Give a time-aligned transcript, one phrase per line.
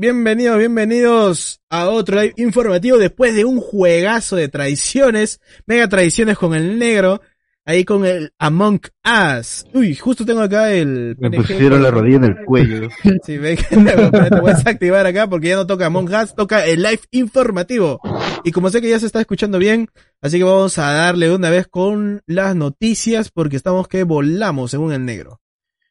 [0.00, 6.54] Bienvenidos, bienvenidos a otro live informativo después de un juegazo de traiciones, mega traiciones con
[6.54, 7.20] el negro,
[7.64, 9.66] ahí con el Among Us.
[9.74, 11.16] Uy, justo tengo acá el...
[11.18, 12.88] Me pusieron la rodilla en el cuello.
[13.02, 17.00] Sí, te voy a desactivar acá porque ya no toca Among Us, toca el live
[17.10, 18.00] informativo.
[18.44, 19.88] Y como sé que ya se está escuchando bien,
[20.20, 24.92] así que vamos a darle una vez con las noticias porque estamos que volamos según
[24.92, 25.40] el negro.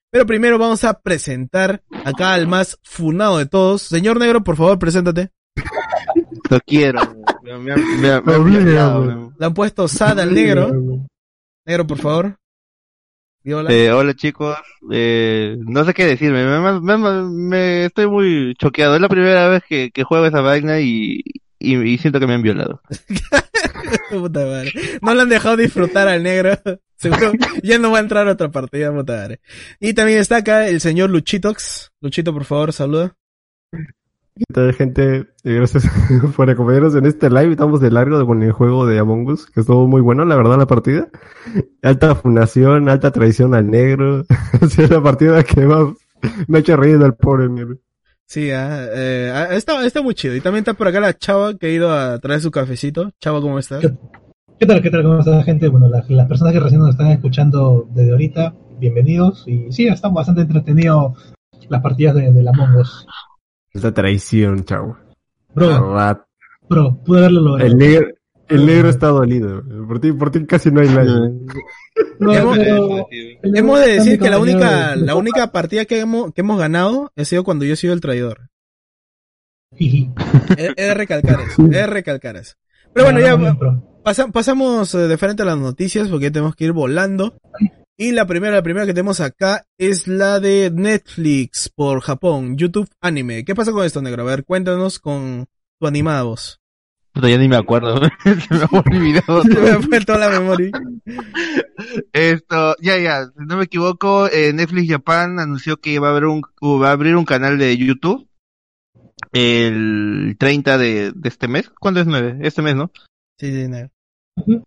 [0.10, 3.82] Pero primero vamos a presentar acá al más funado de todos.
[3.82, 5.32] Señor Negro, por favor, preséntate.
[6.50, 7.02] Lo quiero.
[7.44, 10.72] Me, me, me, me, Le han puesto sad al negro.
[11.66, 12.38] Negro, por favor.
[13.46, 13.72] Hola.
[13.72, 14.58] Eh, hola chicos,
[14.92, 19.64] eh, no sé qué decirme, me, me, me, estoy muy choqueado, es la primera vez
[19.66, 21.24] que, que juego esa vaina y,
[21.60, 22.82] y, y siento que me han violado.
[24.12, 24.72] Puta madre.
[25.02, 26.52] No le han dejado disfrutar al negro.
[26.96, 29.40] Seguro ya no va a entrar a otra partida, puta madre.
[29.80, 31.92] Y también está acá el señor Luchitox.
[32.02, 33.16] Luchito, por favor, saluda.
[33.72, 35.28] ¿Qué tal, gente?
[35.44, 35.84] Eh, Gracias
[36.36, 37.52] por acompañarnos en este live.
[37.52, 40.58] Estamos de largo con el juego de Among Us, que estuvo muy bueno, la verdad,
[40.58, 41.08] la partida.
[41.84, 44.26] Alta fundación, alta traición al negro.
[44.62, 45.94] Ha sido la partida que más
[46.48, 47.78] me ha hecho reír al pobre negro.
[48.28, 50.36] Sí, ah, eh, ah, está, está muy chido.
[50.36, 53.12] Y también está por acá la chava que ha ido a traer su cafecito.
[53.22, 53.80] Chava, ¿cómo estás?
[53.80, 53.94] ¿Qué,
[54.60, 55.70] qué tal, qué tal, cómo está la gente?
[55.70, 59.46] Bueno, las, las personas que recién nos están escuchando desde ahorita, bienvenidos.
[59.48, 61.34] Y sí, están bastante entretenidos
[61.70, 63.08] las partidas de, de la Among Us.
[63.72, 64.98] Esta traición, chavo.
[65.56, 65.96] Bro,
[66.68, 67.66] bro, pude haberlo logrado.
[67.66, 68.08] El negro,
[68.50, 69.64] el negro está dolido.
[69.88, 71.32] Por ti, por ti casi no hay nadie.
[72.20, 73.08] No, Hemos- pero-
[73.44, 77.26] Hemos de decir que la única, la única partida que hemos, que hemos ganado ha
[77.26, 78.50] sido cuando yo he sido el traidor.
[79.76, 80.10] Jiji.
[80.58, 82.54] He, he de recalcar eso, he de recalcar eso.
[82.94, 83.38] Pero bueno, ya
[84.04, 87.38] pasa- pasamos eh, de frente a las noticias porque ya tenemos que ir volando.
[88.00, 92.88] Y la primera, la primera que tenemos acá es la de Netflix por Japón, YouTube
[93.02, 93.44] Anime.
[93.44, 94.22] ¿Qué pasa con esto, negro?
[94.22, 95.48] A ver, cuéntanos con
[95.80, 96.60] tu animada voz.
[97.18, 100.70] Puta, ya ni me acuerdo, se me ha olvidado Se me ha vuelto la memoria.
[102.14, 106.26] Esto, ya, ya, si no me equivoco, eh, Netflix Japan anunció que va a, haber
[106.26, 108.28] un, va a abrir un canal de YouTube
[109.34, 111.72] el 30 de, de este mes.
[111.80, 112.38] ¿Cuándo es 9?
[112.42, 112.92] Este mes, ¿no?
[113.40, 113.90] Sí, sí, negro.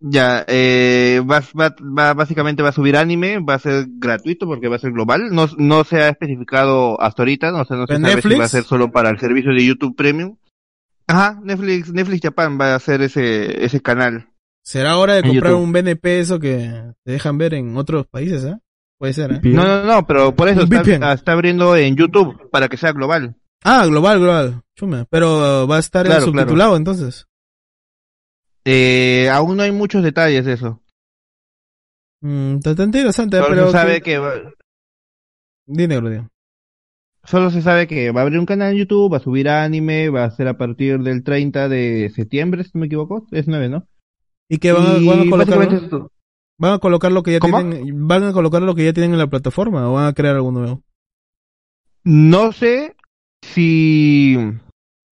[0.00, 4.66] Ya, eh, va, va, va, básicamente va a subir anime, va a ser gratuito porque
[4.66, 5.31] va a ser global.
[5.31, 8.34] No, no se ha especificado hasta ahorita, no, sé, no se ¿En sabe Netflix?
[8.34, 10.37] si va a ser solo para el servicio de YouTube Premium.
[11.10, 14.28] Ajá, Netflix, Netflix Japan va a hacer ese, ese canal.
[14.62, 15.65] ¿Será hora de En comprar YouTube.
[15.65, 18.56] un BNP eso que te dejan ver en otros países, eh?
[18.98, 19.41] Puede ser, ¿eh?
[19.44, 20.93] No, no, no, pero por eso Un VPN.
[20.94, 23.34] está, está abriendo en YouTube para que sea global.
[23.65, 24.62] Ah, global, global.
[24.76, 25.06] Chuma.
[25.10, 27.27] Pero va a estar Claro, subtitulado entonces.
[28.65, 30.82] Eh, aún no hay muchos detalles de eso.
[32.22, 33.66] Mm, está, está interesante, pero...
[33.66, 34.32] se sabe que- que va,
[35.66, 36.19] Di, negro, di.
[37.25, 40.09] Solo se sabe que va a abrir un canal en YouTube, va a subir anime,
[40.09, 43.69] va a ser a partir del 30 de septiembre, si no me equivoco, es 9,
[43.69, 43.87] ¿no?
[44.49, 46.09] Y que van, a- Y van a colocar...
[46.59, 47.57] ¿Van a colocar lo que ya ¿Cómo?
[47.59, 50.35] tienen, van a colocar lo que ya tienen en la plataforma o van a crear
[50.37, 50.83] algo nuevo?
[52.05, 52.97] No sé
[53.43, 54.37] si,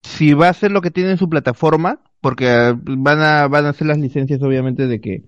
[0.02, 3.64] si va a ser lo que tiene en su plataforma, porque ah, van a, van
[3.64, 5.24] a hacer las licencias obviamente de que,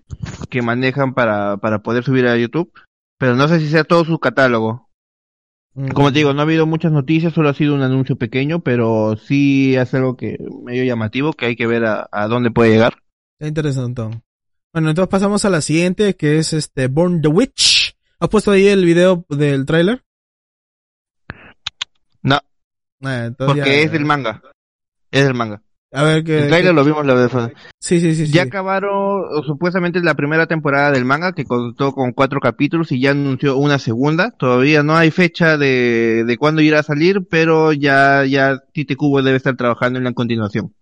[0.50, 2.70] que manejan para, para poder subir a YouTube,
[3.18, 4.89] pero no sé si sea todo su catálogo.
[5.94, 9.16] Como te digo, no ha habido muchas noticias, solo ha sido un anuncio pequeño, pero
[9.16, 12.94] sí es algo que medio llamativo, que hay que ver a, a dónde puede llegar.
[13.38, 14.02] Está interesante.
[14.72, 17.96] Bueno, entonces pasamos a la siguiente, que es este Born the Witch.
[18.18, 20.04] ¿Has puesto ahí el video del tráiler?
[22.22, 24.42] No, entonces porque ya- es del manga.
[25.10, 25.62] Es del manga.
[25.92, 26.44] A ver que...
[26.44, 27.32] El trailer lo vimos la vez.
[27.80, 28.26] Sí, sí, sí.
[28.26, 28.32] sí.
[28.32, 33.10] Ya acabaron supuestamente la primera temporada del manga que contó con cuatro capítulos y ya
[33.10, 34.30] anunció una segunda.
[34.30, 39.22] Todavía no hay fecha de, de cuándo irá a salir, pero ya, ya Tite Kubo
[39.22, 40.74] debe estar trabajando en la continuación.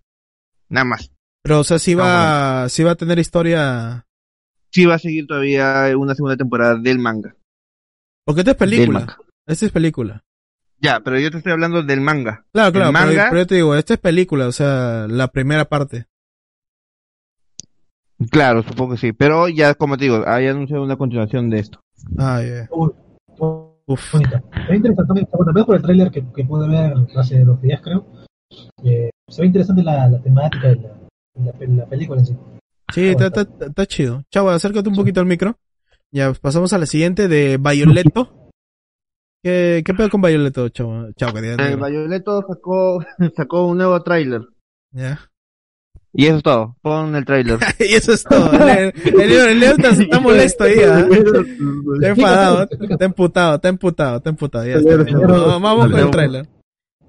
[0.68, 1.10] Nada más.
[1.42, 4.04] Pero, o sea, sí va, sí va a tener historia...
[4.70, 7.34] Sí va a seguir todavía una segunda temporada del manga.
[8.26, 9.16] Porque esta es película.
[9.46, 10.22] Esta es película.
[10.80, 12.44] Ya, pero yo te estoy hablando del manga.
[12.52, 16.06] Claro, claro, pero- yo te digo, esta es película, o sea, la primera parte.
[18.30, 19.12] Claro, supongo que sí.
[19.12, 21.80] Pero ya, como te digo, hay anunciado una continuación de esto.
[22.18, 22.40] Ah,
[22.70, 22.90] muy
[23.86, 24.12] Uf.
[24.12, 24.42] bonita.
[24.68, 27.80] Es interesante también, bueno, veo por el tráiler que, que pude ver hace dos días,
[27.82, 28.06] creo.
[28.84, 30.88] Eh, se ve interesante la, la temática de la,
[31.34, 32.36] la, la película en sí.
[32.92, 34.22] Sí, está, está, está- está chido.
[34.30, 35.56] Chavo, acércate un poquito al micro.
[36.10, 38.37] Ya, pasamos a la siguiente de Violeto.
[39.42, 41.12] ¿Qué, qué pedo con Violeto, chavo?
[41.16, 41.86] Chavo, que negro.
[41.86, 43.04] Violeto sacó,
[43.36, 44.42] sacó un nuevo tráiler.
[44.92, 45.20] Ya.
[46.12, 46.76] Y eso es todo.
[46.82, 47.58] Pon el tráiler.
[47.78, 48.50] y eso es todo.
[48.52, 51.06] El, el, el Leo está, está molesto ahí, ¿ah?
[51.94, 54.66] Está enfadado, está emputado, está emputado, está emputado.
[54.66, 54.96] Ya está.
[54.96, 56.10] No, vamos con el Leo.
[56.10, 56.46] trailer.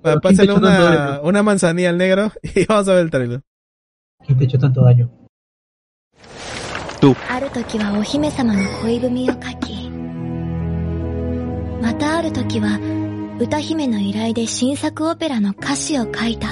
[0.01, 3.41] Pa- ¿Quién te Pásale una, una manzanilla al negro y vamos a ver el trailer.
[4.25, 5.09] ¿Quién te echó tanto daño?
[7.01, 7.39] あ
[11.81, 12.79] またある時は
[13.39, 16.47] 歌姫の依頼で新作オペラの歌詞を書いた。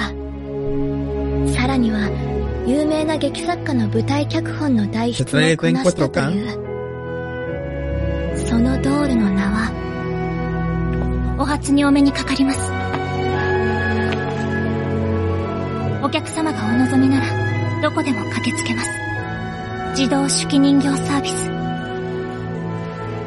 [1.52, 2.08] さらには
[2.66, 6.50] 有名な劇作家の舞台脚本の代筆もこなしたという。
[8.46, 12.72] そのドールの名はお初にお目にかかります。
[16.02, 17.26] お客様がお望みなら
[17.82, 18.88] どこでも駆けつけます。
[19.90, 21.50] 自動手記人形サービス。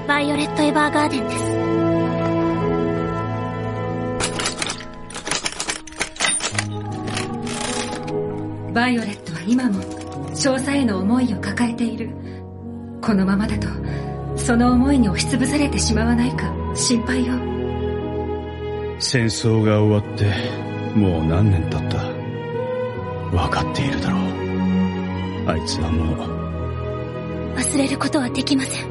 [0.07, 1.70] バイオレット・エヴァーガーデンです
[8.73, 9.81] バイオレットは今も
[10.35, 12.09] 少佐への思いを抱えている。
[13.01, 13.67] このままだと
[14.37, 17.33] その思いに押しつぶされてしまわないか心配よ。
[18.99, 20.25] 戦争が終わって
[20.95, 21.97] もう何年経った？
[23.31, 24.21] 分かっているだろう。
[25.49, 27.55] あいつはもう。
[27.55, 28.90] 忘れることはできません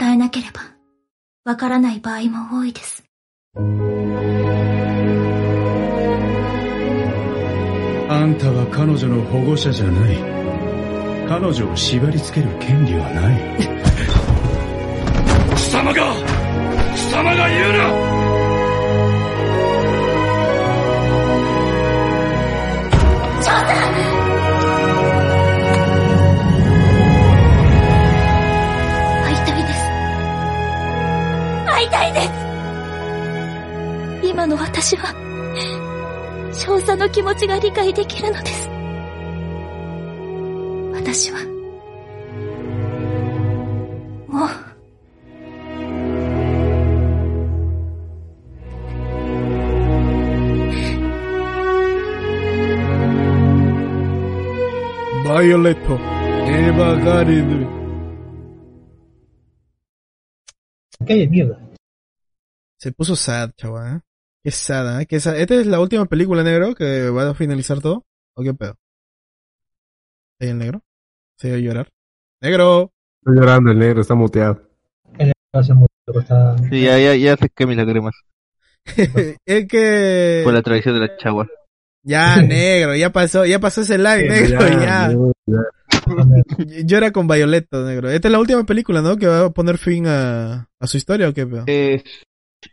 [0.00, 0.62] 伝えなければ
[1.44, 3.04] わからない場合も多いです。
[3.54, 3.58] あ
[8.24, 10.16] んたは彼女の保護者じゃない。
[11.28, 13.40] 彼女を縛り付ける権利はない。
[15.54, 16.14] 貴様が
[16.96, 18.09] 貴様が言うな
[34.40, 35.12] 今の私は、
[36.54, 38.70] 少佐の気持ちが理解できるのです。
[40.94, 41.40] 私は、
[44.28, 44.48] もう、
[55.28, 55.92] バイオレット、
[56.50, 57.80] エヴァガーデン。
[61.04, 61.58] ¿Qué hay de mierda?
[62.78, 64.02] Se puso sad, chaval.
[64.42, 65.06] Qué sad, ¿eh?
[65.06, 65.38] Qué sad.
[65.38, 68.06] ¿Esta es la última película negro que va a finalizar todo?
[68.34, 68.74] ¿O qué pedo?
[70.40, 70.82] ¿Ahí el negro?
[71.36, 71.90] ¿Se va a llorar?
[72.40, 72.90] ¡Negro!
[73.18, 74.62] Está llorando el negro, está muteado.
[75.18, 76.56] Está...
[76.70, 78.14] Sí, ya, ya, ya se quemé las cremas
[79.46, 80.40] es que...
[80.42, 81.46] por la tradición de la chagua.
[82.02, 85.12] Ya, negro, ya pasó, ya pasó ese lag, negro, ya.
[85.46, 85.62] ya.
[86.86, 88.08] Llora con Violetto, negro.
[88.08, 89.18] Esta es la última película, ¿no?
[89.18, 91.64] Que va a poner fin a, a su historia, ¿o qué pedo?
[91.66, 92.02] Eh,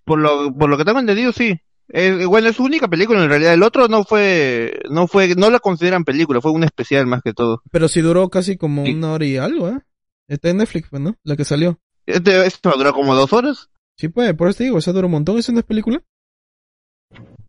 [0.06, 1.60] por lo, por lo que tengo entendido, sí.
[1.90, 3.54] Eh, bueno, es su única película en realidad.
[3.54, 7.34] El otro no fue, no fue, no la consideran película, fue un especial más que
[7.34, 7.62] todo.
[7.72, 8.94] Pero sí duró casi como Sí.
[8.94, 9.80] una hora y algo, ¿eh?
[10.28, 11.16] Está en Netflix, pues, ¿no?
[11.24, 11.80] La que salió.
[12.06, 13.70] Este, esto durar como dos horas.
[13.98, 16.02] Sí, pues, por eso te digo, esa dura un montón, ¿eso no es película?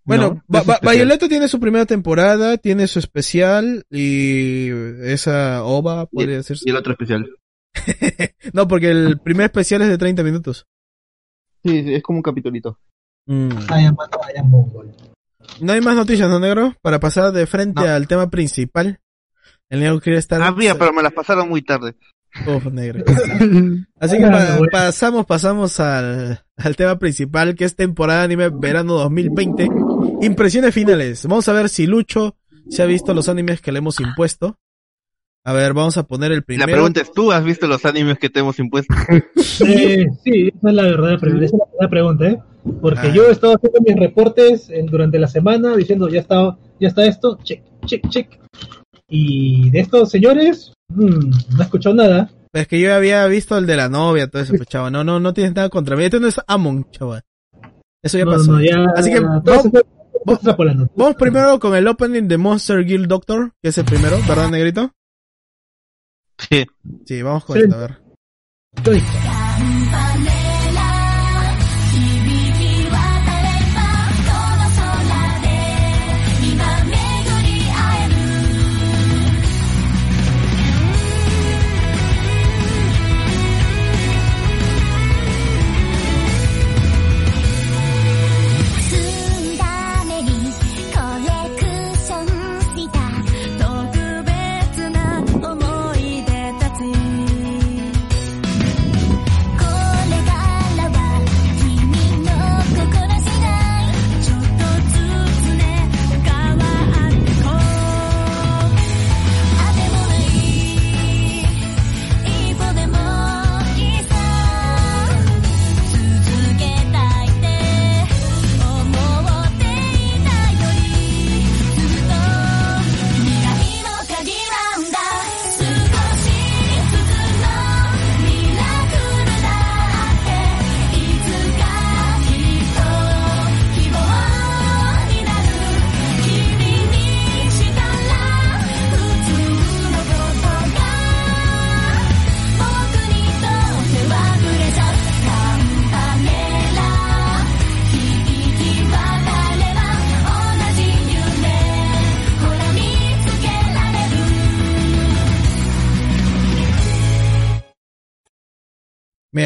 [0.04, 0.80] Bueno, No, es.
[0.96, 4.68] Violetto tiene su primera temporada, tiene su especial y
[5.02, 6.62] esa ova, podría decirse.
[6.66, 7.28] Y el otro especial.
[8.52, 10.66] no, porque el primer especial es de 30 minutos.
[11.64, 12.78] Sí, sí, es como un capitulito.
[13.26, 13.48] Mm.
[15.60, 16.74] No hay más noticias, ¿no, negro?
[16.82, 17.88] Para pasar de frente No.
[17.88, 19.00] al tema principal.
[19.68, 20.40] El negro quiere estar...
[20.42, 21.94] Había, pero me las pasaron muy tarde.
[22.46, 23.04] Uf, negro.
[24.00, 29.68] Así que pa- pasamos, pasamos al, al tema principal, que es temporada anime verano 2020.
[30.22, 31.24] Impresiones finales.
[31.26, 32.36] Vamos a ver si Lucho
[32.68, 34.58] se ha visto los animes que le hemos impuesto.
[35.44, 36.72] A ver, vamos a poner el La primero.
[36.72, 38.94] pregunta es, ¿tú has visto los animes que te hemos impuesto?
[39.66, 41.44] Eh, sí, esa es la verdadera pregunta.
[41.46, 42.38] Esa es la verdadera pregunta, ¿eh?
[42.82, 43.12] Porque Ah.
[43.14, 47.06] yo he estado haciendo mis reportes en- durante la semana diciendo ya está, ya está
[47.06, 48.38] esto, check, check, check.
[49.08, 52.30] Y de estos señores, mm, no he escuchado nada.
[52.52, 54.92] Es que yo había visto el de la novia, todo eso, pues, chaval.
[54.92, 56.04] No, no, no tienes nada contra mí.
[56.04, 57.22] Este no es Amon, chaval.
[58.02, 58.52] Eso ya No, pasó.
[58.52, 59.66] no, ya, Así que vamos-
[60.26, 60.90] extrapolando.
[60.94, 64.92] Vamos primero con el opening de Monster Guild Doctor, que es el primero, ¿verdad, negrito?
[66.38, 66.66] Sí.
[67.04, 67.62] Sí, vamos con Sí.
[67.64, 67.98] esto, a ver.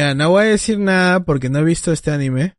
[0.03, 2.55] Mira, no voy a decir nada porque no he visto este anime,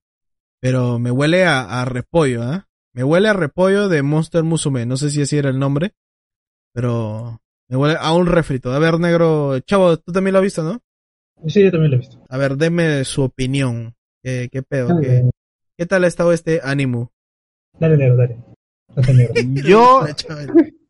[0.62, 2.68] pero me huele a, a repollo, ¿ah?
[2.94, 4.86] Me huele a repollo de Monster Musume.
[4.86, 5.92] No sé si así era el nombre,
[6.72, 8.72] pero me huele a un refrito.
[8.72, 10.80] A ver, negro, chavo, tú también lo has visto, ¿no?
[11.46, 12.24] Sí, yo también lo he visto.
[12.30, 13.94] A ver, deme su opinión.
[14.22, 14.88] ¿Qué, qué pedo?
[14.88, 15.30] Dale, ¿Qué,
[15.76, 17.12] qué tal ha estado este ánimo?
[17.78, 18.38] dale, negro, dale.
[18.96, 19.68] Dale, negro.
[19.68, 20.06] Yo,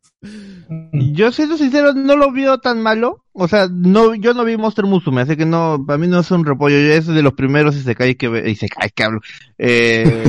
[0.93, 3.25] yo siendo sincero, no lo veo tan malo.
[3.33, 6.31] O sea, no, yo no vi Monster Musume, así que no, para mí no es
[6.31, 6.79] un repollo.
[6.79, 9.21] Yo es de los primeros Isekai que ve, Isekai que hablo.
[9.59, 10.25] Eh,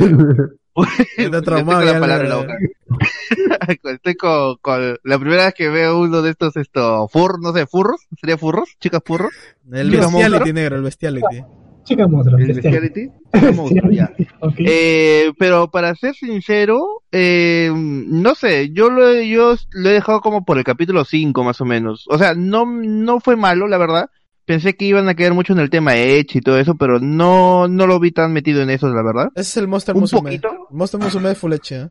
[1.17, 2.57] Está traumado tengo la palabra la boca.
[3.93, 7.65] Estoy con, con la primera vez que veo uno de estos, esto, fur, no sé,
[7.65, 9.33] furros, sería furros, chicas furros,
[9.71, 11.43] El bestiality negro, el bestiality.
[11.85, 12.37] Chica monstruo.
[12.37, 12.73] el bestial.
[12.81, 14.11] bestiality, chicas monstruos, ya.
[14.41, 14.55] Ok.
[14.59, 20.19] Eh, pero para ser sincero, eh, no sé, yo lo, he- yo lo he dejado
[20.19, 22.05] como por el capítulo 5 más o menos.
[22.09, 24.09] O sea, no, no fue malo, la verdad.
[24.45, 27.67] Pensé que iban a quedar mucho en el tema Edge y todo eso, pero no,
[27.67, 29.29] no lo vi tan metido en eso, la verdad.
[29.35, 30.21] Ese es el Monster Un Musume.
[30.21, 30.67] poquito.
[30.69, 31.89] Monster Musume de Full H, ¿eh?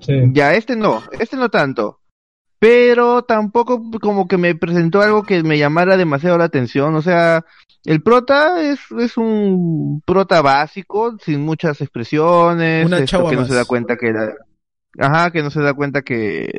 [0.00, 0.12] Sí.
[0.32, 1.98] Ya, este no, este no tanto.
[2.62, 6.94] Pero tampoco como que me presentó algo que me llamara demasiado la atención.
[6.94, 7.44] O sea,
[7.84, 13.54] el prota es, es un prota básico, sin muchas expresiones, Una esto, que no se
[13.54, 14.34] da cuenta que la-
[14.96, 16.52] ajá, que no se da cuenta que,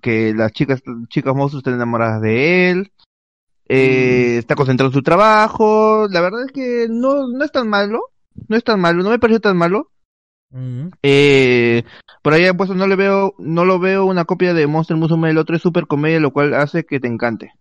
[0.00, 2.92] que las chicas, chicas monstruos están enamoradas de él.
[3.68, 6.08] Eh, está concentrado en su trabajo.
[6.10, 8.00] La verdad es que no, no es tan malo.
[8.48, 9.90] No es tan malo, no me pareció tan malo.
[11.02, 11.84] Eh,
[12.22, 15.38] por ahí puesto, no le veo, no lo veo una copia de Monster Musume, el
[15.38, 17.52] otro es super comedia, lo cual hace que te encante.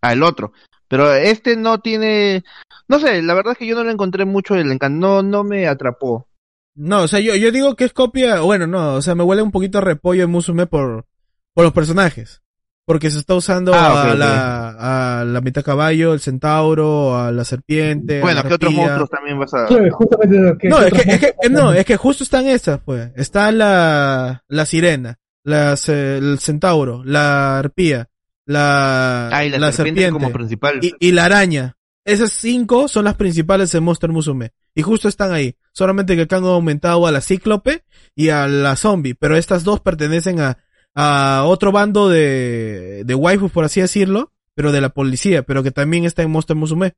[0.00, 0.52] Al otro.
[0.88, 2.44] Pero este no tiene,
[2.88, 5.44] no sé, la verdad es que yo no le encontré mucho el encanto, no, no
[5.44, 6.28] me atrapó.
[6.74, 9.42] No, o sea, yo, yo digo que es copia, bueno, no, o sea, me huele
[9.42, 11.06] un poquito a repollo de Musume por,
[11.54, 12.43] por los personajes.
[12.86, 17.44] Porque se está usando Ah, a, la, a la mitad caballo, el centauro, a la
[17.44, 18.18] serpiente.
[18.18, 19.66] a Bueno, la ¿qué otros monstruos también vas a...?
[19.68, 22.80] Sí, justamente lo que- No, es que, es que, no, es que justo están esas,
[22.84, 23.10] pues.
[23.16, 28.10] Está la, la sirena, las, el centauro, la arpía,
[28.44, 30.78] la, Ah, y la, serpiente, como principal.
[30.82, 31.76] y, y la araña.
[32.06, 34.50] Esas cinco son las principales de Monster Musume.
[34.74, 35.56] Y justo están ahí.
[35.72, 37.82] Solamente que acá han aumentado a la cíclope
[38.14, 39.14] y a la zombie.
[39.14, 40.58] Pero estas dos pertenecen a,
[40.94, 44.30] a otro bando de, de waifus, por así decirlo.
[44.56, 45.42] Pero de la policía.
[45.42, 46.92] Pero que también está en Monster Musume.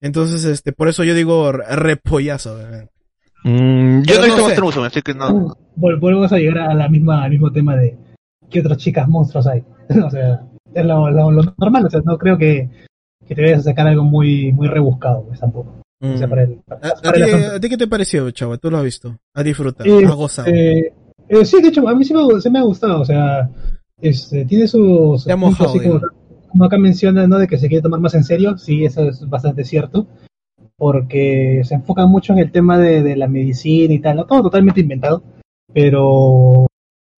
[0.00, 2.56] Entonces, este, por eso yo digo re- repollazo.
[3.44, 4.42] Mm, yo no he no visto sé.
[4.42, 5.56] Monster Musume, así que no.
[5.76, 7.96] Vol- volvemos a llegar a la misma, al mismo tema de
[8.50, 9.62] qué otras chicas monstruos hay.
[10.04, 10.42] o sea,
[10.74, 12.68] es lo, lo- lo normal, o sea, no creo que,
[13.26, 15.74] que te vayas a sacar algo muy, muy rebuscado, pues tampoco.
[16.00, 16.30] O sea, Mm.
[16.30, 18.56] para el, para- ¿A, ti, a qué te pareció, chava?
[18.58, 19.18] Tú lo has visto.
[19.34, 19.88] Has disfrutado.
[20.00, 20.48] Eh, has gozado.
[20.48, 20.92] eh,
[21.28, 23.50] eh, sí, de hecho, a mí sí me, sí me ha gustado, o sea,
[24.00, 26.00] este, tiene sus Te puntos, mojado, así como,
[26.50, 27.38] como acá menciona, ¿no?
[27.38, 30.06] De que se quiere tomar más en serio, sí, eso es bastante cierto,
[30.76, 34.26] porque se enfoca mucho en el tema de, de la medicina y tal, ¿no?
[34.26, 35.22] Todo totalmente inventado,
[35.72, 36.66] pero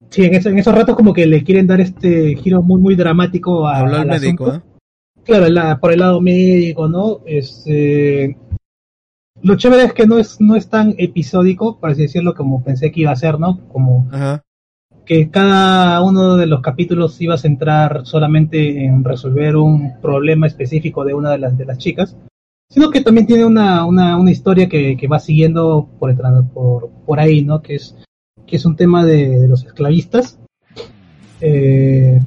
[0.08, 2.96] sí, en, ese- en esos ratos como que le quieren dar este giro muy, muy
[2.96, 4.54] dramático a, al médico, asunto.
[4.66, 4.70] ¿eh?
[5.24, 7.20] Claro, la- por el lado médico, ¿no?
[7.26, 8.36] Este,
[9.42, 12.90] lo chévere es que no es, no es tan episódico, por así decirlo, como pensé
[12.90, 13.60] que iba a ser, ¿no?
[13.68, 14.42] Como Ajá.
[15.06, 21.04] que cada uno de los capítulos iba a centrar solamente en resolver un problema específico
[21.04, 22.16] de una de las, de las chicas,
[22.68, 26.14] sino que también tiene una, una, una historia que, que va siguiendo por,
[26.52, 27.62] por, por ahí, ¿no?
[27.62, 27.96] Que es,
[28.46, 30.38] que es un tema de, de los esclavistas.
[31.40, 32.20] Eh,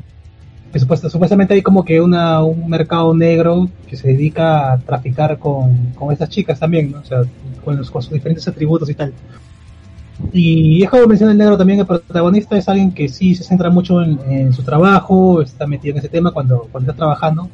[0.80, 6.12] supuestamente hay como que una, un mercado negro que se dedica a traficar con, con
[6.12, 7.00] estas chicas también, ¿no?
[7.00, 7.22] O sea,
[7.64, 9.14] con, sus diferentes atributos y tal.
[10.32, 13.70] Y es como menciona el negro también, el protagonista es alguien que sí se centra
[13.70, 17.50] mucho en, su trabajo, está metido en ese tema cuando, está trabajando,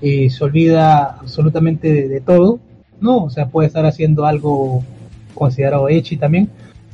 [0.00, 2.58] y se olvida absolutamente de, todo,
[3.00, 3.24] ¿no?
[3.24, 4.82] O sea, puede estar haciendo algo
[5.34, 6.48] considerado echi también,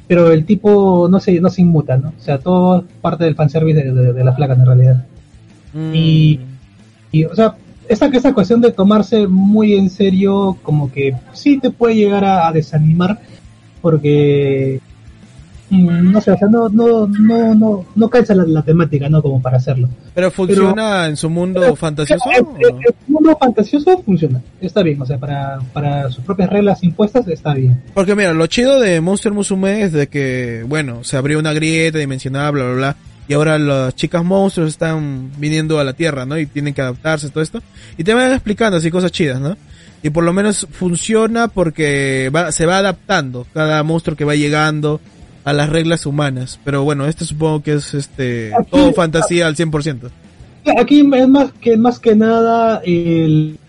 [0.07, 2.09] pero el tipo no se, no se inmuta, ¿no?
[2.19, 5.07] O sea, todo parte del fanservice de, de, de la flaca en realidad.
[5.73, 5.95] Mm.
[5.95, 6.41] Y,
[7.13, 7.55] y, o sea,
[7.89, 12.49] esa, esa cuestión de tomarse muy en serio, como que sí te puede llegar a,
[12.49, 13.19] a desanimar,
[13.81, 14.81] porque
[15.71, 19.23] mm, no sé, o sea, no, no, no, no, no calza la, la temática, ¿no?
[19.23, 19.89] Como para hacerlo.
[20.15, 22.31] Pero funciona en su mundo Pero- fantasioso.
[22.31, 22.75] El, ¿o el-
[23.09, 23.21] no?
[23.21, 27.83] mundo fantasioso funciona, está bien, o sea, para, para sus propias reglas impuestas está bien.
[27.93, 31.99] Porque mira, lo chido de Monster Musume es de que, bueno, se abrió una grieta
[31.99, 32.97] dimensional, bla, bla, bla.
[33.31, 36.37] Y ahora las chicas monstruos están viniendo a la Tierra, ¿no?
[36.37, 37.63] Y tienen que adaptarse, todo esto.
[37.97, 39.57] Y te van explicando así cosas chidas, ¿no?
[40.03, 45.01] Y por lo menos funciona porque va, se va adaptando cada monstruo que va llegando
[45.45, 46.59] a las reglas humanas.
[46.65, 50.11] Pero bueno, este supongo que es este Aquí- todo fantasía al 100%.
[50.77, 53.60] Aquí es más que más que nada el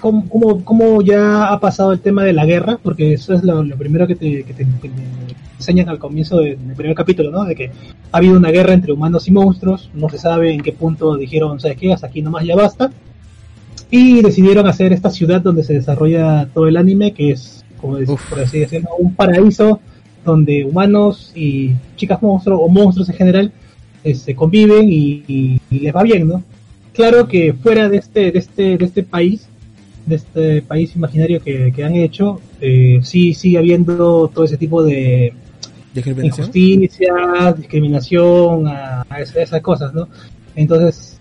[0.00, 3.62] cómo, cómo, cómo ya ha pasado el tema de la guerra, porque eso es lo,
[3.62, 5.02] lo primero que te, que te, que te
[5.58, 7.44] enseñan al comienzo de- del primer capítulo, ¿no?
[7.44, 7.70] De que
[8.12, 11.60] ha habido una guerra entre humanos y monstruos, no se sabe en qué punto dijeron,
[11.60, 11.92] ¿sabes qué?
[11.92, 12.90] Hasta aquí nomás ya basta.
[13.90, 18.28] Y decidieron hacer esta ciudad donde se desarrolla todo el anime, que es, como Uf.
[18.30, 19.80] por así decirlo, un paraíso
[20.24, 23.52] donde humanos y chicas monstruos, o monstruos en general,
[24.04, 26.42] este, conviven y, y- y les va bien, ¿no?
[26.92, 29.48] Claro que fuera de este, de este, de este país,
[30.10, 34.82] de este país imaginario que, que han hecho, eh, sí sigue habiendo todo ese tipo
[34.82, 35.32] de
[35.94, 36.46] Discriminación.
[36.46, 40.08] injusticia, discriminación, a, a esa- esas cosas, ¿no?
[40.54, 41.18] Entonces,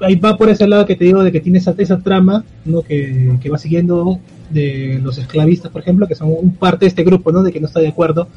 [0.00, 2.82] ahí va por ese lado que te digo de que tiene esa, esa trama, ¿no?
[2.82, 4.18] Que, que va siguiendo
[4.50, 7.42] de los esclavistas, por ejemplo, que son un parte de este grupo, ¿no?
[7.42, 8.28] De que no está de acuerdo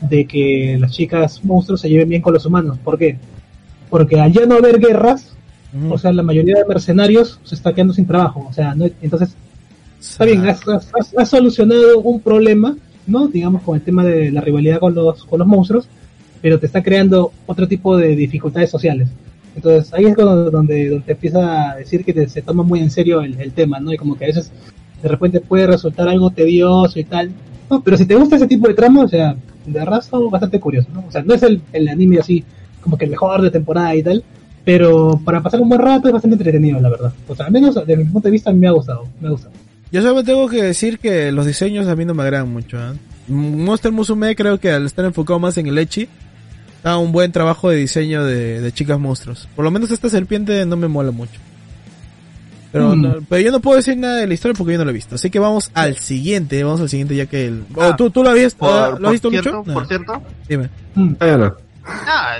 [0.00, 2.76] de que las chicas monstruos se lleven bien con los humanos.
[2.84, 3.16] ¿Por qué?
[3.88, 5.30] Porque al ya no haber guerras,
[5.90, 8.46] o sea, la mayoría de mercenarios se está quedando sin trabajo.
[8.48, 9.34] O sea, no, entonces,
[10.10, 13.28] está bien, has, has- has- solucionado un problema, ¿no?
[13.28, 15.86] Digamos, con el tema de la rivalidad con los, con los monstruos,
[16.42, 19.08] pero te está creando otro tipo de dificultades sociales.
[19.56, 22.80] Entonces, ahí es cuando, donde, donde te empieza a decir que te- se toma muy
[22.80, 23.92] en serio el, el tema, ¿no?
[23.92, 24.50] Y como que a veces,
[25.02, 27.30] de repente puede resultar algo tedioso y tal.
[27.70, 29.36] No, pero si te gusta ese tipo de trama, o sea,
[29.66, 31.04] de raza bastante curioso, ¿no?
[31.06, 32.44] O sea, no es el, el anime así,
[32.80, 34.22] como que el mejor de temporada y tal,
[34.64, 37.12] pero para pasar un buen rato es bastante entretenido, la verdad.
[37.28, 39.54] O sea, al menos desde mi punto de vista me ha gustado, me ha gustado.
[39.92, 42.78] Yo solo tengo que decir que los diseños a mí no me agradan mucho.
[42.78, 42.94] ¿eh?
[43.28, 46.08] Monster Musume creo que al estar enfocado más en el Echi,
[46.82, 49.48] da un buen trabajo de diseño de, de chicas monstruos.
[49.54, 51.40] Por lo menos esta serpiente no me mola mucho.
[52.72, 53.02] Pero, Mm.
[53.02, 54.94] no- pero yo no puedo decir nada de la historia porque yo no lo he
[54.94, 55.14] visto.
[55.14, 57.62] Así que vamos al siguiente, vamos al siguiente ya que el...
[57.78, 59.68] Ah, oh, ¿tú, ¿Tú lo habías Por, ¿lo has por visto cierto, mucho?
[59.68, 59.74] No.
[59.74, 60.68] por cierto, Dime.
[60.96, 61.14] Mm.
[61.20, 61.54] Ah, no.
[61.86, 62.36] ah,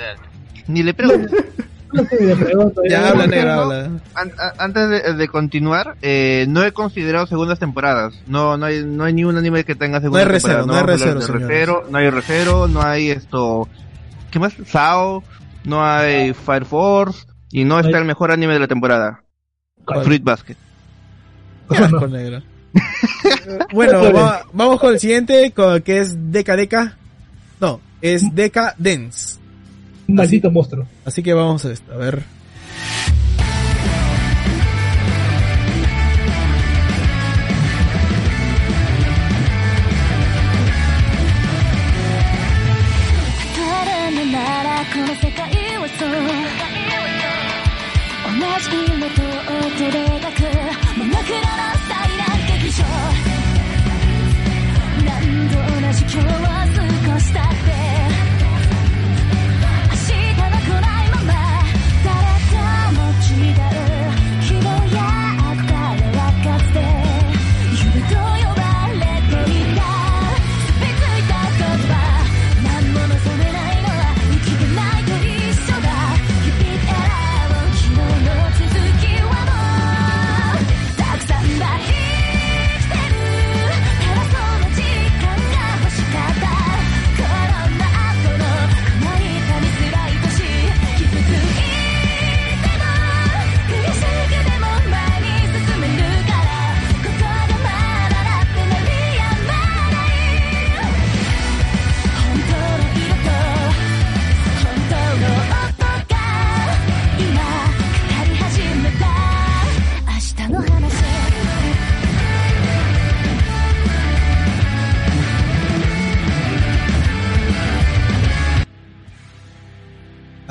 [0.67, 1.37] ni le pregunto.
[1.95, 3.63] No sé, me pregunto, Ya ya, habla no, negro, no.
[3.63, 3.85] habla.
[4.15, 8.15] An- a- antes de, de continuar, eh, no he considerado segundas temporadas.
[8.27, 10.83] No, no hay, no hay ni un anime que tenga segunda No hay recero, temporada.
[10.87, 13.69] no hay recero, recero, no hay recero, no hay esto,
[14.31, 14.53] ¿qué más?
[14.67, 15.23] Sao,
[15.65, 19.23] no hay Fire Force y no está hay- el mejor anime de la temporada,
[19.87, 20.05] ¿Cuál?
[20.05, 20.57] Fruit Basket.
[21.69, 22.43] Asco, negro.
[23.73, 26.97] bueno, va- vamos con el siguiente, con- que es Deca Deca.
[27.61, 29.39] No, es Deca Dance.
[30.09, 30.87] Un maldito monstruo.
[31.05, 32.23] Así que vamos a ver.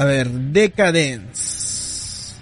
[0.03, 2.35] A ver, Decadence.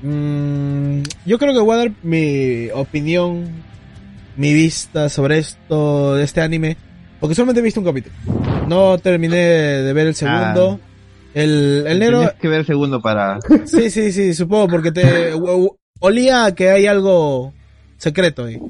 [0.00, 3.50] Mm, yo creo que voy a dar mi opinión,
[4.36, 6.76] mi vista sobre esto, de este anime.
[7.18, 8.14] Porque solamente he visto un capítulo.
[8.68, 10.78] No terminé de ver el segundo.
[11.34, 13.40] El, el negro, Tienes que ver el segundo para...
[13.66, 15.32] Sí, sí, sí, supongo, porque te
[15.98, 17.52] olía a que hay algo
[17.96, 18.60] secreto ahí.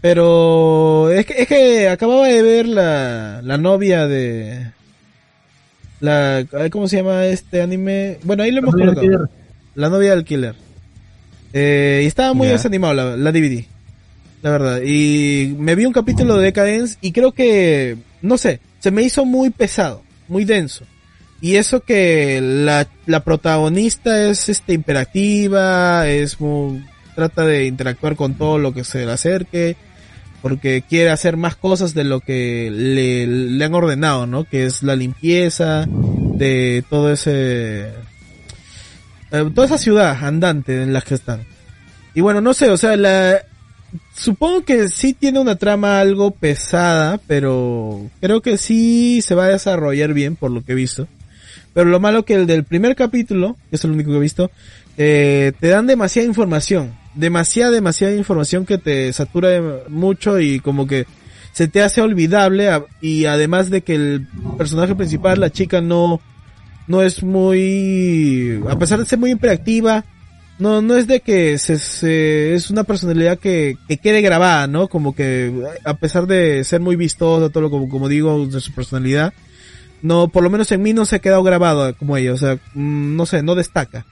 [0.00, 4.70] Pero es que, es que acababa de ver la, la novia de...
[6.00, 8.18] La, ¿Cómo se llama este anime?
[8.24, 9.28] Bueno, ahí lo hemos colocado.
[9.74, 10.54] La novia del killer.
[11.52, 13.64] Eh, y estaba muy desanimado la, la DVD.
[14.42, 14.80] La verdad.
[14.82, 19.24] Y me vi un capítulo de Decadence y creo que, no sé, se me hizo
[19.24, 20.84] muy pesado, muy denso.
[21.42, 26.84] Y eso que la, la protagonista es este imperativa, es muy,
[27.14, 29.76] trata de interactuar con todo lo que se le acerque,
[30.42, 34.44] porque quiere hacer más cosas de lo que le, han ordenado, ¿no?
[34.44, 37.90] Que es la limpieza de todo ese,
[39.30, 41.44] eh, toda esa ciudad andante en la que están.
[42.14, 43.42] Y bueno, no sé, o sea, la,
[44.14, 49.50] supongo que sí tiene una trama algo pesada, pero creo que sí se va a
[49.50, 51.06] desarrollar bien por lo que he visto.
[51.72, 54.50] Pero lo malo que el del primer capítulo, que es el único que he visto,
[54.96, 56.99] eh, te dan demasiada información.
[57.14, 61.06] Demasiada, demasiada información que te satura mucho y como que
[61.52, 62.68] se te hace olvidable
[63.00, 66.20] y además de que el personaje principal, la chica, no,
[66.86, 70.04] no es muy, a pesar de ser muy hiperactiva,
[70.60, 74.86] no, no es de que se, se- es una personalidad que, que quede grabada, ¿no?
[74.86, 75.52] Como que
[75.84, 79.32] a pesar de ser muy vistosa, todo lo como, como digo, de su personalidad,
[80.02, 82.54] no, por lo menos en mí no se ha quedado grabado como ella, o sea,
[82.74, 84.06] mm, no sé, no destaca.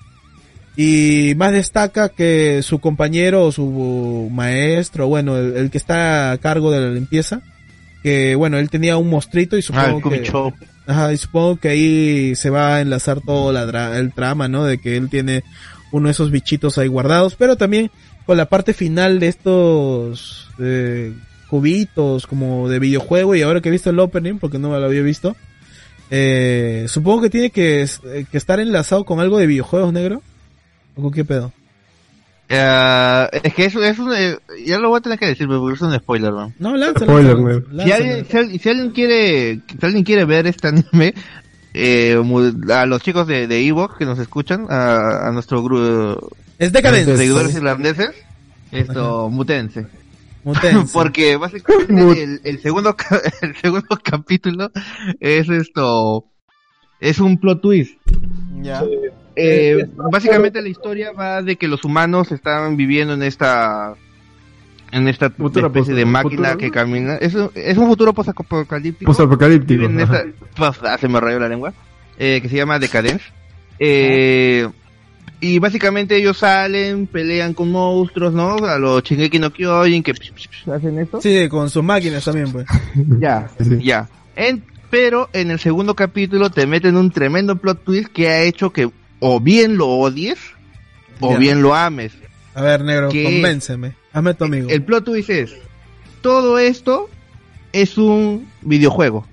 [0.81, 6.38] Y más destaca que su compañero o su maestro, bueno, el, el que está a
[6.38, 7.43] cargo de la limpieza,
[8.05, 10.23] que bueno, él tenía un mostrito y Ah, supongo que...
[10.87, 14.64] Ajá, y supongo que ahí se va a enlazar todo la el trama, ¿no?
[14.67, 15.43] De que él tiene
[15.91, 17.91] uno de esos bichitos ahí guardados, pero también
[18.25, 21.12] con la parte final de estos eh,
[21.51, 25.03] cubitos como de videojuego y ahora que he visto el opening, porque no lo había
[25.03, 25.35] visto,
[26.12, 30.23] eh, supongo que tiene que, eh, que estar enlazado con algo de videojuegos negro.
[30.99, 31.53] ¿O con qué pedo?
[32.49, 35.75] Eh, es que eso es un, eh, ya lo voy a tener que decir, porque
[35.75, 36.53] es un spoiler, ¿no?
[36.59, 37.07] No, lánzalo.
[37.13, 37.85] Spoiler, negro.
[37.85, 41.15] Si alguien, si, alguien- si alguien quiere, si alguien quiere ver este anime,
[41.75, 42.17] eh,
[42.73, 46.79] a los chicos de, de Evox que nos escuchan, a, a nuestro grupo Es de
[46.79, 47.17] decadente.
[47.17, 48.11] seguidores irlandeses,
[48.73, 49.87] esto, mutense.
[50.43, 50.91] Mutense.
[50.95, 54.71] Porque básicamente el, el segundo ca- el segundo capítulo
[55.21, 56.25] es esto
[57.01, 57.95] es un plot twist.
[58.63, 58.83] Ya.
[59.40, 63.94] Eh, básicamente la historia va de que los humanos están viviendo en esta
[64.90, 67.16] en esta Futuro especie de máquina futuro, que camina.
[67.16, 69.09] Es un, es un futuro posapocalíptico.
[69.11, 69.85] Post-apocalíptico.
[69.85, 70.24] Esta,
[70.57, 71.72] pues, ah, se me rayó la lengua,
[72.18, 73.24] eh, que se llama Decadence.
[73.79, 74.66] Eh,
[75.40, 78.57] y básicamente ellos salen, pelean con monstruos, ¿no?
[78.57, 81.20] A los Shingeki no Kyojin que psh, psh, psh, hacen esto.
[81.20, 82.66] Sí, con sus máquinas también, pues.
[83.20, 83.79] Ya, Sí.
[83.83, 84.09] ya.
[84.35, 88.72] En, pero en el segundo capítulo te meten un tremendo plot twist que ha hecho
[88.72, 88.90] que
[89.21, 90.39] o bien lo odies
[91.21, 91.39] o Ya.
[91.39, 92.13] bien lo ames.
[92.55, 93.25] A ver, negro, ¿Qué?
[93.25, 93.95] convénceme.
[94.13, 94.69] Hazme tu amigo.
[94.71, 95.55] El plot twist es,
[96.23, 97.09] todo esto
[97.73, 99.27] es un videojuego.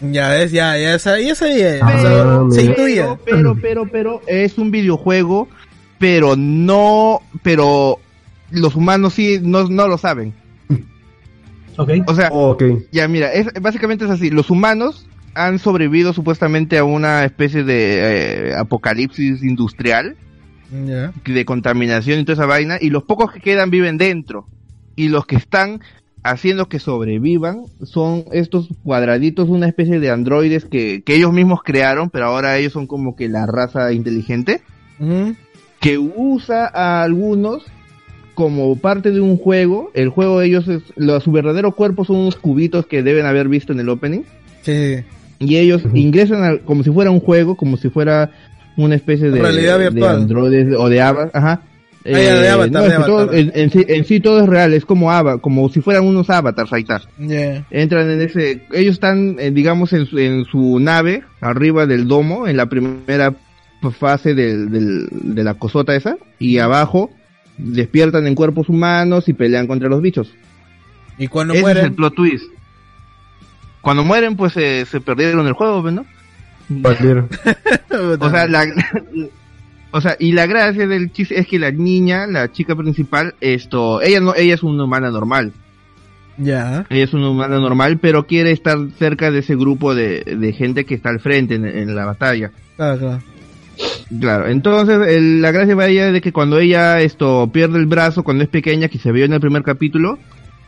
[0.00, 1.78] Ya ves, ya, ya, esa, ya sabía.
[1.80, 2.70] Ah, o sea, se.
[2.72, 5.48] Pero, pero, pero, pero, es un videojuego,
[5.98, 7.98] pero no, pero
[8.50, 10.34] los humanos sí no, no lo saben.
[11.76, 11.90] ¿Ok?
[12.06, 12.64] O sea, Ok.
[12.90, 18.50] ya mira, es, básicamente es así, los humanos han sobrevivido supuestamente a una especie de
[18.50, 20.16] eh, apocalipsis industrial,
[21.26, 24.46] de contaminación y toda esa vaina, y los pocos que quedan viven dentro.
[24.96, 25.80] Y los que están
[26.22, 32.10] haciendo que sobrevivan son estos cuadraditos, una especie de androides que, que ellos mismos crearon,
[32.10, 34.62] pero ahora ellos son como que la raza inteligente,
[35.80, 37.64] que usa a algunos
[38.34, 39.90] como parte de un juego.
[39.94, 43.48] El juego de ellos es, lo- su verdadero cuerpo son unos cubitos que deben haber
[43.48, 44.22] visto en el opening.
[44.62, 45.02] Sí.
[45.42, 48.30] Y ellos ingresan al- como si fuera un juego, como si fuera
[48.76, 50.16] una especie de, Realidad de virtual.
[50.16, 51.62] androides o de avatar, ajá.
[52.04, 53.34] Ah, ya, de avatar, no, de todo- avatar.
[53.38, 56.30] en, en sí, en sí todo es real, es como ava, como si fueran unos
[56.30, 57.00] avatars, ahí está.
[57.70, 62.48] Entran en ese, ellos están, eh, digamos, en su, en su nave, arriba del domo,
[62.48, 63.34] en la primera
[63.98, 67.10] fase del, del- de la cosota esa, y abajo
[67.58, 70.32] despiertan en cuerpos humanos y pelean contra los bichos.
[71.18, 71.94] Y cuando Ese es el mueren.
[71.94, 72.44] plot twist.
[73.82, 76.06] Cuando mueren, pues eh, se perdieron el juego, ¿ves, ¿no?
[76.68, 77.28] Valieron.
[78.20, 78.64] O sea, la,
[79.90, 84.00] o sea, y la gracia del chiste es que la niña, la chica principal, esto,
[84.00, 85.52] ella no, ella es una humana normal.
[86.38, 86.86] Ya.
[86.88, 90.86] Ella es una humana normal, pero quiere estar cerca de ese grupo de, de gente
[90.86, 92.50] que está al frente en, en la batalla.
[92.76, 93.18] Claro, claro.
[94.20, 98.22] Claro, entonces el- la gracia va ella de que cuando ella esto pierde el brazo
[98.22, 100.18] cuando es pequeña, que se vio en el primer capítulo,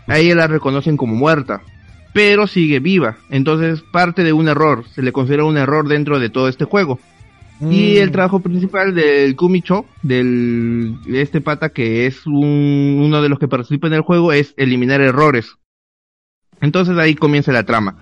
[0.06, 1.62] a ella la reconocen como muerta,
[2.14, 3.18] pero sigue viva.
[3.28, 6.98] Entonces parte de un error, se le considera un error dentro de todo este juego.
[7.60, 8.02] Y Mm.
[8.02, 13.38] el trabajo principal del Kumicho, del de este pata que es un- uno de los
[13.38, 15.54] que participa en el juego, es eliminar errores.
[16.60, 17.96] Entonces ahí comienza la trama.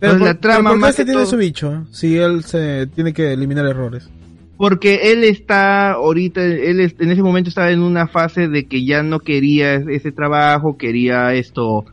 [0.00, 1.86] Pero, Entonces, por, la trama ¿por qué más se que tiene todo- su bicho?
[1.90, 4.08] Si él se tiene que eliminar errores.
[4.56, 8.84] Porque él está ahorita, él es- en ese momento estaba en una fase de que
[8.84, 11.84] ya no quería es- ese trabajo, quería esto,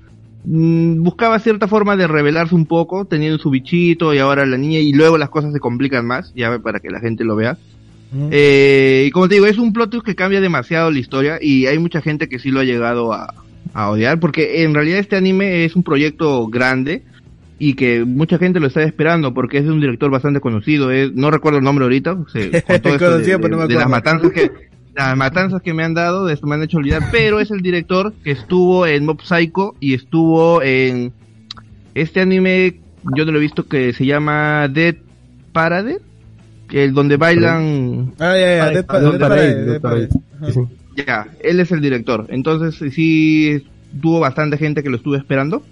[0.45, 4.79] mm, buscaba cierta forma de revelarse un poco, teniendo su bichito y ahora la niña
[4.79, 7.57] y luego las cosas se complican más, ya para que la gente lo vea.
[8.31, 11.65] Eh, y como te digo, es un plot twist que cambia demasiado la historia y
[11.65, 13.33] hay mucha gente que sí lo ha llegado a,
[13.73, 17.03] a odiar porque en realidad este anime es un proyecto grande
[17.59, 21.11] y que mucha gente lo está esperando porque es de un director bastante conocido, es,
[21.13, 24.51] no recuerdo el nombre ahorita, se- con todo de, no me de- las matanzas que
[24.95, 27.61] las matanzas que me han dado, de esto me han hecho olvidar, pero es el
[27.61, 31.11] director que estuvo en Mob Psycho y estuvo en
[31.93, 32.79] este anime,
[33.15, 34.95] yo no lo he visto, que se llama Dead
[35.51, 35.99] Parade,
[36.71, 38.13] el donde bailan...
[38.19, 40.09] Ah, ya, ya, Dead Pa- Dead Dead Parade.
[40.95, 42.25] Ya, él es el director.
[42.29, 43.65] Entonces sí
[44.01, 45.63] tuvo bastante gente que lo estuvo esperando.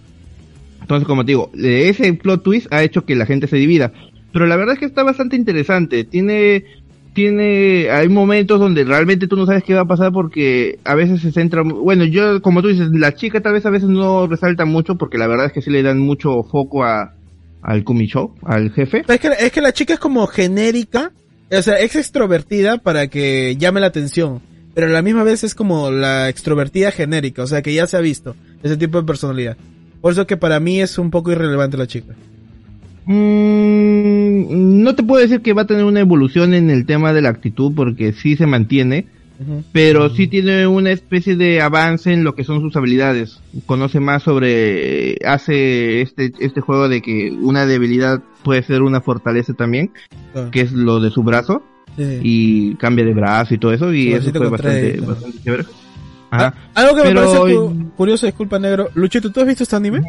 [0.82, 3.94] Entonces, como te digo, ese plot twist ha hecho que la gente se divida.
[4.34, 6.04] Pero la verdad es que está bastante interesante.
[6.04, 6.66] Tiene,
[7.14, 11.22] tiene, hay momentos donde realmente tú no sabes qué va a pasar porque a veces
[11.22, 14.66] se centra, bueno, yo, como tú dices, la chica tal vez a veces no resalta
[14.66, 17.14] mucho porque la verdad es que sí le dan mucho foco a,
[17.62, 19.04] al Kumicho, al jefe.
[19.08, 21.12] Es que, es que la chica es como genérica,
[21.52, 24.42] o sea, es extrovertida para que llame la atención,
[24.74, 27.98] pero a la misma vez es como la extrovertida genérica, o sea, que ya se
[27.98, 29.58] ha visto, ese tipo de personalidad.
[30.02, 32.14] Por eso que para mí es un poco irrelevante la chica.
[33.06, 37.22] Mm, no te puedo decir que va a tener una evolución en el tema de
[37.22, 39.06] la actitud porque sí se mantiene,
[39.74, 43.40] pero sí tiene una especie de avance en lo que son sus habilidades.
[43.66, 49.54] Conoce más sobre, hace este, este juego de que una debilidad puede ser una fortaleza
[49.54, 49.92] también,
[50.36, 51.62] Ah, que es lo de su brazo,
[51.98, 55.00] sí, y cambia de brazo y todo eso, y eso fue bastante,
[55.44, 55.64] chévere.
[56.32, 56.54] Ajá.
[56.74, 58.90] Ah, algo que me parece cu- curioso, disculpa negro.
[58.96, 60.00] Luchito, ¿tú has visto este anime?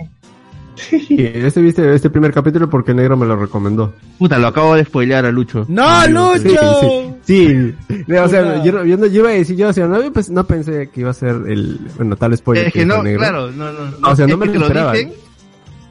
[1.08, 3.94] Y este viste este primer capítulo porque el negro me lo recomendó.
[4.18, 5.64] Puta, lo acabo de spoilear a Lucho.
[5.68, 7.16] ¡No, Sí, Lucho!
[7.24, 8.12] Sí, sí.
[8.12, 10.12] o sea, yo, no- yo, no, yo iba a decir, yo, o sea, no, yo
[10.12, 13.02] pues, no pensé que iba a ser el, bueno, tal spoiler Es que dijo no,
[13.02, 13.18] negro.
[13.20, 14.92] claro, no, no, o sea, no me que lo esperaba.
[14.92, 15.12] dicen,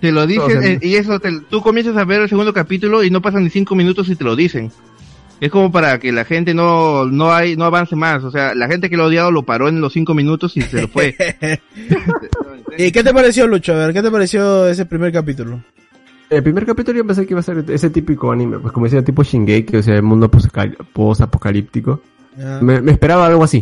[0.02, 2.54] te lo dicen, O sea, eh, y eso, te- tú comienzas a ver el segundo
[2.54, 4.72] capítulo y no pasan ni cinco minutos y te lo dicen.
[5.42, 8.68] Es como para que la gente no, no hay, no avance más, o sea, la
[8.68, 11.16] gente que lo ha odiado lo paró en los cinco minutos y se lo fue.
[12.78, 13.74] ¿Y qué te pareció, Lucho?
[13.74, 15.64] A ver, ¿qué te pareció ese primer capítulo?
[16.30, 19.04] El primer capítulo yo pensé que iba a ser ese típico anime, pues como decía,
[19.04, 20.50] tipo Shingeki, o sea, el mundo post-
[20.94, 22.02] post-apocalíptico.
[22.40, 22.60] Ah.
[22.62, 23.62] Me, me esperaba algo así.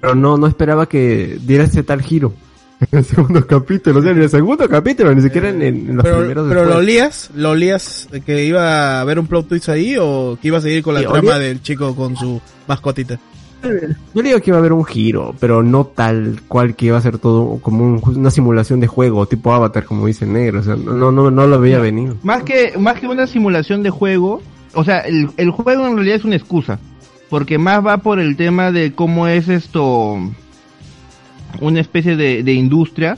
[0.00, 2.34] Pero no, no esperaba que diera ese tal giro.
[2.90, 6.04] En el segundo capítulo, o sea, en el segundo capítulo, ni siquiera en, en los
[6.04, 6.74] Pero, primeros pero después.
[6.74, 10.58] lo olías, lo olías que iba a haber un plot twist ahí o que iba
[10.58, 13.18] a seguir con la Sí, trama olía- del chico con su mascotita.
[14.14, 16.98] Yo le digo que iba a haber un giro, pero no tal cual que iba
[16.98, 20.60] a ser todo como un- una simulación de juego, tipo Avatar, como dice negro.
[20.60, 22.14] O sea, no, no, no lo veía venir.
[22.22, 24.42] Más que, más que una simulación de juego,
[24.74, 26.78] o sea, el, el juego en realidad es una excusa.
[27.30, 30.18] Porque más va por el tema de cómo es esto,
[31.60, 33.16] una especie de, de industria,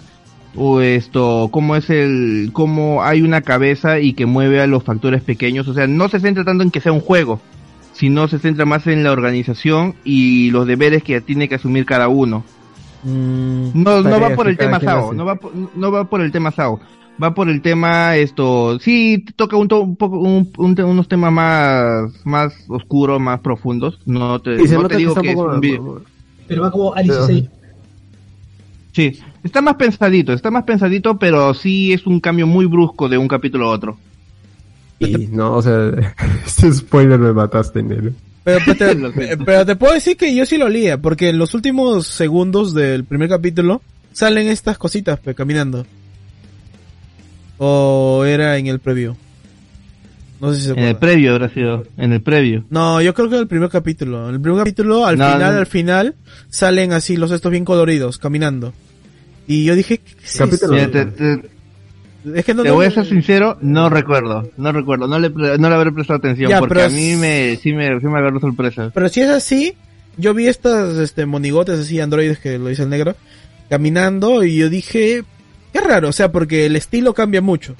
[0.54, 5.22] o esto, cómo es el, cómo hay una cabeza y que mueve a los factores
[5.22, 5.68] pequeños.
[5.68, 7.40] O sea, no se centra tanto en que sea un juego,
[7.96, 12.08] sino se centra más en la organización y los deberes que tiene que asumir cada
[12.08, 12.44] uno.
[13.02, 16.32] Mm, No, no va por el tema SAO, no va por, no va por el
[16.32, 16.80] tema SAO,
[17.22, 21.06] va por el tema esto, sí toca un, to- un poco un- un te- unos
[21.08, 23.98] temas más más oscuros, más profundos.
[24.06, 26.02] No te, no te digo que es poco- un video.
[26.48, 27.44] Pero va como Alice Pero- 6.
[28.92, 33.18] Sí, está más pensadito, está más pensadito, pero sí es un cambio muy brusco de
[33.18, 33.98] un capítulo a otro.
[34.98, 35.90] Y no, o sea,
[36.46, 38.12] ese spoiler me mataste, negro.
[38.44, 39.44] Pero, pero te, Lo siento.
[39.44, 43.04] pero te puedo decir que yo sí lo olía, porque en los últimos segundos del
[43.04, 43.82] primer capítulo
[44.12, 45.84] salen estas cositas pe, caminando.
[47.58, 49.14] O era en el preview.
[50.40, 52.64] No sé si se En el previo habrá sido, en el previo.
[52.68, 54.28] No, yo creo que el primer capítulo.
[54.28, 55.58] En el primer capítulo, al No, final, no.
[55.60, 56.14] al final,
[56.50, 58.74] salen así los estos bien coloridos, caminando.
[59.46, 60.88] Y yo dije, ¿qué es Capítulo eso?
[60.88, 61.06] Mira, te,
[61.38, 61.48] te-
[62.34, 65.30] Es que no, te no- voy a ser sincero, no recuerdo, no recuerdo, no le,
[65.30, 68.40] no le habré prestado atención Ya, porque a mí me, sí me, sí me agarró
[68.40, 68.90] sorpresa.
[68.94, 69.74] Pero si es así,
[70.16, 73.14] yo vi estas este monigotes así, androides que lo dice el negro,
[73.68, 75.22] caminando y yo dije,
[75.72, 77.74] qué raro, o sea, porque el estilo cambia mucho.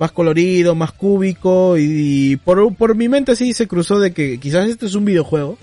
[0.00, 4.68] Más colorido, más cúbico y, por, por mi mente sí se cruzó de que quizás
[4.68, 5.58] este es un videojuego.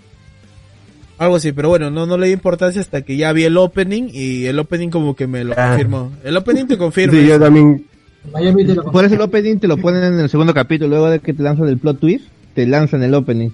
[1.17, 4.09] Algo así, pero bueno, no, no le di importancia hasta que ya vi el opening
[4.11, 5.69] y el opening como que me lo Ah.
[5.69, 6.11] confirmó.
[6.25, 7.17] El opening te confirma.
[7.17, 7.85] Sí, yo también.
[8.31, 11.09] Miami te lo Por eso el opening te lo ponen en el segundo capítulo, luego
[11.09, 13.49] de que te lanzan el plot twist, te lanzan el opening.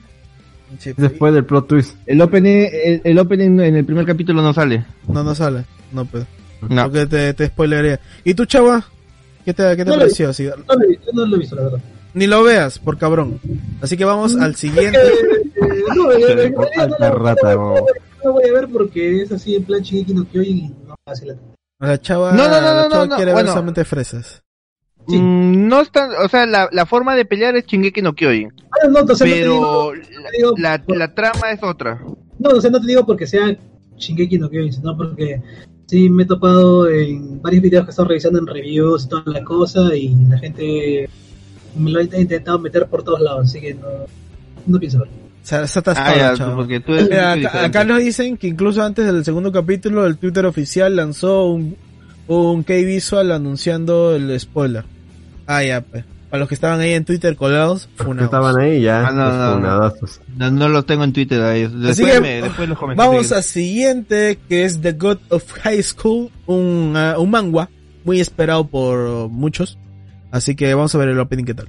[0.80, 1.96] Sí, Después del plot twist.
[2.06, 4.86] El opening, el, el opening en el primer capítulo no sale.
[5.08, 5.66] No, no sale.
[5.92, 6.26] No, pues.
[6.70, 6.84] No.
[6.84, 8.00] Porque te, te spoilería.
[8.24, 8.86] ¿Y tú, chava?
[9.44, 10.30] ¿Qué te, qué te No lo pareció?
[10.30, 10.46] así?
[10.46, 11.80] No lo, he visto, no lo he visto, la verdad.
[12.14, 13.40] Ni lo veas, por cabrón.
[13.82, 14.98] Así que vamos al siguiente.
[15.00, 17.86] Eh, no, no, Alta lo- rata, no, no
[18.26, 21.26] lo voy a ver porque es así en plan Shingeki no Kyojin y no así
[21.26, 21.36] la
[21.80, 23.46] La chava, No, no, no, la no, chava no, quiere bueno.
[23.48, 24.44] ver solamente fresas.
[25.08, 25.18] Sí.
[25.18, 28.88] Mm, no está, o sea, la, la forma de pelear es Shingeki no Kyojin, Ah,
[28.90, 32.00] no, o sea, no te pero digo- te digo- la, la, la trama es otra.
[32.40, 33.56] No, o sea, no te digo porque sea
[33.98, 35.42] Shingeki no Kyojin, sino porque
[35.88, 39.24] sí me he topado en varios videos que he estado revisando en reviews y toda
[39.26, 41.10] la cosa y la gente
[41.76, 43.88] me lo ha intentado meter por todos lados, así que no,
[44.68, 45.10] no pienso ver.
[45.42, 46.56] Se, se ha atascado, Ah, ya, chavo.
[46.58, 50.06] porque tú eres Mira, un acá, acá nos dicen que incluso antes del segundo capítulo,
[50.06, 51.76] el Twitter oficial lanzó un,
[52.28, 54.86] un K-Visual anunciando el spoiler.
[55.48, 56.06] Ah, ya, pues.
[56.30, 58.26] Para los que estaban ahí en Twitter colados, Que funados.
[58.26, 59.06] estaban ahí ya.
[59.08, 59.54] Ah, no, los no, no.
[59.56, 60.22] funadazos.
[60.38, 61.64] No, no lo tengo en Twitter ahí.
[61.64, 63.14] Después, Así que, me, después los comentarios.
[63.14, 67.70] Vamos a siguiente, que es The God of High School, un, ah, un manga
[68.06, 69.78] muy esperado por muchos.
[70.32, 71.68] Así que vamos a ver el opening qué tal.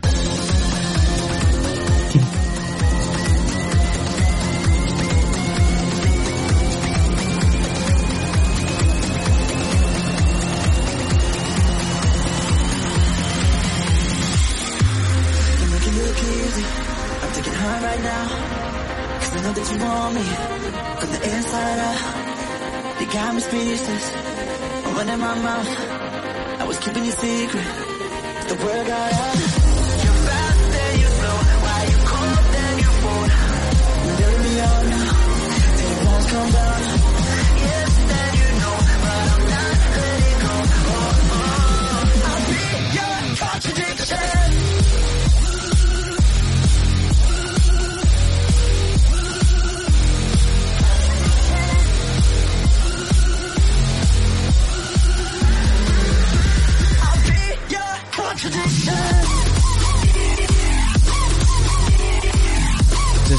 [28.84, 29.21] The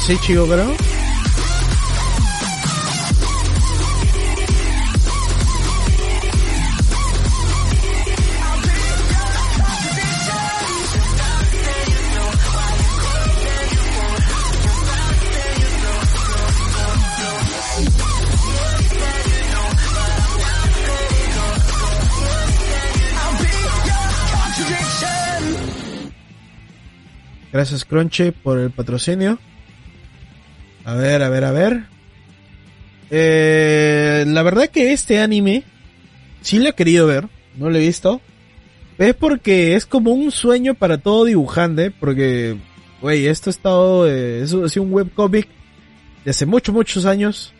[0.03, 0.75] ¿De Seichigo, creo?
[27.53, 29.39] Gracias Crunchy por el patrocinio.
[30.85, 31.83] A ver, a ver, a ver.
[33.09, 35.63] Eh, la verdad que este anime
[36.41, 38.21] sí lo he querido ver, no lo he visto.
[38.97, 42.57] Es porque es como un sueño para todo dibujante, porque,
[43.01, 45.47] güey, esto ha estado, eh, sido un webcomic
[46.25, 47.53] de hace muchos, muchos años.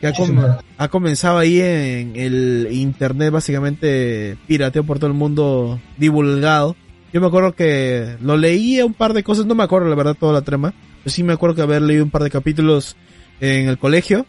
[0.00, 0.58] Que ha, com- Muchísimo.
[0.76, 6.76] ha comenzado ahí en el internet, básicamente pirateo por todo el mundo, divulgado.
[7.12, 10.16] Yo me acuerdo que lo leía un par de cosas, no me acuerdo la verdad
[10.18, 10.74] toda la trama.
[11.06, 12.96] Pero sí me acuerdo que haber leído un par de capítulos
[13.40, 14.26] en el colegio.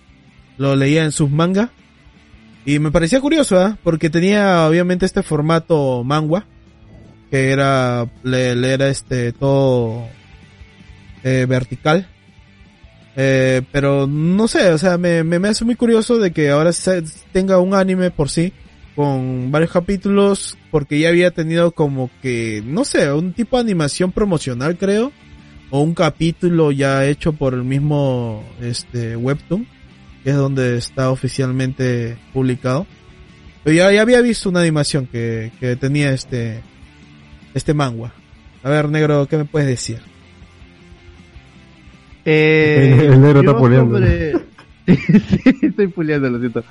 [0.60, 1.72] Lo leía en sus manga.
[2.68, 3.80] Y me parecía curioso, ¿ah?
[3.82, 6.46] Porque tenía obviamente este formato manga.
[7.32, 10.06] Que era, le, era este, todo
[11.24, 12.08] eh, vertical.
[13.16, 16.70] Eh, pero no sé, o sea, me, me, me hace muy curioso de que ahora
[17.32, 18.54] tenga un anime por sí
[18.96, 24.12] con varios capítulos porque ya había tenido como que, no sé, un tipo de animación
[24.12, 25.12] promocional creo
[25.70, 29.68] o un capítulo ya hecho por el mismo este webtoon
[30.24, 32.86] que es donde está oficialmente publicado.
[33.64, 36.62] Pero ya, ya había visto una animación que, que tenía este
[37.54, 38.14] este manga.
[38.64, 40.00] A ver, negro, ¿qué me puedes decir?
[42.26, 43.98] Eh, El negro está puleando.
[43.98, 44.34] sobre-
[44.88, 46.64] sí, estoy puleando, lo siento.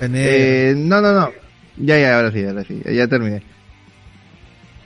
[0.00, 1.30] Eh, no, no, no.
[1.78, 3.42] Ya, ya, ahora sí, ahora sí, ya terminé.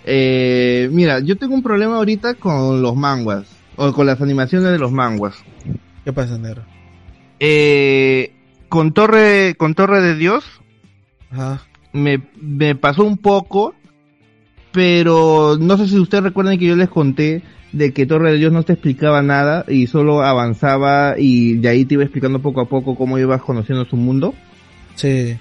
[0.05, 3.46] Eh, mira, yo tengo un problema ahorita con los manguas,
[3.76, 5.36] o con las animaciones de los manguas.
[6.05, 6.62] ¿Qué pasa, negro?
[7.38, 8.32] Eh,
[8.68, 10.44] con Torre, con Torre de Dios,
[11.30, 11.62] Ajá.
[11.92, 13.74] me, me pasó un poco,
[14.72, 17.42] pero no sé si ustedes recuerdan que yo les conté
[17.72, 21.84] de que Torre de Dios no te explicaba nada y solo avanzaba y de ahí
[21.84, 24.34] te iba explicando poco a poco cómo ibas conociendo su mundo.
[24.96, 25.36] Sí.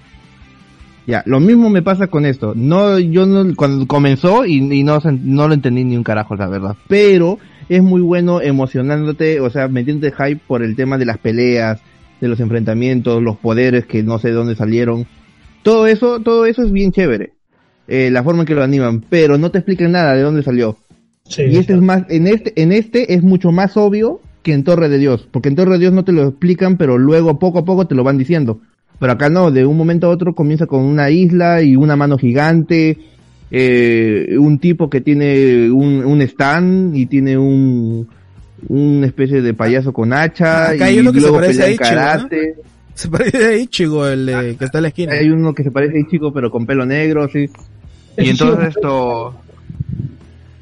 [1.10, 2.53] Ya, lo mismo me pasa con esto.
[2.55, 6.47] No, yo no, cuando comenzó y, y no, no lo entendí ni un carajo, la
[6.47, 6.76] verdad.
[6.88, 11.82] Pero es muy bueno emocionándote, o sea, metiéndote hype por el tema de las peleas,
[12.22, 15.07] de los enfrentamientos, los poderes que no sé de dónde salieron.
[15.64, 17.34] Todo eso, todo eso es bien chévere.
[17.88, 20.78] Eh, la forma en que lo animan, pero no te explican nada de dónde salió.
[21.24, 24.64] Sí, Y este es más, en este, en este es mucho más obvio que en
[24.64, 27.57] Torre de Dios, porque en Torre de Dios no te lo explican, pero luego poco
[27.57, 28.62] a poco te lo van diciendo.
[29.00, 32.18] Pero acá no, de un momento a otro comienza con una isla y una mano
[32.18, 32.97] gigante,
[33.50, 38.08] eh, un tipo que tiene un, un stand y tiene un,
[38.68, 41.70] una especie de payaso con hacha Acá hay y uno que se luego parece a
[41.70, 41.95] Ichigo, ¿no?
[41.95, 42.56] karate.
[42.93, 45.14] Se parece a Ichigo, el eh, que está en la esquina.
[45.14, 47.50] Hay uno que se parece a chico pero con pelo negro, sí.
[48.18, 49.36] Y entonces esto...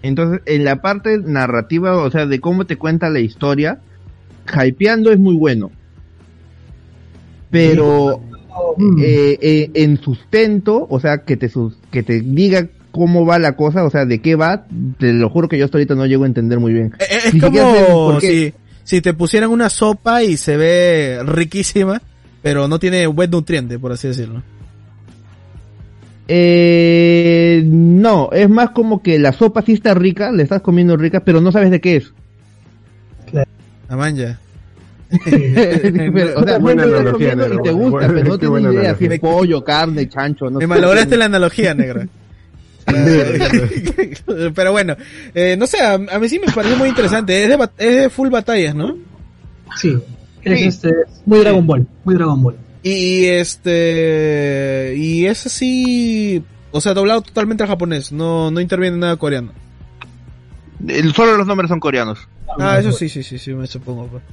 [0.03, 3.79] Entonces, en la parte narrativa, o sea, de cómo te cuenta la historia,
[4.47, 5.71] hypeando es muy bueno.
[7.49, 8.21] Pero
[8.77, 8.99] Mm.
[9.01, 13.55] eh, eh, en sustento, o sea, que te, sus- que te diga cómo va la
[13.55, 14.65] cosa, o sea, de qué va,
[14.97, 16.93] te lo juro que yo hasta ahorita no llego a entender muy bien.
[16.99, 18.53] Eh, es Ni como si,
[18.83, 22.01] si te pusieran una sopa y se ve riquísima,
[22.41, 24.41] pero no tiene buen nutriente, por así decirlo.
[26.29, 31.21] Eh, no, es más como que la sopa sí está rica, le estás comiendo rica,
[31.21, 32.13] pero no sabes de qué es.
[33.89, 34.39] Amanya.
[35.09, 37.63] Pero, o sea, Buena analogía, comiendo y negro.
[37.63, 39.13] te gusta, Buena- pero no tienes idea si analogía.
[39.13, 40.67] es pollo, carne, chancho, no Me sé.
[40.67, 42.07] malograste la analogía, negra.
[44.55, 44.95] Pero bueno,
[45.33, 47.43] eh, no sé, a, a mí sí me pareció muy interesante.
[47.43, 48.97] Es de, bat- es de full batallas, ¿no?
[49.75, 49.97] Sí,
[50.43, 50.65] es, Sí.
[50.67, 50.93] este,
[51.25, 52.55] muy Dragon Ball, muy Dragon Ball.
[52.83, 54.93] Y este.
[54.95, 56.41] Y es así.
[56.71, 58.11] O sea, doblado totalmente al japonés.
[58.13, 59.51] No, no interviene nada coreano.
[60.87, 62.19] El- Solo los nombres son coreanos.
[62.59, 64.07] Ah, eso sí, sí, sí, sí, me supongo.
[64.07, 64.23] pues.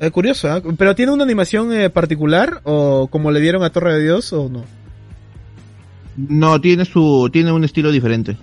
[0.00, 0.62] Eh, curioso, ¿ah?
[0.78, 2.60] ¿Pero tiene una animación eh, particular?
[2.64, 4.64] ¿O como le dieron a Torre de Dios o no?
[6.16, 8.36] No, tiene su, tiene un estilo diferente.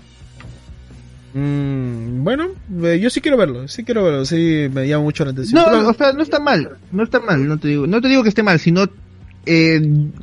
[1.33, 2.47] Mm, bueno,
[2.83, 5.61] eh, yo sí quiero verlo, sí quiero verlo, sí me llama mucho la atención.
[5.61, 8.07] No, Pero- o sea, no está mal, no está mal, no te digo, no te
[8.07, 8.85] digo que esté mal, sino
[9.45, 9.81] eh,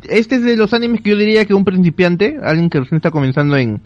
[0.09, 3.11] este es de los animes que yo diría que un principiante, alguien que recién está
[3.11, 3.81] comenzando en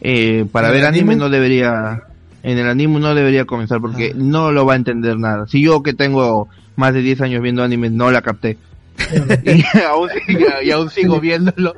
[0.00, 1.16] eh, para ¿En el ver anime anime?
[1.16, 2.02] no debería
[2.42, 4.16] en el anime no debería comenzar porque Ah.
[4.18, 5.46] no lo va a entender nada.
[5.46, 8.58] Si yo que tengo más de 10 años viendo anime no la capté.
[9.44, 11.74] y, aún, sigo- y aún sigo viéndolo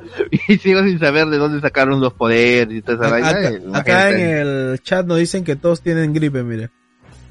[0.49, 3.29] y sigo sin saber de dónde sacaron los poderes y toda esa vaina.
[3.29, 6.69] acá, eh, acá en el chat nos dicen que todos tienen gripe, mire.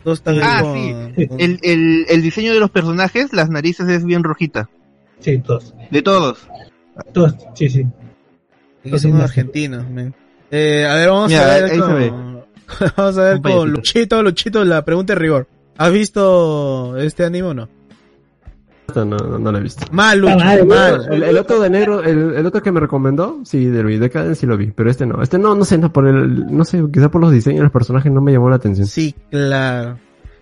[0.02, 3.88] Todos están Ah, ahí con- con- el, el, el diseño de los personajes, las narices
[3.88, 4.68] es bien rojita.
[5.20, 5.74] Sí, todos.
[5.90, 6.46] De todos.
[7.12, 7.86] Todos, sí, sí.
[8.84, 9.84] que son argentinos.
[10.50, 12.12] Eh, a ver, vamos Mira, a ver ahí se ve.
[12.96, 13.66] vamos a ver con payasito.
[13.66, 15.46] Luchito, Luchito, la pregunta de rigor.
[15.76, 17.68] ¿Has visto este anime o no?
[18.94, 19.84] No, no, no lo he visto.
[19.90, 21.06] Mal, Lucho, Ah, mal.
[21.10, 24.40] El, el otro de negro, el, el otro que me recomendó, sí, del video Decadence
[24.40, 25.20] sí lo vi, pero este no.
[25.22, 27.72] Este no, no sé, no, por el, no sé, quizá por los diseños de los
[27.72, 28.86] personajes no me llamó la atención.
[28.86, 29.98] Sí, claro.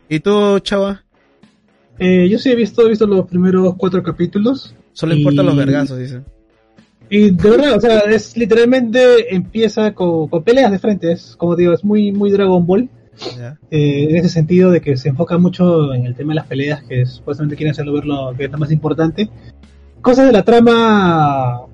[0.09, 1.03] ¿Y tú, chava?
[1.99, 4.75] Eh, yo sí he visto, he visto los primeros cuatro capítulos.
[4.93, 6.23] Solo Y- importan los vergazos, dice.
[7.15, 11.13] Y de verdad, o sea, es literalmente empieza con, con peleas de frente.
[11.13, 12.89] Es, como digo, es muy, muy Dragon Ball.
[13.71, 16.83] Eh, en ese sentido de que se enfoca mucho en el tema de las peleas,
[16.85, 19.29] que supuestamente quieren hacerlo ver lo que es lo más importante.
[20.01, 21.67] Cosas de la trama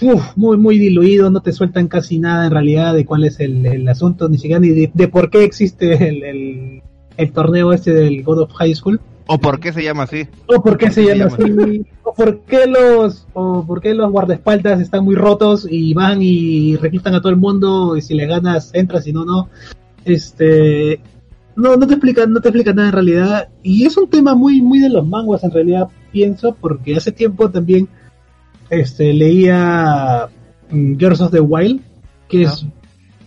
[0.00, 3.66] uf, muy, muy diluido, no te sueltan casi nada en realidad de cuál es el,
[3.66, 6.82] el asunto, ni siquiera ni de, de por qué existe el, el,
[7.18, 8.98] el torneo este del God of High School.
[9.26, 10.28] ¿O por qué se llama así?
[10.46, 13.94] O por qué se Se llama llama así, o por qué los, o por qué
[13.94, 18.14] los guardaespaldas están muy rotos y van y reclutan a todo el mundo y si
[18.14, 19.48] le ganas entras, si no, no.
[20.04, 21.00] Este,
[21.56, 24.62] no, no te explican, no te explican nada en realidad y es un tema muy,
[24.62, 27.88] muy de los manguas en realidad pienso porque hace tiempo también,
[28.70, 30.28] este, leía
[30.70, 31.80] mm, Girls of the Wild
[32.28, 32.66] que es,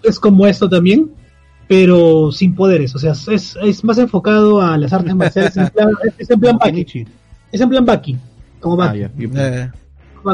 [0.03, 1.11] es como esto también.
[1.69, 5.55] Pero sin poderes, o sea, es, es más enfocado a las artes marciales.
[5.55, 7.05] en plan- es en plan Baki.
[7.51, 8.17] Es en plan Baki,
[8.59, 9.25] como Ah, Baki,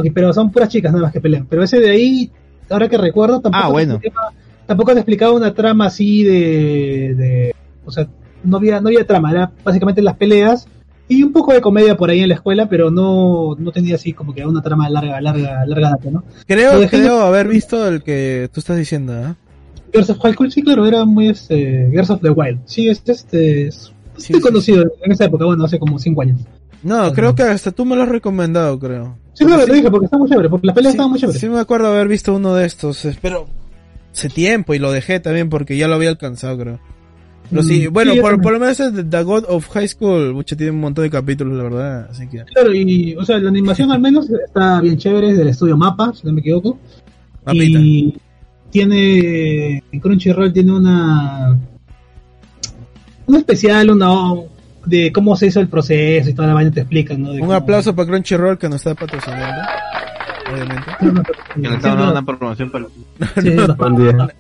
[0.08, 1.46] Eh, pero son puras chicas nada más que pelean.
[1.50, 2.32] Pero ese de ahí,
[2.70, 4.00] ahora que recuerdo, tampoco, Ah, bueno.
[4.00, 4.32] te, explicaba,
[4.66, 7.56] tampoco te explicaba una trama así de, de,
[7.86, 8.08] o sea,
[8.46, 10.68] no había, no había trama, era básicamente las peleas
[11.10, 14.14] y un poco de comedia por ahí en la escuela, pero no, no tenía así
[14.14, 16.24] como que una trama larga, larga, larga data, ¿no?
[16.48, 19.36] creo, Lo dejé- creo haber visto el que tú estás diciendo, ¿ah?
[19.96, 22.60] Girls of High School, sí, claro, era muy este, Girls of the Wild.
[22.66, 24.48] Sí, es este, es, Sí, muy sí.
[24.48, 26.40] conocido en esa época, bueno, hace como cinco años.
[26.84, 29.18] No, creo que hasta tú me lo has recomendado, creo.
[29.34, 31.42] Sí, claro, te dije, porque está muy chévere, porque las peleas Sí, estaban muy chéveres.
[31.42, 33.48] sí me acuerdo haber visto uno de estos, pero
[34.14, 36.80] hace tiempo y lo dejé también porque ya lo había alcanzado, creo.
[37.50, 40.34] Pero sí, Mm, bueno, sí, por, por lo menos es The God of High School,
[40.34, 42.44] mucho tiene un montón de capítulos, la verdad, así que...
[42.46, 46.14] Claro, y, o sea, la animación al menos está bien chévere, es del estudio Mapa,
[46.14, 46.80] si no me equivoco.
[47.46, 47.80] Mapita.
[47.80, 48.16] Y
[48.80, 51.58] tiene, en Crunchyroll tiene una,
[53.26, 54.10] un especial, una,
[54.86, 57.30] de cómo se hizo el proceso y toda la vaina te explican, ¿no?
[57.30, 59.62] De Un cómo- aplauso para Crunchyroll que nos está patrocinando,
[60.52, 60.92] obviamente.
[61.56, 62.86] Que le estaban dando una promoción para...
[63.42, 63.52] Sí,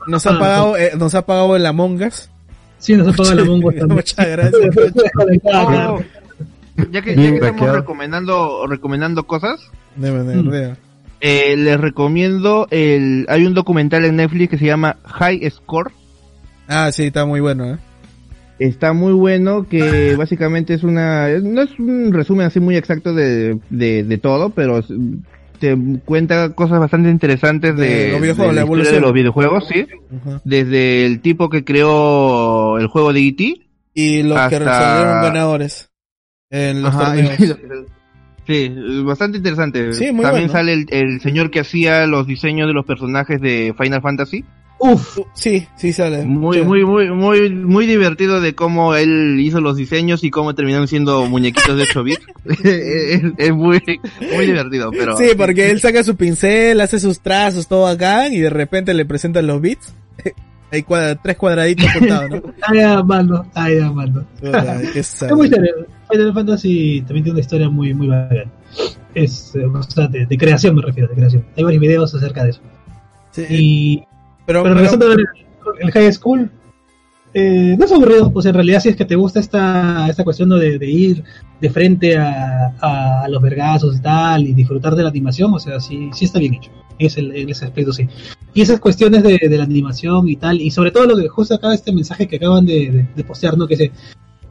[0.08, 2.30] nos, ha Ah, pagado, eh, nos ha pagado el Among Us.
[2.78, 3.96] sí, nos ha pagado la mongo también.
[3.96, 4.76] Muchas gracias.
[6.92, 9.62] Ya que, ya Bien que estamos recomendando, recomendando cosas,
[9.96, 10.50] De manera, Mm.
[10.50, 10.76] de-
[11.22, 15.92] eh, les recomiendo el, hay un documental en Netflix que se llama High Score.
[16.68, 17.78] Ah, sí, está muy bueno, ¿eh?
[18.60, 23.60] Está muy bueno, que básicamente es una, no es un resumen así muy exacto de,
[23.70, 24.82] de, de todo, pero
[25.60, 29.86] te cuenta cosas bastante interesantes de, De los videojuegos, de la los videojuegos, sí.
[30.44, 33.62] Desde el tipo que creó el juego de E.T.
[33.98, 35.90] Y los que Hasta- salieron ganadores
[36.50, 37.40] en los Ajá, torneos.
[37.40, 37.86] y que-
[38.48, 38.72] Sí,
[39.04, 39.94] bastante interesante.
[39.94, 40.52] Sí, muy También bueno.
[40.52, 44.46] sale el, el señor que hacía los diseños de los personajes de Final Fantasy.
[44.78, 46.26] Uf, Sí, sí sale.
[46.26, 46.64] Muy, Sí.
[46.64, 51.26] muy, muy, muy, muy divertido de cómo él hizo los diseños y cómo terminaron siendo
[51.28, 52.28] muñequitos de 8 bits.
[52.64, 53.82] es, es muy,
[54.36, 55.16] muy divertido, pero.
[55.18, 59.06] Sí, porque él saca su pincel, hace sus trazos, todo acá, y de repente le
[59.06, 59.96] presentan los bits.
[60.72, 62.42] Hay cuadra- tres cuadraditos cortados, ¿no?
[62.68, 63.80] ay, amando, ay,
[65.04, 65.30] sad.
[65.30, 65.74] Es muy chévere.
[66.12, 68.46] Final Fantasy también tiene una historia muy, muy bacana.
[69.14, 71.46] Es, eh, o sea, de, de creación me refiero, de creación.
[71.56, 72.62] Hay varios videos acerca de eso.
[73.32, 74.04] Sí, Y,
[74.46, 75.16] pero, pero pero-
[75.80, 76.52] el high school,
[77.34, 80.24] eh, no es aburrido, o sea, en realidad si es que te gusta esta, esta
[80.24, 80.58] cuestión ¿no?
[80.58, 81.24] de, de ir
[81.60, 85.60] de frente a, a, a los vergazos y tal, y disfrutar de la animación, o
[85.60, 88.08] sea, sí, sí está bien hecho, es el, ese aspecto sí.
[88.54, 91.56] Y esas cuestiones de, de la animación y tal, y sobre todo lo que justo
[91.56, 93.68] acá este mensaje que acaban de, de, de postear, ¿no?
[93.68, 93.92] Que se,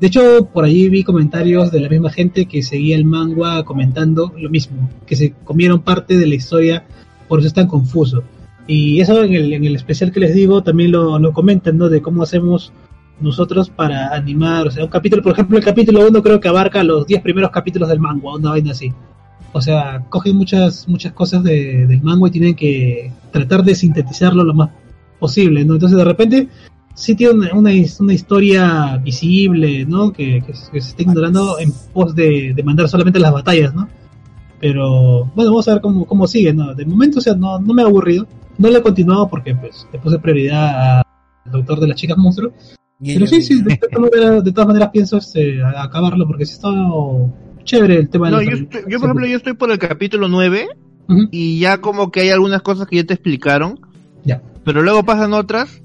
[0.00, 4.32] de hecho, por allí vi comentarios de la misma gente que seguía el manga comentando
[4.36, 6.84] lo mismo, que se comieron parte de la historia,
[7.28, 8.22] por eso es tan confuso.
[8.66, 11.88] Y eso en el, en el especial que les digo también lo, lo comentan, ¿no?
[11.88, 12.72] De cómo hacemos
[13.20, 16.82] nosotros para animar, o sea, un capítulo, por ejemplo, el capítulo 1 creo que abarca
[16.82, 18.92] los 10 primeros capítulos del manga, una vaina así.
[19.56, 24.42] O sea, cogen muchas muchas cosas de- del manga y tienen que tratar de sintetizarlo
[24.44, 24.70] lo más
[25.20, 25.74] posible, ¿no?
[25.74, 26.48] Entonces, de repente,
[26.94, 30.12] sí tiene una, una, his- una historia visible, ¿no?
[30.12, 33.72] Que, que, se- que se está ignorando en pos de, de mandar solamente las batallas,
[33.74, 33.88] ¿no?
[34.60, 36.74] Pero, bueno, vamos a ver cómo, cómo sigue, ¿no?
[36.74, 38.26] De momento, o sea, no, no me ha aburrido.
[38.58, 40.98] No le he continuado porque, pues, le puse prioridad
[41.44, 42.52] al doctor de las chicas monstruo.
[43.04, 46.68] Pero sí, sí, de, todas maneras, de todas maneras pienso este, acabarlo porque sí está
[47.64, 50.28] chévere el tema No, de yo, estoy- yo, por ejemplo, yo estoy por el capítulo
[50.28, 50.68] 9
[51.08, 51.28] Ujú.
[51.30, 53.80] y ya como que hay algunas cosas que ya te explicaron,
[54.24, 54.40] Ya.
[54.64, 55.80] pero luego pasan otras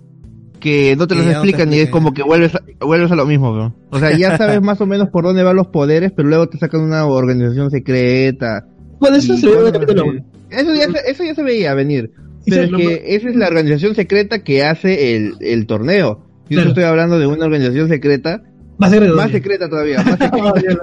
[0.60, 3.56] que no te las explican y es como que vuelves a, vuelves a lo mismo,
[3.56, 3.76] ¿no?
[3.92, 6.58] O sea, ya sabes más o menos por dónde van los poderes, pero luego te
[6.58, 8.66] sacan una organización secreta.
[9.00, 10.10] Bueno, eso se ve en el capítulo así.
[10.10, 10.26] 1.
[10.50, 12.12] Eso ya, se- eso ya se veía venir.
[12.46, 16.26] Pero es que esa es la organización secreta que hace el, el torneo.
[16.50, 16.70] Yo Claro.
[16.70, 18.42] estoy hablando de una organización secreta,
[18.80, 19.16] Más secreto.
[19.16, 19.38] más todavía.
[19.38, 20.78] secreta todavía, más secreta todavía.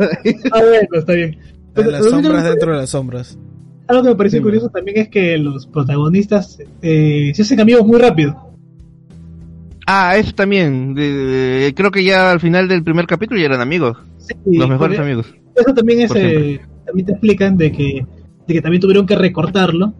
[0.52, 1.30] Ah, bueno, está bien.
[1.34, 1.38] En
[1.74, 3.38] Pero las sombras dentro de las sombras.
[3.88, 7.86] Algo que me pareció Sí, curioso también es que los protagonistas eh, se hacen amigos
[7.86, 8.36] muy rápido.
[9.86, 10.94] Ah, eso también.
[10.94, 13.96] de- de- creo que ya al final del primer capítulo ya eran amigos.
[14.18, 15.32] Sí, los mejores amigos.
[15.54, 18.04] Eso también es, eh, también te explican de que,
[18.46, 19.94] de que también tuvieron que recortarlo,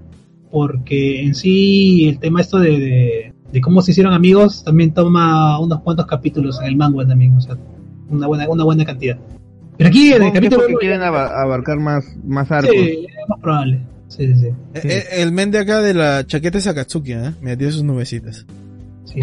[0.51, 5.59] porque en sí el tema esto de, de, de cómo se hicieron amigos también toma
[5.61, 7.57] unos cuantos capítulos en el manga también, o sea,
[8.09, 9.19] una buena, una buena cantidad.
[9.79, 12.73] Pero aquí en el capítulo porque uno quieren abarcar más, más arcos.
[12.75, 13.81] sí, es más probable.
[14.09, 14.47] Sí, sí, sí.
[14.75, 17.33] Eh, eh, El men de acá de la chaqueta es Akatsuki, ¿eh?
[17.43, 18.47] Me tiene sus nubecitas.
[19.05, 19.21] sí.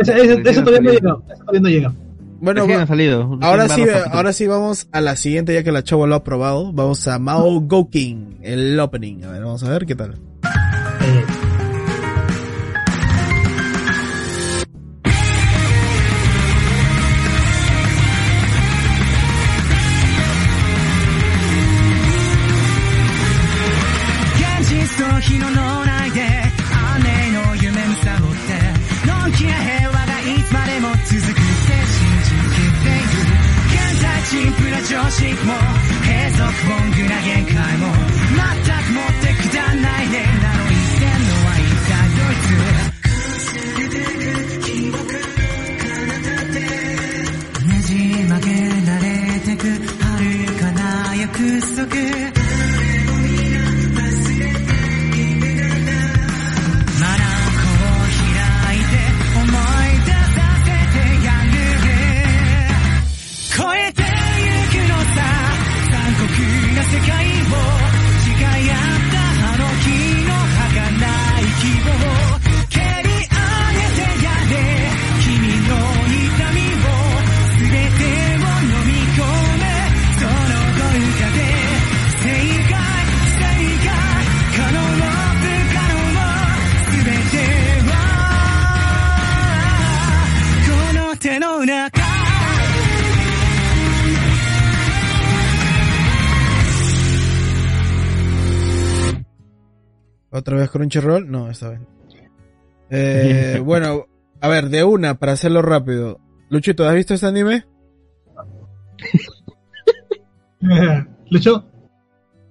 [0.00, 1.92] Eso, eso- eso todavía no llega, eso todavía no llega.
[2.40, 3.36] Bueno, va- salido.
[3.40, 6.72] ahora sí, ahora sí vamos a la siguiente, ya que la chava lo ha probado.
[6.72, 9.24] Vamos a Mao Gouking, el opening.
[9.24, 10.14] A ver, vamos a ver qué tal.
[34.88, 35.52] 常識も
[36.02, 38.07] 閉塞ボングな限界も。
[100.48, 101.30] ¿Otra vez Crunchyroll?
[101.30, 101.80] No, esta vez.
[102.88, 104.06] Eh, bueno,
[104.40, 106.20] a ver, de una, para hacerlo rápido.
[106.48, 107.66] Luchito, ¿has visto este anime?
[111.30, 111.66] ¿Lucho?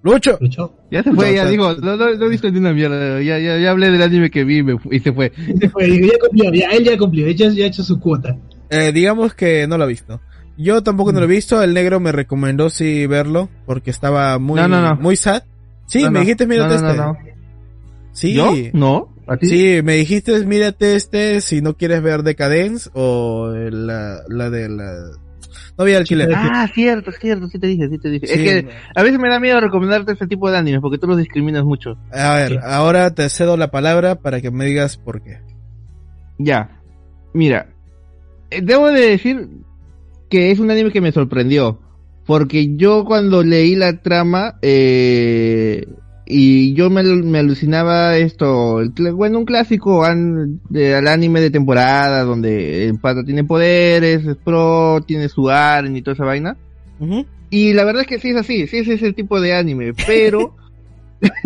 [0.03, 0.37] ¡Lucho!
[0.39, 0.75] ¿Lucho?
[0.91, 3.19] Ya se fue, No, ya está- digo, no, no, no he visto ni una mierda.
[3.19, 5.31] Ya, ya, ya hablé del anime que vi me y se fue.
[5.59, 8.37] Se fue, digo, ya cumplió, ya, él ya cumplió, ella ya ha hecho su cuota.
[8.69, 10.21] Eh, digamos que no lo ha visto.
[10.55, 14.59] Yo tampoco no lo he visto, el negro me recomendó sí verlo, porque estaba muy,
[14.61, 14.95] No, no, no.
[15.01, 15.41] muy sad.
[15.87, 16.19] Sí, No, me no.
[16.21, 17.36] dijiste, mira No, no, este.
[18.17, 18.33] Sí.
[18.33, 18.51] ¿Yo?
[18.73, 19.13] No.
[19.27, 19.47] ¿A ti?
[19.47, 24.91] Sí, me dijiste, mírate este si no quieres ver Decadence o la, la de la...
[25.77, 26.27] No vi alquiler.
[26.33, 28.25] Ah, cierto, cierto, sí te dije, sí te dije.
[28.25, 28.33] Sí.
[28.33, 31.17] Es que a veces me da miedo recomendarte este tipo de animes porque tú los
[31.17, 31.95] discriminas mucho.
[32.11, 32.57] A ver, Sí.
[32.63, 35.39] ahora te cedo la palabra para que me digas por qué.
[36.39, 36.81] Ya.
[37.35, 37.69] Mira,
[38.49, 39.47] eh, debo de decir
[40.31, 41.79] que es un anime que me sorprendió.
[42.25, 45.85] Porque yo cuando leí la trama, eh,
[46.29, 51.49] y yo me, me alucinaba esto, el bueno, un clásico an- de, al anime de
[51.51, 56.57] temporada, donde el pata tiene poderes, es pro, tiene su aren y toda esa vaina.
[57.49, 60.55] Y la verdad es que sí es así, sí es ese tipo de anime, pero...
[61.21, 61.41] pero,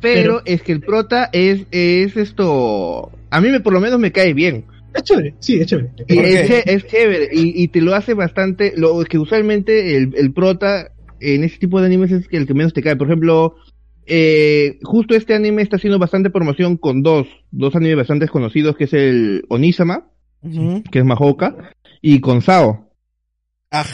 [0.00, 3.10] Pero- es que el prota es, es esto...
[3.30, 4.64] A mí me, por lo menos me cae bien.
[4.94, 5.90] Es chévere, sí, es chévere.
[6.08, 8.72] Es chévere y, y te lo hace bastante.
[8.76, 12.72] Lo que usualmente el, el prota en ese tipo de animes es el que menos
[12.72, 12.96] te cae.
[12.96, 13.56] Por ejemplo,
[14.06, 18.84] eh, justo este anime está haciendo bastante promoción con dos, dos animes bastante conocidos, que
[18.84, 20.08] es el Onisama,
[20.90, 21.56] que es Mahoka,
[22.02, 22.90] y con Sao.
[23.70, 23.84] Ah,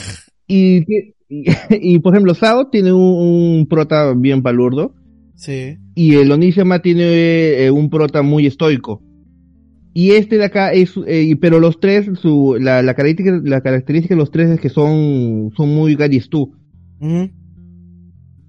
[0.47, 1.15] Y, y,
[1.71, 3.01] y, por ejemplo, Sao tiene un,
[3.61, 4.95] un prota bien palurdo.
[5.35, 5.79] sí.
[5.95, 9.03] y el Onisama tiene eh, un prota muy estoico.
[9.95, 14.15] Y este de acá es, eh, pero los tres, su, la, la, característica, la característica
[14.15, 16.55] de los tres es que son, son muy Garistu
[17.01, 17.31] Ujú.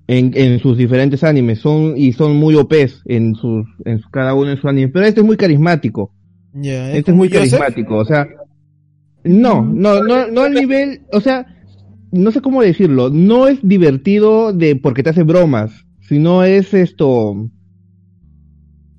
[0.07, 4.51] En, en sus diferentes animes, son, y son muy OPs en sus, en cada uno
[4.51, 4.89] en su anime.
[4.89, 6.11] Pero este es muy carismático,
[6.97, 8.27] este es muy carismático, o sea,
[9.23, 11.45] no, no, no, no al nivel, o sea,
[12.11, 17.49] no sé cómo decirlo, no es divertido de porque te hace bromas, sino es esto,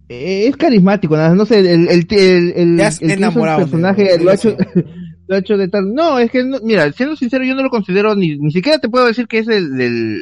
[0.09, 4.35] eh, es carismático, nada, no sé, el, el, el, el, el enamorado, personaje lo ha
[4.35, 4.57] hecho,
[5.27, 7.71] lo ha hecho de tal, no, es que, no- mira, siendo sincero, yo no lo
[7.71, 10.19] considero, ni, ni siquiera te puedo decir que es el, del,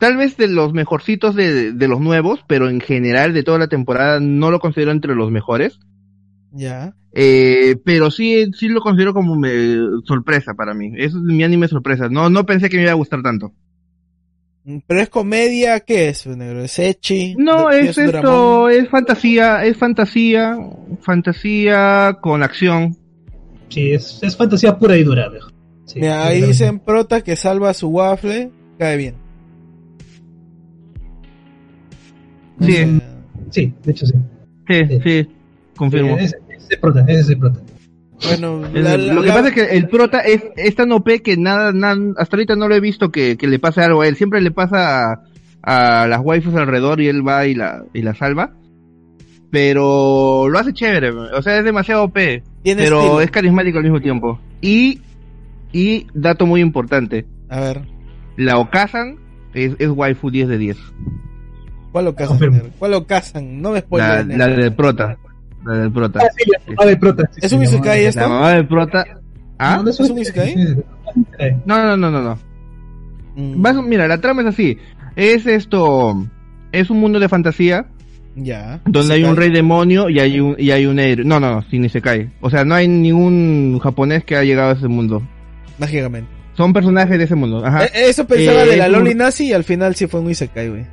[0.00, 3.68] tal vez de los mejorcitos de, de los nuevos, pero en general de toda la
[3.68, 5.78] temporada no lo considero entre los mejores.
[6.52, 6.94] Ya.
[7.12, 9.76] Eh, pero sí, sí lo considero como me,
[10.06, 10.92] sorpresa para mí.
[10.96, 12.08] Es mi anime sorpresa.
[12.08, 13.52] No, no pensé que me iba a gustar tanto.
[14.64, 16.62] Mm, Pero es comedia, ¿qué es, negro?
[16.62, 17.34] ¿Es Echi?
[17.36, 18.14] No, es Dramón?
[18.14, 20.56] esto, es fantasía, es fantasía,
[21.02, 22.96] fantasía con acción.
[23.68, 25.50] Sí, es, es fantasía pura y dura, viejo.
[25.84, 29.19] Sí, Mira, ahí dicen prota que salva su waffle, cae bien.
[32.66, 32.72] Sí.
[32.72, 33.00] sé.
[33.50, 34.14] Sí, de hecho sí.
[34.68, 35.00] Sí, Sí.
[35.04, 35.28] sí,
[35.76, 36.16] confirmo.
[36.16, 37.60] Ese ese es el prota, ese es el prota.
[38.22, 40.92] Bueno, Es- la- la- lo que la- pasa es que el prota es, es tan
[40.92, 44.02] OP que nada, nada, hasta ahorita no lo he visto que, que le pase algo
[44.02, 44.16] a él.
[44.16, 45.12] Siempre le pasa
[45.62, 48.52] a, a las waifus alrededor y él va y la, y la salva.
[49.50, 52.42] Pero lo hace chévere, o sea, es demasiado OP.
[52.62, 53.20] tiene pero estilo.
[53.20, 54.38] es carismático al mismo tiempo.
[54.60, 55.00] Y,
[55.72, 57.80] y dato muy importante, A ver,
[58.36, 59.16] la Okazan
[59.54, 60.76] es, es waifu 10 de 10.
[61.92, 62.70] ¿Cuál lo negro?
[62.78, 63.60] ¿Cuál lo casan?
[63.60, 64.26] No me La, spoilees.
[64.38, 64.62] la negro.
[64.62, 65.16] del prota.
[65.64, 66.20] La del prota.
[66.22, 67.30] Ah, sí, la mamá del prota.
[67.32, 68.20] sí, ¿Es un la isekai esto?
[68.20, 69.04] La mamá del prota.
[69.58, 69.76] ¿Ah?
[69.76, 70.54] No, no ¿Es un isekai?
[71.66, 72.38] No, no, no, no, no.
[73.36, 74.78] Mm, Vas- mira, la trama es así.
[75.16, 76.26] Es esto.
[76.72, 77.86] Es un mundo de fantasía
[78.36, 78.80] Ya.
[78.86, 79.48] donde hay un Isekai.
[79.48, 81.24] rey demonio y hay un y hay un héroe.
[81.26, 82.30] No, no, no, sin ni se cae.
[82.40, 85.22] O sea, no hay ningún japonés que ha llegado a ese mundo.
[85.78, 86.30] Mágicamente.
[86.56, 87.64] Son personajes de ese mundo.
[87.64, 87.84] Ajá.
[87.86, 90.30] Eh, Eso pensaba Eh, de la un- Loli Nazi y al final sí fue un
[90.30, 90.86] Isekai, güey.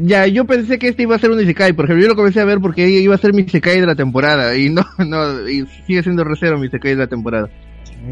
[0.00, 2.40] Ya, yo pensé que este iba a ser un Isekai, por ejemplo, yo lo comencé
[2.40, 5.66] a ver porque iba a ser mi Isekai de la temporada, y no, no, y
[5.86, 7.48] sigue siendo recero mi Isekai de la temporada.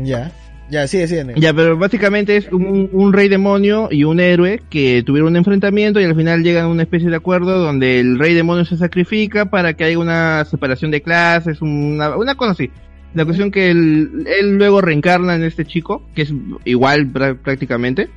[0.03, 0.33] Ya.
[0.69, 1.41] Ya, sigue, negro.
[1.41, 6.01] Ya, pero básicamente es un, un rey demonio y un héroe que tuvieron un enfrentamiento
[6.01, 9.45] y al final llegan a una especie de acuerdo donde el rey demonio se sacrifica
[9.49, 12.71] para que haya una separación de clases, una, una cosa así.
[13.15, 16.35] La cuestión que él, él luego reencarna en este chico, que es
[16.65, 18.09] igual prá- prácticamente,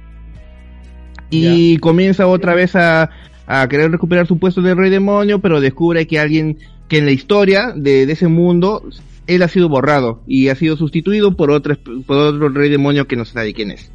[1.30, 3.12] y comienza otra vez a,
[3.52, 7.12] a querer recuperar su puesto de rey demonio, pero descubre que alguien que en la
[7.12, 8.84] historia de, de ese mundo
[9.26, 11.76] él ha sido borrado y ha sido sustituido por otro,
[12.06, 13.92] por otro rey demonio que no se sabe quién es.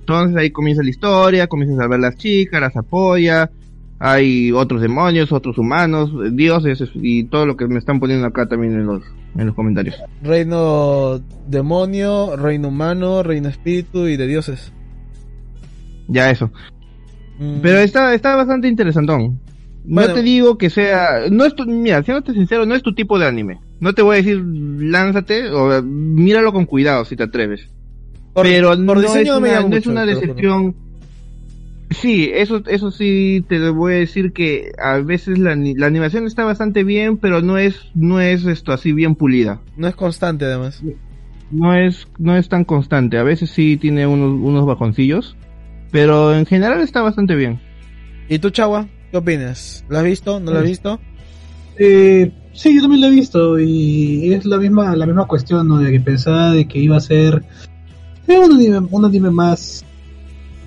[0.00, 3.50] Entonces ahí comienza la historia, comienza a salvar las chicas, las apoya,
[3.98, 8.74] hay otros demonios, otros humanos, dioses y todo lo que me están poniendo acá también
[8.74, 9.02] en los,
[9.34, 9.96] en los comentarios.
[10.22, 14.74] Reino demonio, reino humano, reino espíritu y de dioses.
[16.06, 16.50] Ya eso.
[17.40, 19.40] Mm, Pero está, está bastante interesantón.
[19.82, 20.08] Bueno.
[20.10, 23.18] No te digo que sea, no es tu, mira, siéndote sincero, no es tu tipo
[23.18, 23.58] de anime.
[23.80, 27.66] No te voy a decir, lánzate, o míralo con cuidado si te atreves.
[28.34, 30.76] por, pero por no diseño es una, no es decepción.
[31.88, 36.44] Sí, eso, eso sí te voy a decir que a veces la, la animación está
[36.44, 39.60] bastante bien, pero no es, no es esto así bien pulida.
[39.76, 40.82] No es constante, además.
[41.50, 43.18] No es, no es tan constante.
[43.18, 45.36] A veces sí tiene unos, unos bajoncillos,
[45.90, 47.60] pero en general está bastante bien.
[48.28, 48.88] ¿Y tú, Chagua?
[49.10, 49.84] ¿Qué opinas?
[49.88, 50.38] ¿Lo has visto?
[50.40, 51.00] ¿No lo has visto?
[51.78, 55.78] Eh, sí, yo también lo he visto y es la misma la misma cuestión, ¿no?
[55.78, 57.42] De que pensaba de que iba a ser
[58.28, 59.84] eh, un anime, un anime más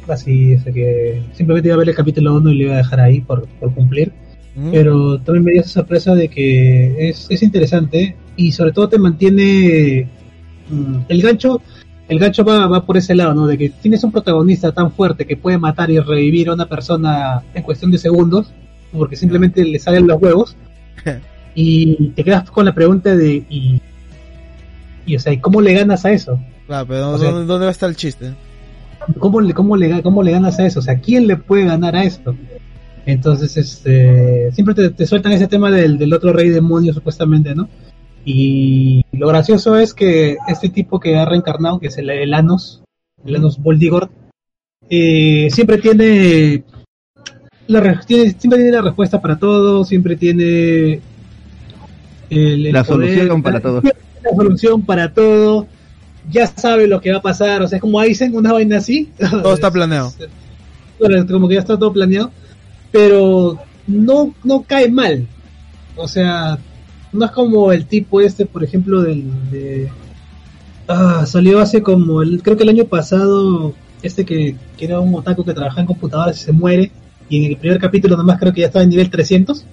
[0.08, 3.00] así, ese que simplemente iba a ver el capítulo 1 y lo iba a dejar
[3.00, 4.12] ahí por, por cumplir.
[4.56, 4.72] Mm.
[4.72, 9.00] Pero también me dio esa sorpresa de que es, es interesante y sobre todo te
[9.00, 10.10] mantiene
[10.70, 11.62] mm, el gancho.
[12.08, 13.48] El gancho va, va por ese lado, ¿no?
[13.48, 17.42] De que tienes un protagonista tan fuerte que puede matar y revivir a una persona
[17.54, 18.52] en cuestión de segundos,
[18.92, 20.56] porque simplemente le salen los huevos,
[21.56, 23.82] y te quedas con la pregunta de, ¿y,
[25.06, 26.40] y o sea, ¿y cómo le ganas a eso?
[26.68, 28.34] Claro, pero O sea- ¿dónde, dónde va a estar el chiste?
[29.20, 30.80] ¿Cómo le, cómo, le, ¿Cómo le ganas a eso?
[30.80, 32.36] O sea, ¿quién le puede ganar a esto?
[33.06, 37.68] Entonces, este, siempre te, te sueltan ese tema del, del otro rey demonio, supuestamente, ¿no?
[38.26, 42.82] Y lo gracioso es que este tipo que ha reencarnado, que es el, el Anos,
[43.26, 44.10] el Anos Voldigord,
[44.90, 46.64] eh, siempre tiene,
[47.68, 51.02] la, tiene, siempre tiene la respuesta para todo, siempre tiene
[52.30, 53.82] el, el La poder, solución para todo.
[53.82, 55.68] La solución para todo,
[56.32, 59.12] ya sabe lo que va a pasar, o sea, es como Aizen, una vaina así.
[59.18, 60.14] Todo está planeado.
[61.30, 62.32] Como que ya está todo planeado,
[62.92, 65.28] pero no, no cae mal.
[65.98, 66.58] O sea,
[67.14, 69.90] no es como el tipo este, por ejemplo, del de
[70.88, 75.16] ah, salió hace como el, creo que el año pasado, este que, que era un
[75.16, 76.92] otaku que trabajaba en computadoras y se muere,
[77.30, 79.66] y en el primer capítulo nomás creo que ya estaba en nivel 300.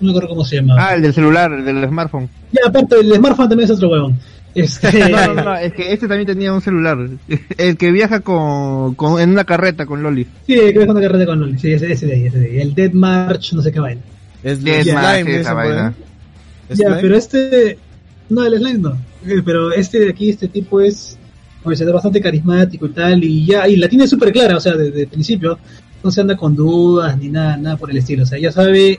[0.00, 0.76] No me acuerdo cómo se llama.
[0.78, 2.28] Ah, el del celular, el del smartphone.
[2.52, 4.18] Ya, aparte, el smartphone también es otro huevón.
[4.54, 6.98] Este, No, no, no, es que este también tenía un celular.
[7.58, 10.24] El que viaja con, con en una carreta con Loli.
[10.46, 11.58] Sí, que es una carrera con Loli.
[11.58, 12.60] Sí, ese, ese de ahí, ese de ahí.
[12.60, 14.00] El Dead March, no sé qué vaina.
[14.42, 15.94] Es Dead March, esa vaina.
[16.74, 17.78] Ya, pero este.
[18.28, 18.90] No, el slime no.
[19.26, 21.16] Eh, Pero este de aquí, este tipo es.
[21.62, 23.24] Pues es bastante carismático y tal.
[23.24, 25.58] Y ya, y la tiene súper clara, o sea, desde el principio.
[26.02, 28.22] No se anda con dudas ni nada, nada por el estilo.
[28.22, 28.98] O sea, ya sabe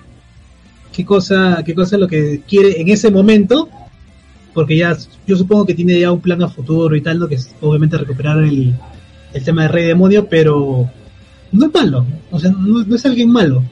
[0.93, 3.67] qué cosa, qué cosa es lo que quiere en ese momento.
[4.53, 4.95] Porque ya,
[5.26, 7.28] yo supongo que tiene ya un plan a futuro y tal, ¿no?
[7.28, 8.76] Que es obviamente recuperar el,
[9.34, 10.89] el tema de Rey Demonio, pero
[11.51, 12.05] no es malo.
[12.30, 13.63] O sea, no, no es alguien malo.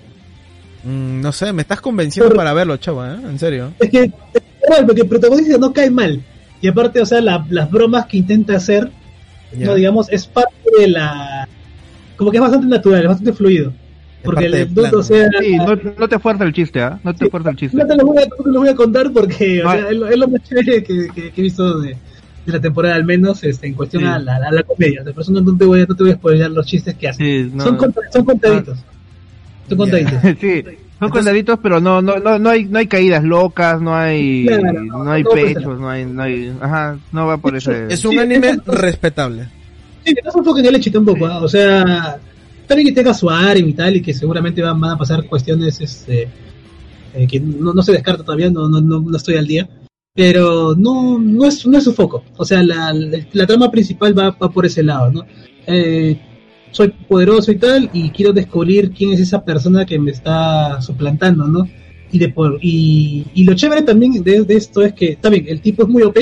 [0.84, 3.18] Mm, no sé, me estás convenciendo Por- para verlo, chava, ¿eh?
[3.30, 3.74] En serio.
[3.80, 4.12] Es que,
[4.86, 6.22] porque el protagonista no cae mal.
[6.62, 8.90] Y aparte, o sea, la- las bromas que intenta hacer,
[9.58, 11.48] no digamos, es parte de la.
[12.16, 13.74] Como que es bastante natural, es bastante fluido.
[14.24, 15.30] Porque el plan, o sea.
[15.42, 17.00] Sí, no, no te fuerza el chiste, ¿ah?
[17.04, 17.32] No te Sí.
[17.32, 17.78] fuerza el chiste.
[17.78, 19.96] No te lo voy a, no te lo voy a contar porque o sea, es,
[19.96, 21.96] lo, es lo más chévere que, que- que he visto de,
[22.46, 24.10] de la temporada, al menos este, en cuestión Sí.
[24.10, 25.04] a, la, a la comedia.
[25.04, 27.26] De persona no te voy a, no te voy a spoiler los chistes que hacen.
[27.26, 27.64] Sí, no.
[27.64, 27.78] son,
[28.12, 28.80] son contaditos.
[29.70, 30.14] Son contaditos.
[30.42, 30.64] Sí,
[31.00, 34.84] son contaditos, pero no, no, no, no hay, no hay caídas locas, no hay, Claro,
[34.84, 37.86] no hay por ese pechos, no hay, no hay, ajá, no va por ese.
[37.90, 39.48] Es un Sí, anime es- respetable.
[40.04, 41.40] Sí, que no se enfoquen en el leche tampoco, ¿ah?
[41.42, 42.18] o sea,
[42.68, 45.80] también que tenga su área y tal, y que seguramente van, van a pasar cuestiones
[45.82, 46.28] este,
[47.14, 49.70] eh, que no, no se descarta todavía, no, no, no, no estoy al día,
[50.16, 54.18] pero no, no, es, no es su foco, o sea, la, la, la trama principal
[54.18, 55.26] va, va por ese lado, ¿no?
[55.68, 56.20] Eh,
[56.72, 61.48] soy poderoso y tal, y quiero descubrir quién es esa persona que me está suplantando,
[61.48, 61.68] ¿no?
[62.12, 65.84] Y, de por, y, y lo chévere también de, esto es que, también, el tipo
[65.84, 66.18] es muy OP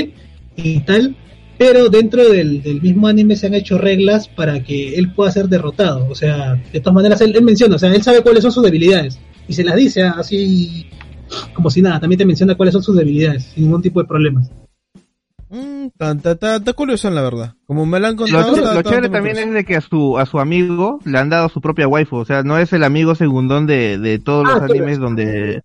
[0.55, 1.15] y tal,
[1.57, 5.47] pero dentro del, del mismo anime se han hecho reglas para que él pueda ser
[5.47, 6.07] derrotado.
[6.09, 8.63] O sea, de todas maneras, él, él menciona, o sea, él sabe cuáles son sus
[8.63, 9.19] debilidades.
[9.47, 10.87] Y se las dice ah, así,
[11.53, 14.51] como si nada, también te menciona cuáles son sus debilidades, sin ningún tipo de problemas.
[15.99, 17.53] Está, curioso, la verdad.
[17.65, 18.53] Como me lo han Lo, contado.
[18.53, 19.49] ch- está- lo está chévere también curioso.
[19.49, 22.25] es de que a su, a su amigo le han dado su propia waifu, o
[22.25, 24.73] sea, no es el amigo segundón de, de todos los Ah, claro.
[24.73, 25.61] animes donde,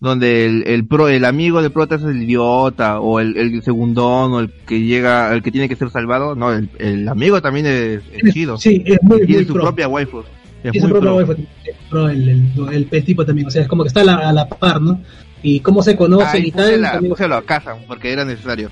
[0.00, 4.32] donde el, el pro, el amigo del prota es el idiota, o el, el segundón,
[4.34, 7.66] o el que llega, el que tiene que ser salvado, no, el, el amigo también
[7.66, 9.62] es, es chido, Sí, es muy, tiene muy su pro.
[9.64, 10.20] propia waifu,
[10.64, 11.16] es Tiene su propia pro.
[11.16, 14.16] waifu, es pro el, el, tipo también, o sea, es como que está a la,
[14.28, 15.00] a la par, ¿no?
[15.42, 16.64] Y cómo se conocen Ahí y tal.
[16.64, 18.68] puse la, también- la casa, porque era necesario.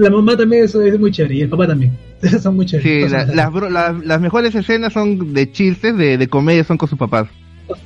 [0.00, 1.96] La mamá también es, es muy chévere, y el papá también.
[2.42, 3.06] son muy chéveres.
[3.06, 6.76] Sí, la- las, bro- las, las mejores escenas son de chistes, de, de comedia, son
[6.78, 7.28] con sus papás.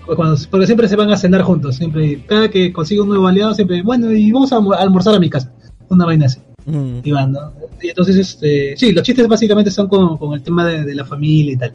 [0.07, 3.55] Cuando- porque siempre se van a cenar juntos, siempre, cada que consigue un nuevo aliado,
[3.55, 5.53] siempre, bueno, y vamos a alm- a almorzar a mi casa,
[5.89, 6.99] una vaina así, Mm.
[7.05, 7.53] y van, ¿no?
[7.81, 11.05] Y entonces, este, sí, los chistes básicamente son con, con el tema de, de la
[11.05, 11.73] familia y tal.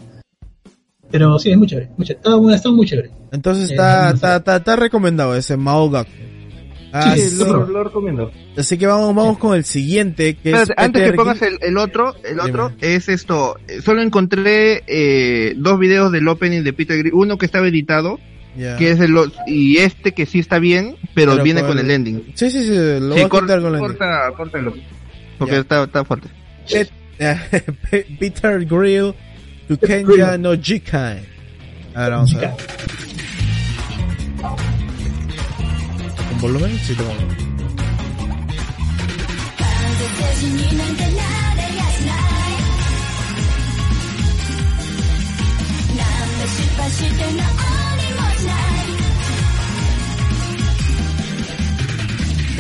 [1.09, 2.19] Pero sí, es muy chévere, muy chévere.
[2.25, 3.11] Está, muy- está muy chévere.
[3.31, 6.09] Entonces Eh, está, está, está, está recomendado ese Maogaku.
[6.96, 7.44] Ah, Sí, sí.
[7.44, 8.32] lo, lo recomiendo.
[8.56, 11.78] Así que vamos, vamos con el siguiente, que es Espérate, antes que pongas el, el
[11.78, 12.44] otro, el Dime.
[12.50, 13.58] otro es esto.
[13.68, 17.20] eh, Solo encontré eh, dos videos del opening de Peter Griffin.
[17.20, 18.20] Uno que estaba editado,
[18.56, 18.78] Ya.
[18.78, 19.16] que es el
[19.48, 22.32] y este que sí está bien, pero, Pero viene con el- el ending.
[22.36, 24.74] Sí, sí, sí, lo voy Sí, a cor- cortar con la corta, córtalo.
[25.39, 25.60] Porque Ya.
[25.62, 26.28] está, está fuerte.
[27.18, 29.14] Pe- Peter Grill
[29.68, 31.20] to Kenya no Jikai.
[31.96, 32.50] A ver, vamos a ver.
[36.44, 37.14] por lo menos sí tengo「ど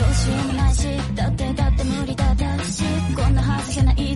[0.09, 4.12] うしようもないしだってだって無理だったしこんなはずじゃない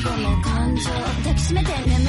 [0.00, 1.99] 迷子の感情抱きしめて眠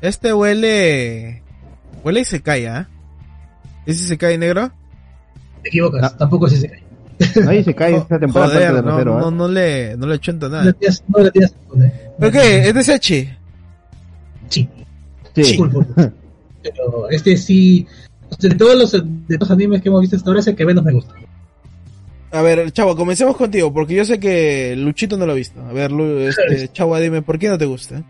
[0.00, 1.42] Este huele...
[2.02, 2.88] Huele y se cae, ¿ah?
[3.86, 4.72] ¿Ese se cae negro?
[5.62, 6.82] Te equivocas, tampoco es ese.
[7.46, 9.20] Ahí se cae esta temporada Joder, de no, Rosero, ¿eh?
[9.20, 10.64] no, no le, no le No nada.
[10.64, 10.74] le
[11.08, 11.18] no
[11.82, 11.92] le.
[12.18, 12.68] ¿Pero qué?
[12.68, 13.28] ¿Es de Sechi?
[14.48, 14.68] Sí.
[15.34, 15.56] Sí.
[15.56, 15.68] Full.
[16.62, 17.86] Pero este sí,
[18.38, 20.84] de todos los, de los animes que hemos visto hasta ahora es el que menos
[20.84, 21.14] me gusta.
[22.32, 25.60] A ver, Chavo, comencemos contigo, porque yo sé que Luchito no lo ha visto.
[25.62, 28.02] A ver, Lu- este, Chavo, dime, ¿por qué no te gusta?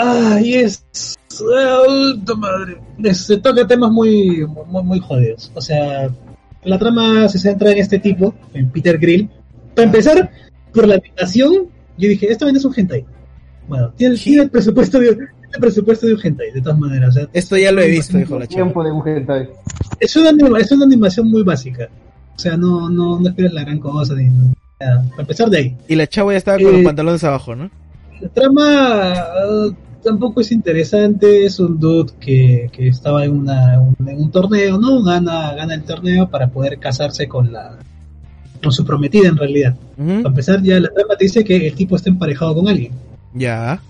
[0.00, 0.84] Ay, es.
[1.56, 1.80] ah,
[2.16, 2.76] puta madre.
[3.02, 5.50] Es- Se toca temas muy, muy, muy jodidos.
[5.54, 6.08] O sea,
[6.64, 9.28] la trama se centra en este tipo, en Peter Grill.
[9.74, 10.30] Para empezar,
[10.72, 13.04] por la animación, yo dije, esto es un hentai.
[13.66, 17.10] Bueno, tiene, tiene el presupuesto de, tiene el presupuesto de un hentai, de todas maneras.
[17.10, 18.62] O sea, Esto ya lo he visto, dijo la Chavo.
[18.62, 19.48] Tiempo de un hentai.
[20.00, 21.88] es una, es una animación muy básica.
[22.36, 24.14] O sea, no, no, no esperes la gran cosa.
[24.14, 24.28] Ni,
[24.80, 25.02] nada.
[25.10, 25.76] Para empezar de ahí.
[25.88, 27.68] Y la Chavo ya estaba con los Eh, pantalones abajo, ¿no?
[28.20, 28.62] La trama
[29.14, 29.68] ah,
[30.02, 34.78] tampoco es interesante, es un dude que, que estaba en, una, un, en un torneo,
[34.78, 35.02] ¿no?
[35.02, 37.78] Gana, gana el torneo para poder casarse con la
[38.62, 39.76] con su prometida en realidad.
[39.96, 40.22] Ujú.
[40.22, 42.92] Para empezar ya la trama te dice que el tipo está emparejado con alguien.
[43.34, 43.80] Ya.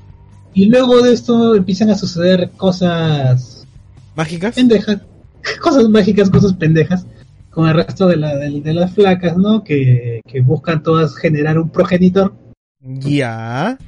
[0.52, 3.66] Y luego de esto empiezan a suceder cosas
[4.14, 4.54] ¿Mágicas?
[4.54, 5.00] pendejas,
[5.62, 7.06] cosas mágicas, cosas pendejas,
[7.50, 9.64] con el resto de, la, de, de las flacas, ¿no?
[9.64, 12.34] Que, que buscan todas generar un progenitor
[12.80, 13.78] Ya.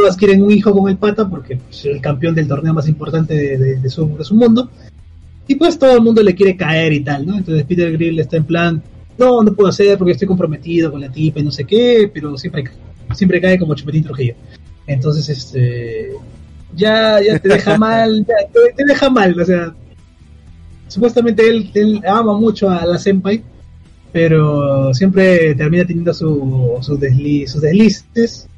[0.00, 2.88] Todas quieren un hijo con el pata porque pues, es el campeón del torneo más
[2.88, 4.70] importante de, de- de su, de su mundo.
[5.48, 7.36] Y pues todo el mundo le quiere caer y tal, ¿no?
[7.38, 8.82] Entonces Peter Grill está en plan,
[9.16, 12.36] no, no puedo hacer porque estoy comprometido con la tipa y no sé qué, pero
[12.36, 12.74] siempre cae,
[13.14, 14.34] siempre cae como chupetín Trujillo.
[14.88, 16.10] Entonces, este,
[16.74, 19.72] ya, ya te deja mal, ya, te, te deja mal, o sea,
[20.88, 23.42] supuestamente él, él ama mucho a la senpai,
[24.12, 28.48] pero siempre termina teniendo su, sus, desli- sus deslices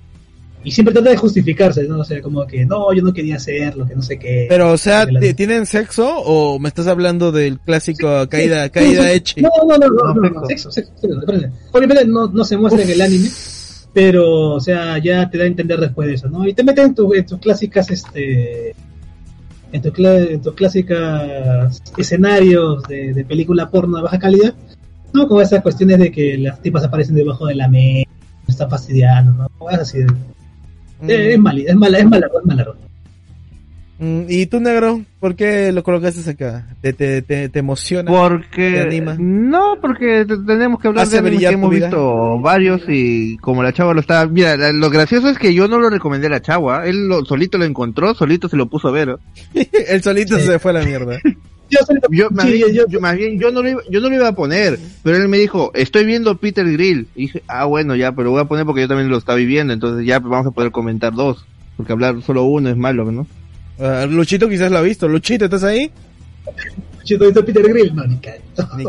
[0.65, 2.01] y siempre trata de justificarse, ¿no?
[2.01, 4.47] O sea, como que no, yo no quería hacerlo, que no sé qué.
[4.49, 8.65] Pero, o sea, Que la- ¿ti- ¿tienen sexo o me estás hablando del clásico caída,
[8.65, 9.41] Sí, caída sí, echi?
[9.43, 11.21] No, no, no, no, No, no, no, sexo, sexo, sexo.
[11.73, 13.29] Obviamente no, no se muestra en el anime,
[13.93, 16.47] pero, o sea, ya te da a entender después de eso, ¿no?
[16.47, 18.75] Y te meten en, tu- en tus clásicas, este,
[19.73, 24.55] en, tu en tus clásicas escenarios de, de película porno de baja calidad,
[25.13, 25.29] ¿no?
[25.29, 28.09] Con esas cuestiones de que las tipas aparecen debajo de la mesa,
[28.47, 29.71] están fastidiando, ¿no?
[29.71, 29.99] Es así,
[31.07, 32.67] eh, es mala, es mala, es mala, es mala.
[34.01, 35.01] Mm, ¿Y tú, negro?
[35.19, 36.69] ¿Por qué lo colocaste acá?
[36.81, 38.09] ¿Te, te, te, te emociona?
[38.09, 39.17] ¿Te Porque anima?
[39.19, 41.87] no, porque te- tenemos que hablar Hace de brillar que hemos vida.
[41.87, 45.81] visto varios y como la chava lo estaba, mira, lo gracioso es que yo no
[45.81, 48.93] lo recomendé a la chava, él lo, solito lo encontró, solito se lo puso a
[48.93, 49.17] ver.
[49.89, 50.47] El solito Sí.
[50.47, 51.19] se fue a la mierda.
[51.71, 54.01] Yo, soy- Yo, más, sí, bien, yo- yo- más bien, yo no lo iba, yo
[54.01, 57.09] no lo iba a poner, pero él me dijo, estoy viendo Peter Grill.
[57.15, 59.37] Y dije, ah, bueno, ya, pero lo voy a poner porque yo también lo estaba
[59.37, 61.45] viviendo, entonces ya pues, vamos a poder comentar dos,
[61.77, 63.27] porque hablar solo uno es malo, ¿no?
[64.09, 65.07] Luchito quizás lo ha visto.
[65.09, 65.91] Luchito, ¿estás ahí?
[67.05, 67.95] Chito, ¿viste Peter Grill?
[67.95, 68.17] No, ni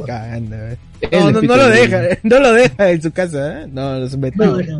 [0.06, 0.56] cagando.
[0.56, 0.78] eh.
[1.12, 3.68] No, no, no lo deja, no lo deja en su casa, ¿eh?
[3.72, 4.38] No, los mete.
[4.38, 4.80] No, no,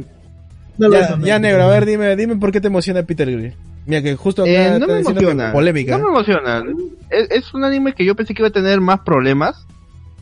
[0.78, 1.44] no lo ya, dejo, ya no.
[1.48, 3.54] negro, a ver, dime, dime por qué te emociona Peter Grill.
[3.90, 5.52] Mira que justo acá Eh, no me emociona.
[5.52, 5.98] polémica.
[5.98, 6.64] No me emociona.
[7.10, 9.66] Es, es un anime que yo pensé que iba a tener más problemas.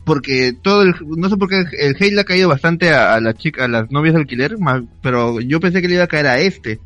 [0.04, 3.20] Porque todo el, no sé por qué el hate le ha caído bastante a, a
[3.20, 6.06] la chica, a las novias de alquiler, más- pero yo pensé que le iba a
[6.08, 6.80] caer a este.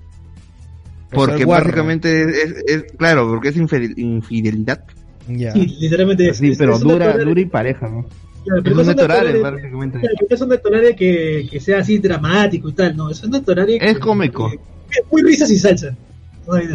[1.12, 4.83] Por Porque básicamente es, es- claro, porque es infidel- infidelidad.
[5.28, 5.53] Ya.
[5.53, 6.37] Sí, literalmente es.
[6.39, 8.07] Sí, es- pero es dura, dura y pareja, ¿no?
[8.45, 9.99] claro, pero Es no un es tonalidad- prácticamente.
[10.01, 13.87] claro, es una tonalidad que, que sea así dramático y tal, no, es tonalidad que-
[13.91, 14.51] Es cómico.
[14.51, 15.95] que- que es muy risas y salsa.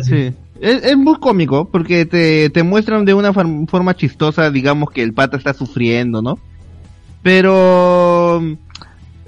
[0.03, 0.33] Sí.
[0.59, 5.13] Es, es muy cómico porque te, te muestran de una forma chistosa, digamos, que el
[5.13, 6.39] pata está sufriendo, ¿no?
[7.21, 8.41] Pero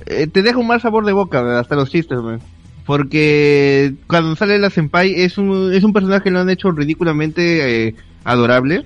[0.05, 1.59] eh, te deja un mal sabor de boca, ¿verdad?
[1.59, 2.41] hasta los chistes, ¿verdad?
[2.85, 7.87] Porque cuando sale la senpai es un, es un personaje que lo han hecho ridículamente
[7.87, 8.85] eh, adorable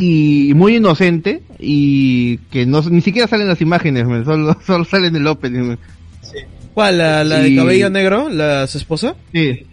[0.00, 4.24] y muy inocente y que no ni siquiera salen las imágenes, ¿verdad?
[4.24, 5.76] solo, solo salen el opening.
[6.74, 6.98] ¿Cuál?
[6.98, 8.28] ¿La, la de cabello negro?
[8.30, 9.14] ¿La su esposa?
[9.32, 9.66] Sí,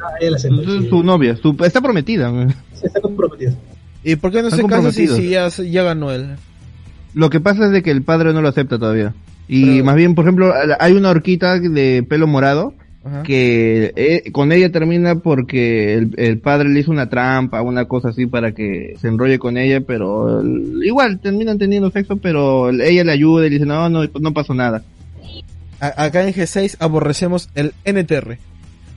[0.00, 0.88] Ah, ella la acepta, su, sí.
[0.88, 2.30] su novia, su- está prometida.
[2.74, 3.52] Sí, está comprometida.
[4.04, 6.36] ¿Y por qué no Están se casa si, si ya, ya ganó él?
[7.14, 9.14] Lo que pasa es de que el padre no lo acepta todavía.
[9.48, 12.74] Y Pero- más bien, por ejemplo, hay una horquita de pelo morado
[13.04, 13.22] Ajá.
[13.22, 18.08] que eh, con ella termina porque el, el padre le hizo una trampa, una cosa
[18.10, 23.02] así para que se enrolle con ella, pero el- igual terminan teniendo sexo, pero ella
[23.04, 24.82] le ayuda y le dice, no, no, no pasó nada.
[25.80, 28.38] A- acá en G6 aborrecemos el NTR.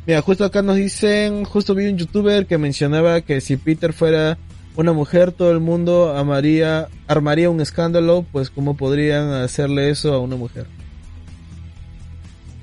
[0.05, 4.37] Mira, justo acá nos dicen, justo vi un youtuber que mencionaba que si Peter fuera
[4.75, 10.19] una mujer, todo el mundo amaría, armaría un escándalo, pues cómo podrían hacerle eso a
[10.19, 10.65] una mujer.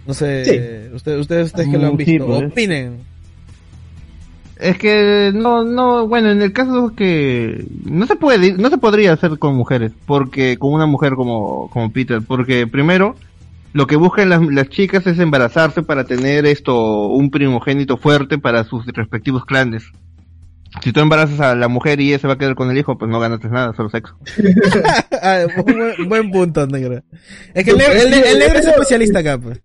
[0.07, 3.01] No sé, ustedes, ustedes, ustedes que lo han sí, visto, opinen.
[4.59, 9.12] Es que no, no, bueno, en el caso que no se puede, no se podría
[9.12, 13.16] hacer con mujeres, porque con una mujer como, como Peter, porque primero
[13.72, 18.64] lo que buscan las, las chicas es embarazarse para tener esto, un primogénito fuerte para
[18.64, 19.84] sus respectivos clanes.
[20.82, 22.98] Si tú embarazas a la mujer y ella se va a quedar con el hijo,
[22.98, 24.16] pues no ganaste nada, solo sexo.
[25.22, 27.02] Ah, buen, buen punto, negro.
[27.54, 29.60] Es que el negro, el, el negro es especialista acá, pues.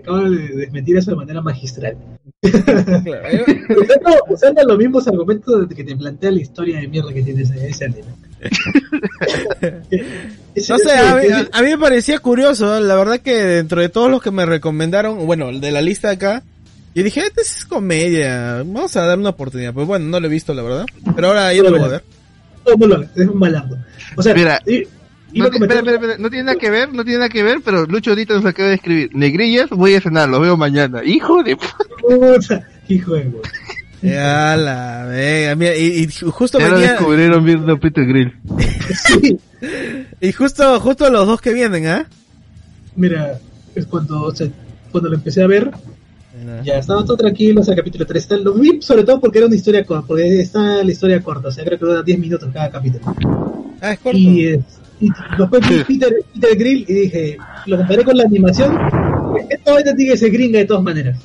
[0.00, 1.96] Acabo de desmentir eso de manera magistral.
[2.42, 7.68] Usando, usando los mismos argumentos que te plantea la historia de mierda que tiene ese,
[7.68, 8.12] ese anime.
[10.68, 13.88] No sé, a mí, ese- a mí me parecía curioso, la verdad que dentro de
[13.88, 16.42] todos los que me recomendaron, bueno, el de la lista acá,
[16.94, 19.72] yo dije, este es comedia, vamos a dar una oportunidad.
[19.72, 21.90] Pues bueno, no lo he visto, la verdad, pero ahora ya no lo voy a
[21.92, 22.04] ver.
[22.66, 23.78] No, no lo hagas, es un malardo.
[24.16, 24.60] O sea, Mira,
[25.34, 27.58] No, comentar- espera, espera, espera, no tiene nada que ver, no tiene nada que ver,
[27.64, 31.04] pero Lucho ahorita nos acaba de escribir, negrillas, voy a cenar, lo veo mañana.
[31.04, 31.56] Hijo de...
[31.56, 33.42] Puta, hijo de huevo.
[34.02, 38.32] Ya la vega, mira, y, y justo Ya lo venía, descubrieron viendo Peter Grill.
[38.88, 39.38] Sí,
[40.20, 42.06] y justo, justo los dos que vienen, ¿ah?
[42.98, 43.38] mira,
[43.74, 44.48] es cuando, o sea,
[44.90, 45.70] cuando lo empecé a ver,
[46.64, 49.46] ya estaba todo tranquilo, o sea, capítulo 3 está, lo vi sobre todo porque era
[49.46, 52.48] una historia corta, porque está la historia corta, o sea, creo que dura 10 minutos
[52.52, 53.14] cada capítulo.
[53.80, 54.18] Ah, es corto.
[54.18, 54.60] Y, eh,
[55.00, 58.78] y después vi Peter, Peter Grill y dije, lo comparé con la animación,
[59.48, 61.18] esta vaina tiene que ser gringa de todas maneras.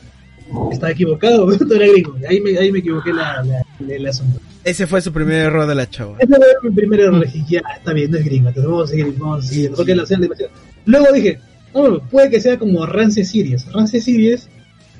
[0.71, 4.39] Estaba equivocado, no era gringo, ahí me, ahí me equivoqué la, la, la- el asunto.
[4.63, 6.15] Ese fue su primer error de la chava.
[6.19, 8.91] Ese fue mi primer error, dije, ya, está bien, no es gringo, entonces vamos a
[8.91, 10.51] seguir, vamos a seguir, porque la demasiado.
[10.85, 11.39] Luego dije,
[11.73, 13.71] no, puede que sea como Rance Series.
[13.73, 14.47] Rance Series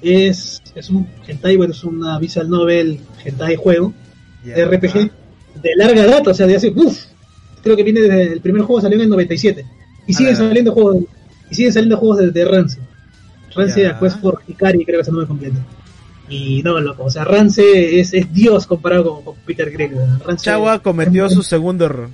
[0.01, 3.93] es, es un hentai, bueno, es una visual novel, hentai juego,
[4.45, 4.65] Ya.
[4.65, 4.93] RPG,
[5.61, 6.97] de larga data, o sea, de hace, uff,
[7.63, 9.65] creo que viene desde el primer juego salió en el 97,
[10.07, 11.05] y siguen saliendo juegos,
[11.49, 12.79] y siguen saliendo juegos de, de Rance.
[13.55, 13.99] Rance Ya.
[13.99, 15.57] Quest for Hikari, creo que es el nombre completo.
[16.29, 19.91] Y no, loco, o sea, Rance es, es Dios comparado con, con Peter Grill.
[20.25, 22.09] Rance Chagua cometió su segundo error.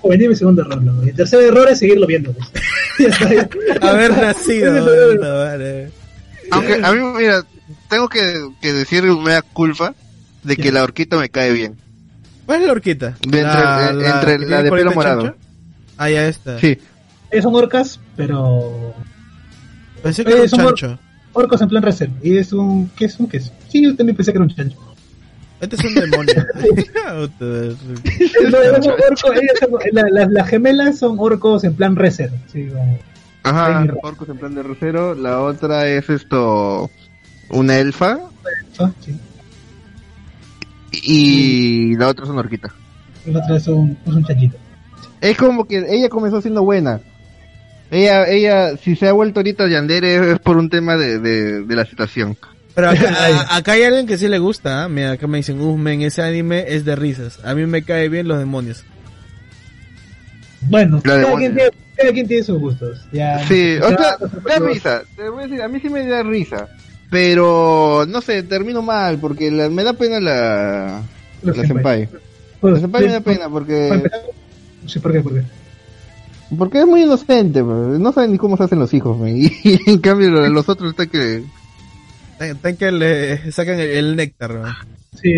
[0.00, 1.04] Cometí mi segundo error, loco.
[1.04, 2.32] Y el tercer error es seguirlo viendo.
[2.32, 2.50] pues.
[3.80, 4.76] Haber nacido.
[4.76, 5.90] Ese- no, vale.
[6.50, 7.44] Aunque a mí, mira,
[7.88, 9.94] tengo que, que decir una culpa
[10.42, 11.76] de que la horquita me cae bien.
[12.46, 13.16] ¿Cuál es la horquita?
[13.26, 15.22] De entre- eh, entre la tiene de pelo morado.
[15.22, 15.38] chancho?
[15.98, 16.58] Ah, ya está.
[16.58, 16.78] Sí.
[17.40, 18.94] Son orcas, pero.
[20.02, 20.98] Pensé que Eh, era un son or- chancho.
[21.34, 22.14] Orcos en plan reserva.
[22.22, 22.90] Y es un.
[22.96, 23.50] ¿Qué es un qué es?
[23.68, 24.76] Sí, yo también pensé que era un chancho.
[25.60, 26.34] Este es un demonio.
[29.92, 32.36] La- la- las gemelas son orcos en plan reserva.
[32.52, 32.98] Sí, como-
[33.44, 35.14] Ajá, orcos en plan de rosero.
[35.14, 36.90] La otra es esto,
[37.50, 38.18] una elfa.
[38.78, 39.16] ah, sí.
[40.92, 42.72] Y la otra es una horquita.
[43.26, 44.56] Y la otra es un, es un chanchito.
[45.20, 47.00] Es como que ella comenzó siendo buena.
[47.92, 51.76] Ella, ella, si se ha vuelto ahorita Yandere es por un tema de, de, de
[51.76, 52.36] la situación.
[52.74, 53.14] Pero acá,
[53.50, 54.82] a- acá hay alguien que sí le gusta.
[54.84, 54.88] ¿ah?
[54.88, 57.38] Mira, acá me dicen, uh, men, ese anime es de risas.
[57.44, 58.82] A mí me cae bien los demonios.
[60.62, 63.00] Bueno, cada quien, tiene, cada quien tiene sus gustos.
[63.12, 65.02] Ya, Sí, o sea, pues, da risa.
[65.14, 66.68] Te voy a decir, a mí sí me da risa.
[67.10, 71.02] Pero, no sé, termino mal porque la- me da pena la,
[71.42, 72.08] los la senpai.
[72.58, 74.02] Pues, La senpai me sí, da pena porque,
[74.86, 75.20] Sí, ¿por qué?
[75.20, 75.42] ¿Por qué?
[76.56, 77.98] Porque es muy inocente, pues.
[78.00, 79.30] no saben ni cómo se hacen los hijos, man.
[79.36, 79.50] y,
[79.86, 81.44] en cambio lo- los otros están que...
[82.60, 84.52] Tan que le sacan el, el néctar.
[84.54, 84.64] ¿no?
[85.20, 85.30] Sí,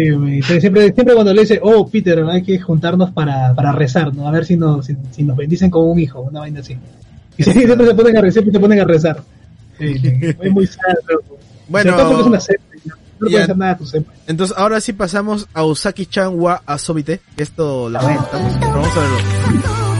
[0.60, 4.26] siempre, siempre cuando le dice, oh, Peter, hay que juntarnos para, para rezar, ¿no?
[4.26, 6.78] A ver si nos, si, si nos bendicen con un hijo, una vaina así.
[7.36, 9.22] Y sí, siempre se ponen a rezar, siempre se ponen a rezar.
[9.78, 9.94] Sí,
[10.40, 11.38] es muy sad, loco.
[11.68, 12.94] Bueno, O sea, tampoco es una secta, ¿no?
[13.18, 13.34] No le ya.
[13.36, 14.16] puede hacer nada a tu senpai.
[14.26, 17.20] Entonces ahora sí pasamos a Usaki-chan wa Asobite.
[17.36, 19.93] Esto la vamos a verlo.「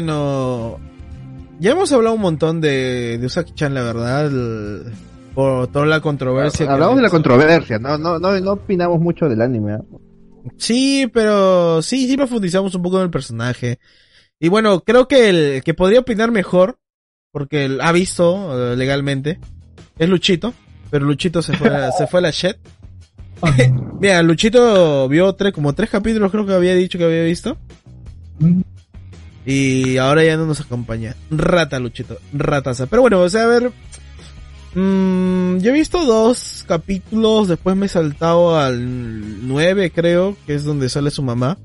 [0.00, 0.78] Bueno,
[1.58, 4.84] ya hemos hablado un montón de, de Usaki-chan, la verdad, el-
[5.34, 6.70] por toda la controversia.
[6.72, 9.74] Hablamos de la controversia, no, no, no, no opinamos mucho del anime.
[9.74, 9.78] ¿eh?
[10.58, 13.80] Sí, pero sí, sí profundizamos un poco en el personaje.
[14.38, 16.78] Y bueno, creo que el que podría opinar mejor,
[17.32, 19.40] porque él ha visto eh, legalmente,
[19.98, 20.54] es Luchito,
[20.90, 22.58] pero Luchito se fue, a- se fue a la shit.
[24.00, 27.58] Mira, Luchito vio tres, como tres capítulos creo que había dicho que había visto.
[29.50, 31.16] Y ahora ya no nos acompaña.
[31.28, 32.18] Rata, Luchito.
[32.32, 32.86] Rataza.
[32.86, 33.72] Pero bueno, o sea, a ver.
[34.74, 37.48] mm, yo he visto dos capítulos.
[37.48, 40.36] Después me he saltado al 9, creo.
[40.46, 41.58] Que es donde sale su mamá.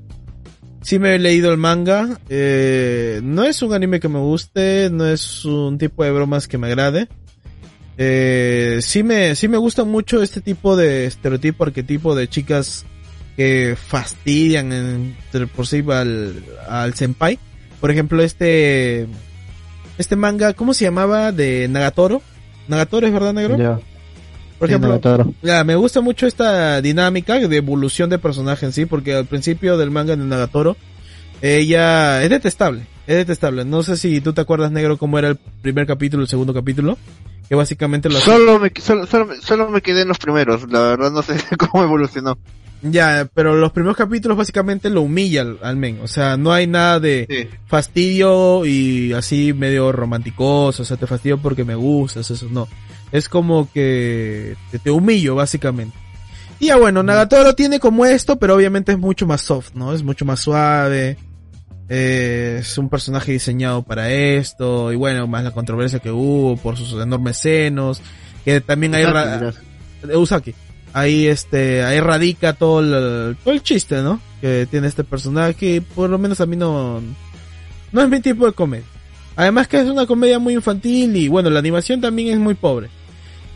[0.82, 2.18] Sí me he leído el manga.
[2.28, 4.90] eh, no es un anime que me guste.
[4.90, 7.08] No es un tipo de bromas que me agrade.
[7.98, 12.84] Eh, sí me, sí me gusta mucho este tipo de estereotipo, arquetipo de chicas
[13.36, 15.16] que fastidian en,
[15.54, 17.38] por sí al, al senpai.
[17.80, 19.06] Por ejemplo, este,
[19.98, 21.32] este manga, ¿cómo se llamaba?
[21.32, 22.22] De Nagatoro.
[22.68, 23.56] Nagatoro es verdad, negro?
[23.56, 23.78] Ya.
[24.58, 24.98] Por ejemplo,
[25.42, 29.76] ya, me gusta mucho esta dinámica de evolución de personaje en sí, porque al principio
[29.76, 30.78] del manga de Nagatoro,
[31.42, 33.66] ella es detestable, es detestable.
[33.66, 36.96] No sé si tú te acuerdas, negro, cómo era el primer capítulo, el segundo capítulo,
[37.50, 41.12] que básicamente lo Solo me, solo, solo, solo me quedé en los primeros, la verdad
[41.12, 42.38] no sé cómo evolucionó.
[42.90, 46.00] Ya, pero los primeros capítulos básicamente lo humilla al, al men.
[46.02, 47.56] O sea, no hay nada de Sí.
[47.66, 50.82] fastidio y así medio románticoso.
[50.82, 52.68] O sea, te fastidio porque me gustas, eso no.
[53.12, 55.96] Es como que te, te humillo básicamente.
[56.58, 59.92] Y ya bueno, Nagatoro tiene como esto, pero obviamente es mucho más soft, ¿no?
[59.92, 61.16] Es mucho más suave.
[61.88, 64.92] Eh, es un personaje diseñado para esto.
[64.92, 68.00] Y bueno, más la controversia que hubo por sus enormes senos.
[68.44, 69.04] Que también hay...
[70.14, 70.54] Usaki.
[70.96, 74.18] Ahí este, ahí radica todo el, todo el chiste, ¿no?
[74.40, 77.02] Que tiene este personaje y por lo menos a mí no,
[77.92, 78.86] no es mi tipo de comedia.
[79.36, 82.88] Además que es una comedia muy infantil y bueno, la animación también es muy pobre.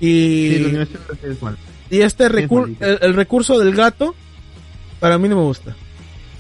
[0.01, 1.57] Y, Sí, la animación es mal.
[1.91, 4.15] y este es recur- el recurso del gato,
[4.99, 5.75] para mí no me gusta.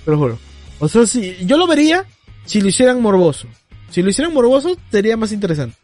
[0.04, 0.38] Te lo juro.
[0.80, 2.04] O sea, si, yo lo vería
[2.44, 3.48] si lo hicieran morboso.
[3.90, 5.76] Si lo hicieran morboso, sería más interesante.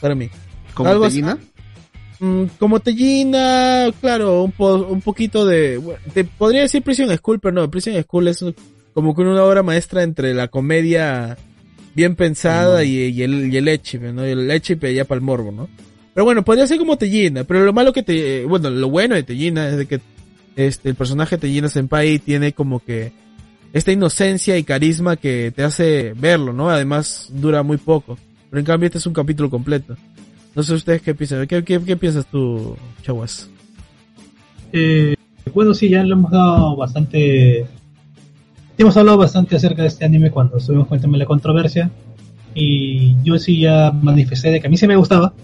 [0.00, 0.30] Para mí.
[0.72, 1.22] ¿Como Algo así.
[2.18, 5.76] Mm, como Tellina, claro, un, po- un poquito de...
[5.76, 8.44] bueno, te podría decir Prison School, pero no, Prison School es
[8.94, 11.36] como que una obra maestra entre la comedia
[11.94, 14.26] bien pensada y, y el, y el échipe, ¿no?
[14.26, 15.68] Y el échipe ya para el morbo, ¿no?
[16.14, 18.46] Pero bueno, podría ser como Tellina, pero lo malo que te...
[18.46, 20.00] Bueno, lo bueno de Tellina es de que
[20.56, 23.12] este, el personaje de Tellina Senpai tiene como que
[23.74, 26.70] esta inocencia y carisma que te hace verlo, ¿no?
[26.70, 28.16] Además dura muy poco.
[28.48, 29.96] Pero en cambio este es un capítulo completo.
[30.56, 31.46] No sé ustedes qué piensan.
[31.46, 33.48] ¿Qué, qué, qué piensas tú, Chaguas?
[34.72, 35.14] Eh,
[35.52, 37.66] bueno, sí, ya lo hemos dado bastante.
[38.78, 41.90] Hemos hablado bastante acerca de este anime cuando estuvimos con el tema de la controversia.
[42.54, 45.34] Y yo sí ya manifesté de que a mí sí me gustaba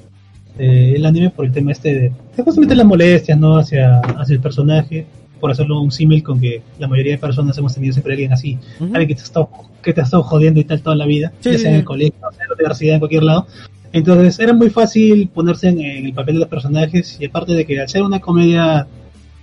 [0.59, 3.59] eh, el anime por el tema este de, justamente las molestias, ¿no?
[3.59, 5.05] Hacia, hacia el personaje.
[5.41, 8.59] por hacerlo un símil con que la mayoría de personas hemos tenido siempre alguien así,
[8.81, 9.51] alguien que te, ha estado,
[9.83, 11.85] que te ha estado jodiendo y tal toda la vida, Sí, ya sea en el
[11.85, 13.47] colegio, sea en la universidad, en cualquier lado.
[13.93, 17.81] Entonces era muy fácil ponerse en, el papel de los personajes y aparte de que
[17.81, 18.87] al ser una comedia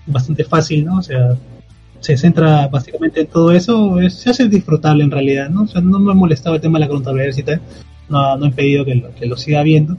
[0.08, 0.98] bastante fácil, ¿no?
[0.98, 1.38] O sea,
[2.00, 5.64] se centra básicamente en todo eso, es- se hace disfrutable en realidad, ¿no?
[5.64, 7.62] O sea, no me ha molestado el tema de la controversia y tal,
[8.10, 9.98] no, no he impedido que lo, siga viendo.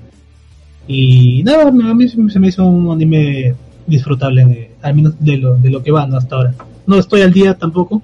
[0.88, 3.54] Y nada, a mí se me hizo un anime
[3.86, 6.16] disfrutable, al menos de lo, de lo que va ¿no?
[6.16, 6.54] hasta ahora.
[6.86, 8.02] No estoy al día tampoco,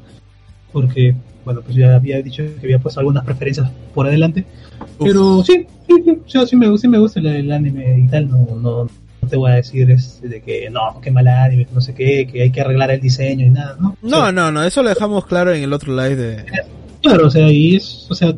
[0.72, 1.16] porque,
[1.46, 4.44] bueno, pues ya había dicho que había puesto algunas preferencias por adelante.
[5.02, 8.08] Pero sí, sí, sí, o sea, sí me, sí me gusta el, el anime y
[8.08, 8.84] tal, no, no,
[9.22, 11.94] no te voy a decir es de que no, qué mal anime, que no sé
[11.94, 13.90] qué, que hay que arreglar el diseño y nada, ¿no?
[13.90, 16.44] O No, sea, no, no, eso lo dejamos claro en el otro live de...
[17.00, 18.34] Claro, o sea, y es, o sea,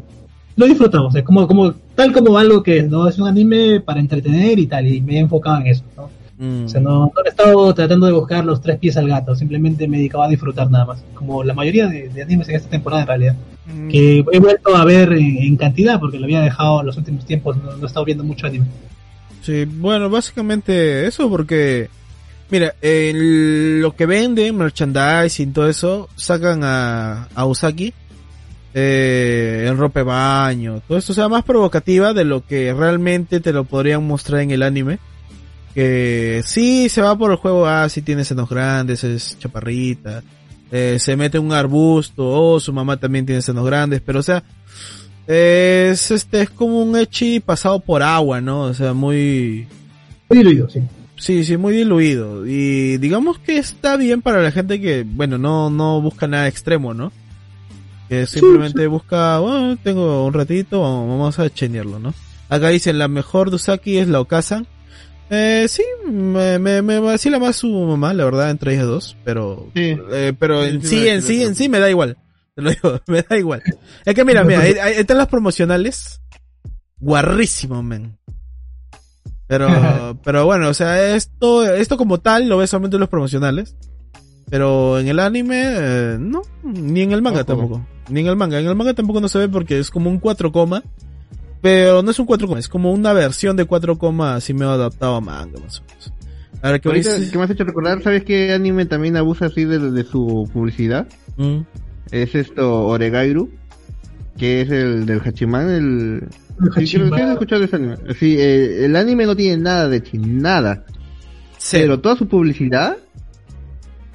[0.56, 3.08] lo disfrutamos, o sea, como, como, tal como algo que es, ¿no?
[3.08, 6.10] Es un anime para entretener y tal, y me he enfocado en eso, ¿no?
[6.38, 6.64] Mm.
[6.66, 9.88] O sea, no, no he estado tratando de buscar los tres pies al gato, simplemente
[9.88, 13.02] me dedicaba a disfrutar nada más, como la mayoría de, de animes en esta temporada
[13.02, 13.36] en realidad,
[13.66, 13.88] Mm.
[13.88, 17.26] que he vuelto a ver en, en cantidad, porque lo había dejado en los últimos
[17.26, 18.64] tiempos, no, no he estado viendo mucho anime.
[19.42, 21.90] Sí, bueno, básicamente eso porque,
[22.50, 27.92] mira, el- lo que venden, merchandising, todo eso, sacan a, a Usaki
[28.74, 33.40] eh, en ropa de baño, todo esto, o sea, más provocativa de lo que realmente
[33.40, 34.98] te lo podrían mostrar en el anime.
[35.74, 40.22] Que sí se va por el juego, ah, sí tiene senos grandes, es chaparrita,
[40.72, 44.42] eh, se mete un arbusto, oh, su mamá también tiene senos grandes, pero o sea,
[45.26, 48.62] es este es como un echi pasado por agua, ¿no?
[48.62, 49.68] O sea, muy
[50.28, 50.80] Muy diluido, sí.
[51.16, 55.70] sí, sí, muy diluido y digamos que está bien para la gente que, bueno, no
[55.70, 57.12] no busca nada extremo, ¿no?
[58.08, 62.14] Que simplemente busca, bueno, tengo un ratito, vamos a chenearlo, ¿no?
[62.48, 64.66] Acá dicen la mejor de Usaki es la Okazan.
[65.30, 69.68] Eh, sí, me, me, me vacila más su mamá, la verdad, entre ellas dos, pero,
[69.74, 69.96] Sí.
[70.12, 72.16] eh, pero en sí, en sí, en sí me da igual.
[72.54, 73.62] Te lo digo, me da igual.
[74.04, 76.20] Es que mira, mira, ahí, ahí están las promocionales.
[76.98, 78.16] Guarrísimo, men.
[79.46, 79.68] Pero,
[80.24, 83.76] pero bueno, o sea, esto, esto como tal lo ves solamente en los promocionales.
[84.50, 87.44] Pero en el anime, eh, no, ni en el manga Ojo.
[87.46, 87.86] tampoco.
[88.08, 88.58] Ni en el manga.
[88.58, 90.82] En el manga tampoco no se ve porque es como un 4 coma.
[91.60, 94.70] Pero no es un 4 coma, es como una versión de 4 coma así medio
[94.70, 96.12] adaptado a manga, más o menos.
[96.62, 99.64] Ahora que Ahorita dices- que me has hecho recordar, ¿sabes qué anime también abusa así
[99.64, 101.06] de, de su publicidad?
[101.36, 101.58] Mm.
[102.10, 103.50] Es esto, Oregairu,
[104.36, 106.28] que es el del Hachiman, el...
[106.84, 107.96] Sí, que has escuchado ese anime.
[108.18, 110.84] Sí, eh, el anime no tiene nada de chi, nada.
[111.70, 112.96] Pero toda su publicidad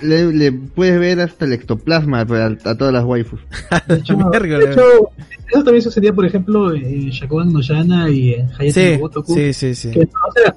[0.01, 3.39] le, le puedes ver hasta el ectoplasma a, a todas las waifus.
[3.87, 5.09] De hecho, de hecho,
[5.53, 9.33] eso también sucedía, por ejemplo, en Shakugan no Yana y en Hayate Sí, no Gotoku.
[9.35, 9.91] sí, sí, sí.
[9.91, 10.55] Que, o sea,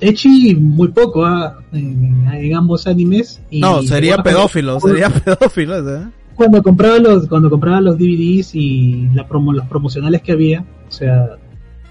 [0.00, 3.40] Echi muy poco ah, en, en ambos animes.
[3.50, 6.10] Y No, sería pedófilo, sería pedófilo, sea.
[6.34, 10.92] cuando compraba los cuando compraba los DVDs y la promo, los promocionales que había, o
[10.92, 11.36] sea,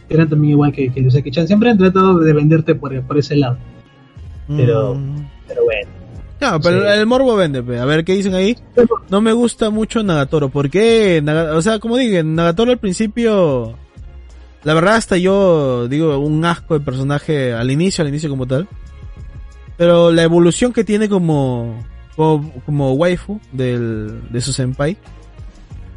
[0.09, 1.47] eran también igual que, que Yoseki Chan.
[1.47, 3.57] Siempre han tratado de venderte por, por ese lado.
[4.47, 5.25] Pero, Mm.
[5.47, 5.89] pero bueno.
[6.41, 6.87] No, pero Sí.
[6.99, 7.79] el morbo vende, pe.
[7.79, 8.57] A ver, ¿qué dicen ahí?
[9.09, 10.49] No me gusta mucho Nagatoro.
[10.49, 11.21] ¿Por qué?
[11.23, 13.77] Naga- o sea, como dije, Nagatoro al principio...
[14.63, 18.67] La verdad hasta yo digo un asco de personaje al inicio, al inicio como tal.
[19.77, 21.83] Pero la evolución que tiene como...
[22.15, 24.95] Como, como waifu del, de su senpai.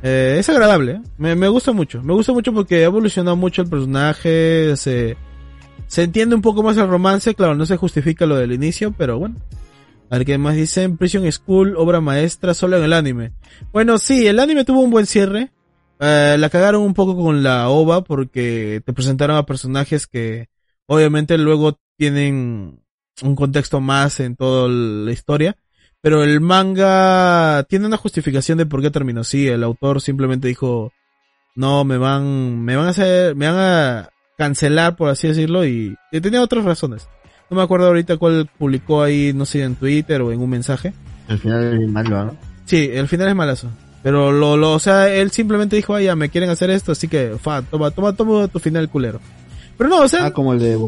[0.02, 0.92] eh, es agradable.
[0.92, 1.00] ¿eh?
[1.18, 2.02] Me, me gusta mucho.
[2.02, 4.74] Me gusta mucho porque ha evolucionado mucho el personaje.
[4.76, 5.16] Se,
[5.86, 7.34] se entiende un poco más el romance.
[7.34, 9.34] Claro, no se justifica lo del inicio, pero bueno.
[10.10, 10.96] A ver qué más dicen.
[10.96, 13.32] Prison School, obra maestra, solo en el anime.
[13.72, 15.50] Bueno, sí, el anime tuvo un buen cierre.
[15.98, 20.48] Eh, la cagaron un poco con la OVA porque te presentaron a personajes que
[20.86, 22.80] obviamente luego tienen
[23.22, 25.56] un contexto más en toda la historia.
[26.00, 29.48] Pero el manga tiene una justificación de por qué terminó así.
[29.48, 30.92] El autor simplemente dijo,
[31.56, 35.96] no, me van, me van a hacer, me van a cancelar, por así decirlo, y
[36.20, 37.08] tenía otras razones.
[37.50, 40.92] No me acuerdo ahorita cuál publicó ahí, no sé, en Twitter o en un mensaje.
[41.28, 42.36] Al final es malo, ¿no?
[42.64, 43.68] Sí, el final es malazo.
[44.02, 47.08] Pero lo, lo, o sea, él simplemente dijo, ah, ya, me quieren hacer esto, así
[47.08, 49.20] que, fa, toma, toma, toma tu final culero.
[49.76, 50.78] Pero no, o sea, Ah, como el de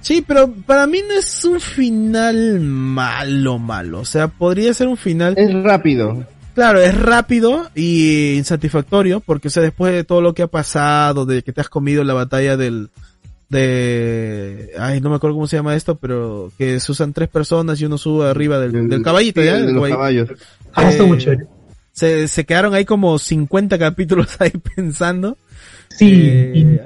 [0.00, 4.00] sí, pero para mí no es un final malo, malo.
[4.00, 5.34] O sea, podría ser un final...
[5.36, 6.24] Es rápido.
[6.54, 11.26] Claro, es rápido y insatisfactorio, porque o sea, después de todo lo que ha pasado,
[11.26, 12.90] de que te has comido la batalla del,
[13.48, 17.80] de, ay, no me acuerdo cómo se llama esto, pero que se usan tres personas
[17.80, 19.58] y uno sube arriba del, del caballito, Sí, ¿ya?
[19.60, 20.28] de los caballos.
[20.74, 21.46] Ah, Eh, muy chévere.
[21.92, 25.36] se, se quedaron ahí como 50 capítulos ahí pensando.
[25.90, 26.78] Sí,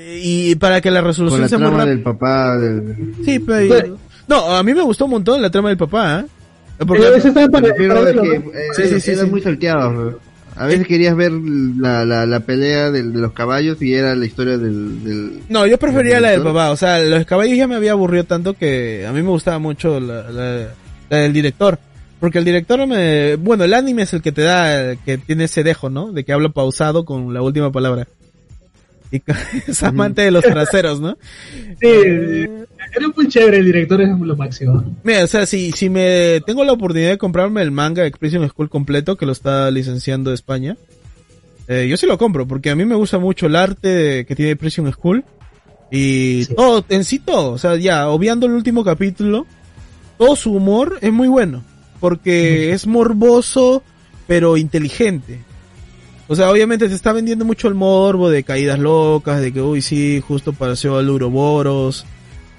[0.00, 1.94] Eh, y, para que la Con resolución la sea muy trama rápida.
[1.96, 3.14] del papá del...
[3.24, 3.98] Sí, pero,
[4.28, 6.84] no, a mí me gustó un montón la trama del papá, ¿eh?
[6.86, 8.42] Porque- Eh, está para, para que, verlo, eh,
[8.76, 10.14] Sí, sí, sí, muy salteados.
[10.58, 14.26] A veces querías ver la, la, la pelea del- de los caballos y era la
[14.26, 15.04] historia del...
[15.04, 16.70] del No, yo prefería la del papá.
[16.70, 20.00] O sea, los caballos ya me había aburrido tanto que a mí me gustaba mucho
[20.00, 20.68] la, la-
[21.10, 21.78] la del director.
[22.20, 23.36] Porque el director me...
[23.36, 26.10] Bueno, el anime es el que te da, que tiene ese dejo, ¿no?
[26.12, 28.08] De que habla pausado con la última palabra.
[29.10, 29.22] Y
[29.66, 31.16] es amante de los traseros, ¿no?
[31.80, 34.84] Sí, era muy chévere, el director es lo máximo.
[35.02, 38.46] Mira, o sea, si, si me tengo la oportunidad de comprarme el manga de Prison
[38.48, 40.76] School completo, que lo está licenciando España,
[41.68, 44.56] eh, yo sí lo compro, porque a mí me gusta mucho el arte que tiene
[44.56, 45.24] Prison School.
[45.90, 46.54] Y Sí.
[46.54, 49.46] todo, en sí todo, o sea, ya, obviando el último capítulo,
[50.18, 51.64] todo su humor es muy bueno,
[51.98, 53.82] porque es morboso,
[54.26, 55.40] pero inteligente.
[56.28, 59.80] O sea, obviamente te está vendiendo mucho el morbo de caídas locas, de que, uy,
[59.82, 62.04] sí, justo pareció al Uroboros,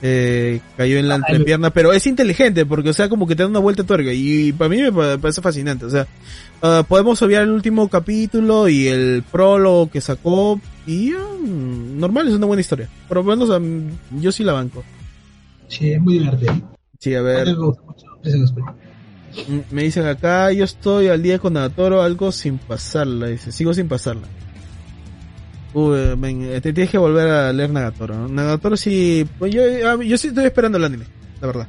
[0.01, 3.43] eh, cayó en la Ah, entrepierna, pero es inteligente, porque, o sea, como que te
[3.43, 6.07] da una vuelta de tuerca, y para mí me pa- parece fascinante, o sea,
[6.63, 12.33] ah, podemos obviar el último capítulo y el prólogo que sacó, y ah, normal, es
[12.33, 12.89] una buena historia.
[13.07, 13.49] Por lo menos
[14.19, 14.83] yo sí la banco.
[15.67, 16.55] Sí, es muy divertido.
[16.97, 17.47] Sí, A ver.
[19.71, 23.87] Me dicen acá, yo estoy al día con Nagatoro, algo sin pasarla, dice, sigo sin
[23.87, 24.27] pasarla.
[25.73, 28.15] Uy, men, eh, te tienes que volver a leer Nagatoro.
[28.15, 28.27] ¿no?
[28.27, 31.05] Nagatoro sí, pues yo, ah, yo sí estoy esperando el anime,
[31.41, 31.67] la verdad.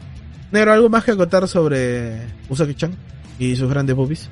[0.52, 2.92] Negro, ¿algo más que acotar sobre Usagi-chan
[3.38, 4.28] y sus grandes boobies?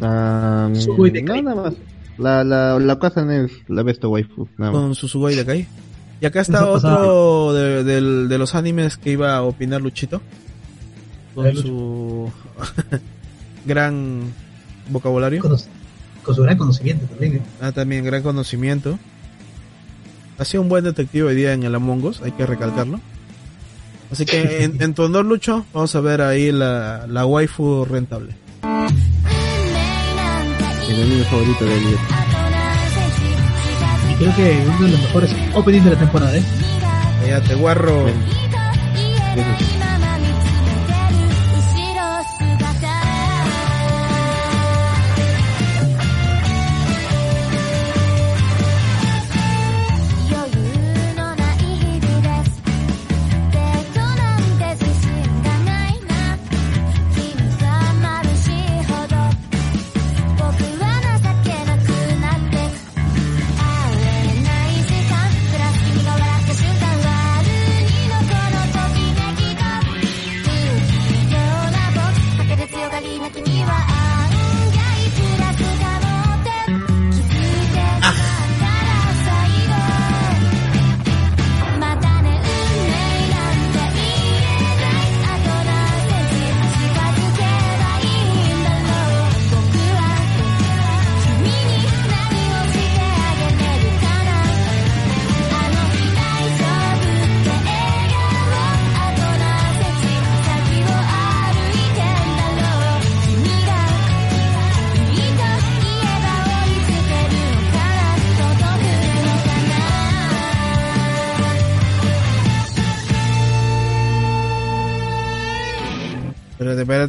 [0.00, 1.74] Ah, Sugoi de no, nada más.
[2.18, 4.80] La, la, la casa no es la besta waifu, nada más.
[4.80, 5.66] Con su Sugoi de Kai.
[6.20, 10.20] Y acá está otro de, de los animes que iba a opinar Luchito.
[11.34, 12.30] Con su
[13.66, 14.32] gran
[14.88, 15.40] vocabulario.
[15.42, 15.56] Con,
[16.22, 17.36] con su gran conocimiento también.
[17.36, 17.42] ¿eh?
[17.60, 18.98] Ah, también gran conocimiento.
[20.38, 23.00] Ha sido un buen detective hoy día en el Among Us, hay que recalcarlo.
[24.10, 28.34] Así que en, en tu honor, Lucho, vamos a ver ahí la, la waifu rentable.
[30.88, 32.00] El anime favorito de Elliot.
[34.10, 36.36] Y creo que uno de los mejores openings de la temporada.
[36.36, 36.42] ¿eh?
[37.22, 38.06] Cállate, guarro.
[38.08, 39.64] Espérate,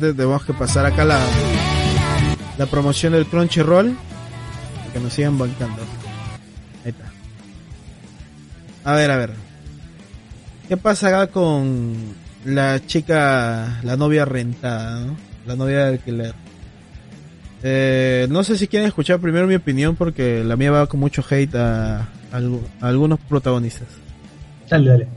[0.04, 1.20] espérate, tenemos que pasar acá la,
[2.58, 3.96] la promoción del Crunchyroll.
[4.92, 5.82] Que nos sigan bancando.
[6.86, 7.06] Ahí está.
[8.84, 9.32] A ver, a ver.
[10.68, 11.94] ¿Qué pasa acá con
[12.46, 15.16] la chica, la novia rentada, ¿no?
[15.48, 16.34] La novia de alquiler.
[17.64, 21.24] Eh, no sé si quieren escuchar primero mi opinión porque la mía va con mucho
[21.28, 23.88] hate a, a algu- a algunos protagonistas.
[24.70, 25.08] Dale, dale.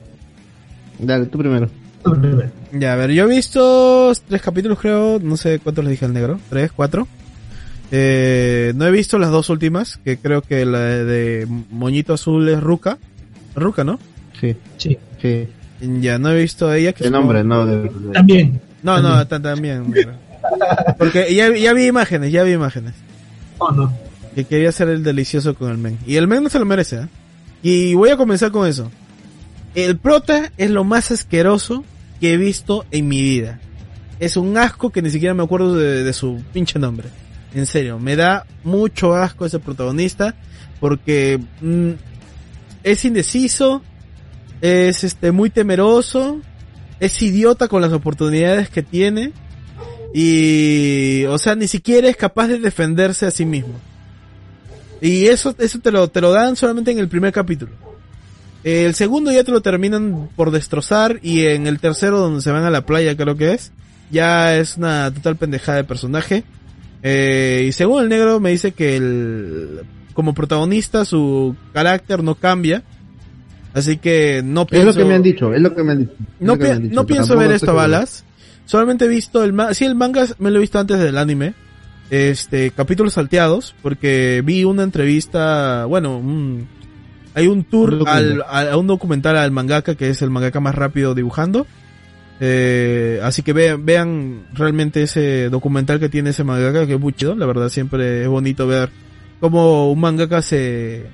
[0.98, 1.68] Dale, tú primero.
[2.02, 2.50] Tú primero.
[2.78, 6.12] Ya, a ver, yo he visto tres capítulos, creo, no sé cuántos les dije al
[6.12, 7.06] negro, tres, cuatro.
[7.92, 12.60] Eh, no he visto las dos últimas, que creo que la de Moñito Azul es
[12.60, 12.98] Ruka.
[13.54, 13.98] Ruka, ¿no?
[14.40, 15.48] Sí, Sí, sí.
[16.00, 16.92] Ya, no he visto a ella.
[16.92, 17.90] Que nombre, no de...
[18.12, 18.60] también.
[18.82, 19.92] No, no, ta- también.
[20.98, 22.94] Porque ya, ya vi imágenes, ya vi imágenes.
[23.58, 23.92] Oh, no.
[24.34, 25.98] Que quería ser el delicioso con el men.
[26.06, 27.06] Y el men no se lo merece, ¿eh?
[27.62, 28.90] Y voy a comenzar con eso.
[29.74, 31.84] El prota es lo más asqueroso
[32.20, 33.60] que he visto en mi vida.
[34.18, 37.08] Es un asco que ni siquiera me acuerdo de, su pinche nombre.
[37.54, 40.34] En serio, me da mucho asco ese protagonista
[40.80, 41.92] porque mm,
[42.82, 43.82] es indeciso,
[44.60, 46.40] es este muy temeroso,
[47.00, 49.32] es idiota con las oportunidades que tiene
[50.14, 53.74] y o sea, ni siquiera es capaz de defenderse a sí mismo.
[55.00, 57.72] Y eso eso te lo te lo dan solamente en el primer capítulo.
[58.66, 62.64] El segundo ya te lo terminan por destrozar y en el tercero donde se van
[62.64, 63.70] a la playa creo que es,
[64.10, 66.42] ya es una total pendejada de personaje.
[67.04, 69.82] Eh, y según el negro me dice que el,
[70.14, 72.82] como protagonista su carácter no cambia.
[73.72, 74.86] Así que no Es pienso...
[74.86, 76.12] lo que me han dicho, es lo que me han dicho.
[76.18, 78.24] es No, lo que me han dicho, no pienso ver esto balas.
[78.64, 79.74] Solamente he visto el manga.
[79.74, 81.54] Sí, el manga me lo he visto antes del anime.
[82.10, 83.76] Este, capítulos salteados.
[83.80, 85.84] Porque vi una entrevista.
[85.84, 86.66] Bueno, un-
[87.36, 88.44] hay un tour Un documental.
[88.48, 91.66] al, a un documental al mangaka, que es el mangaka más rápido dibujando.
[92.40, 97.12] Eh, así que vean, vean realmente ese documental que tiene ese mangaka, que es muy
[97.12, 97.34] chido.
[97.34, 98.88] La verdad, siempre es bonito ver
[99.38, 101.04] cómo un mangaka se,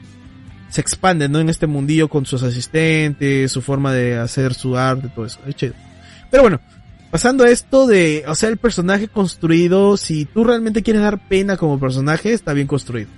[0.68, 1.40] se expande, ¿no?
[1.40, 5.40] En este mundillo con sus asistentes, su forma de hacer su arte, todo eso.
[5.44, 5.74] Es chido.
[6.30, 6.60] Pero bueno,
[7.10, 11.56] pasando a esto de, o sea, el personaje construido, si tú realmente quieres dar pena
[11.56, 13.08] como personaje, está bien construido.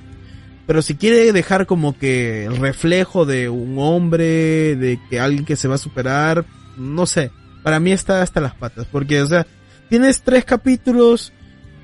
[0.66, 5.57] Pero si quiere dejar como que el reflejo de un hombre, de que alguien que
[5.57, 6.45] se va a superar,
[6.77, 7.31] no sé.
[7.62, 8.86] Para mí está hasta las patas.
[8.91, 9.47] Porque, o sea,
[9.91, 11.32] tienes tres capítulos,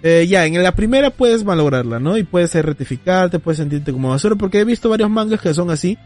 [0.02, 2.16] eh, ya, en la primera puedes malograrla, ¿no?
[2.16, 5.98] Y puedes rectificarte, puedes sentirte como basura, porque he visto varios mangas que son así.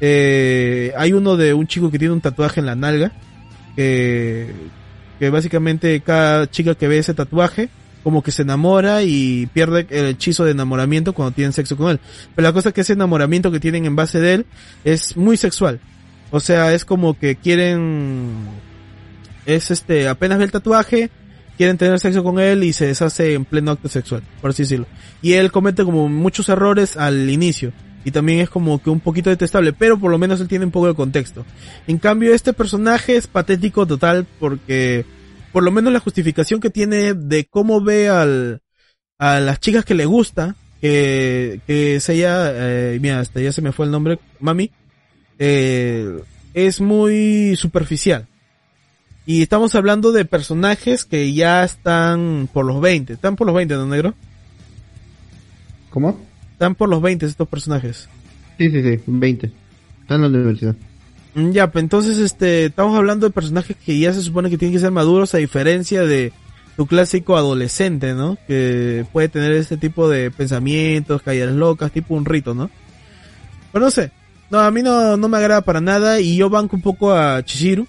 [0.00, 3.12] Eh, hay uno de un chico que tiene un tatuaje en la nalga,
[3.74, 4.52] que
[5.30, 7.68] básicamente cada chica que ve ese tatuaje,
[8.02, 12.00] como que se enamora y pierde el hechizo de enamoramiento cuando tienen sexo con él.
[12.34, 14.46] Pero la cosa es que ese enamoramiento que tienen en base de él
[14.84, 15.80] es muy sexual.
[16.30, 18.32] O sea, es como que quieren,
[19.46, 21.10] es este, apenas ve el tatuaje,
[21.56, 24.86] quieren tener sexo con él y se deshace en pleno acto sexual, por así decirlo.
[25.20, 27.72] Y él comete como muchos errores al inicio.
[28.04, 30.72] Y también es como que un poquito detestable, pero por lo menos él tiene un
[30.72, 31.44] poco de contexto.
[31.86, 35.04] En cambio, este personaje es patético total porque
[35.52, 38.62] por lo menos la justificación que tiene de cómo ve al,
[39.18, 43.62] a las chicas que le gusta, que, que es ella, eh, mira, hasta ya se
[43.62, 44.70] me fue el nombre, mami,
[45.38, 46.20] eh,
[46.54, 48.26] es muy superficial.
[49.24, 53.12] Y estamos hablando de personajes que ya están por los 20.
[53.12, 54.14] Están por los 20, ¿no, negro?
[55.90, 56.18] ¿Cómo?
[56.52, 58.08] Están por los 20 estos personajes.
[58.58, 59.52] Sí, sí, sí, 20.
[60.00, 60.74] Está en la universidad.
[61.34, 64.74] Mm, Ya, pues entonces este, estamos hablando de personajes que ya se supone que tienen
[64.74, 66.32] que ser maduros a diferencia de
[66.76, 68.38] tu clásico adolescente, ¿no?
[68.46, 72.70] Que puede tener este tipo de pensamientos, caídas locas, tipo un rito, ¿no?
[73.72, 74.10] Pero no sé.
[74.50, 77.42] No, a mí no, no me agrada para nada y yo banco un poco a
[77.42, 77.86] Chihiro.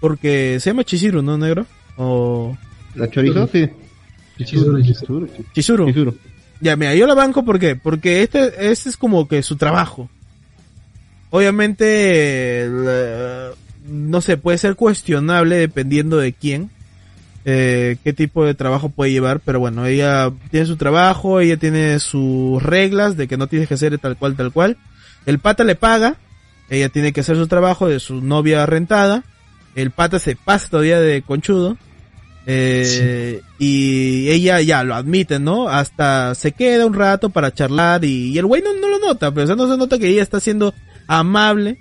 [0.00, 1.64] Porque se llama Chihiro, ¿no, negro?
[1.96, 2.56] O...
[2.94, 3.48] ¿La chorizo?
[3.52, 3.68] Sí.
[4.44, 4.82] Chizuru.
[5.54, 5.86] Chizuru.
[5.86, 6.18] Chizuru.
[6.60, 7.76] Ya, mira, yo la banco ¿por qué?
[7.76, 10.08] Porque este, este es como que su trabajo.
[11.32, 13.52] Obviamente, la-
[13.88, 16.70] no sé, puede ser cuestionable dependiendo de quién,
[17.46, 21.98] eh, qué tipo de trabajo puede llevar, pero bueno, ella tiene su trabajo, ella tiene
[22.00, 24.76] sus reglas de que no tienes que hacer tal cual, tal cual.
[25.24, 26.16] El pata le paga,
[26.68, 29.24] ella tiene que hacer su trabajo de su novia rentada,
[29.74, 31.78] el pata se pasa todavía de conchudo,
[32.44, 35.70] eh, y ella ya lo admite, ¿no?
[35.70, 39.30] Hasta se queda un rato para charlar y, y el güey no, no lo nota,
[39.32, 40.74] pero o sea, no se nota que ella está siendo
[41.18, 41.78] amable,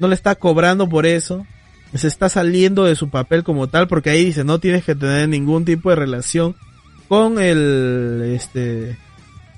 [0.00, 1.46] no le está cobrando por eso,
[1.94, 5.28] se está saliendo de su papel como tal, porque ahí dice, no tienes que tener
[5.28, 6.56] ningún tipo de relación
[7.08, 8.96] con el, este,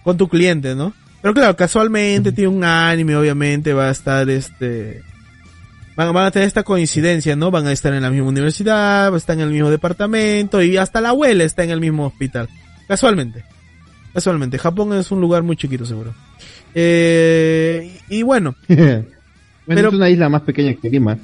[0.05, 0.93] con tu cliente, ¿no?
[1.23, 5.03] Pero claro, casualmente tiene un anime, obviamente va a estar este,
[5.97, 7.51] van, van a tener esta coincidencia, ¿no?
[7.51, 11.11] Van a estar en la misma universidad, están en el mismo departamento y hasta la
[11.11, 12.49] abuela está en el mismo hospital.
[12.87, 13.45] Casualmente.
[14.13, 14.59] Casualmente.
[14.59, 16.15] Japón es un lugar muy chiquito, seguro.
[16.79, 19.05] Eh, y, bueno, bueno,
[19.67, 21.17] Pero- es una isla más pequeña que Lima.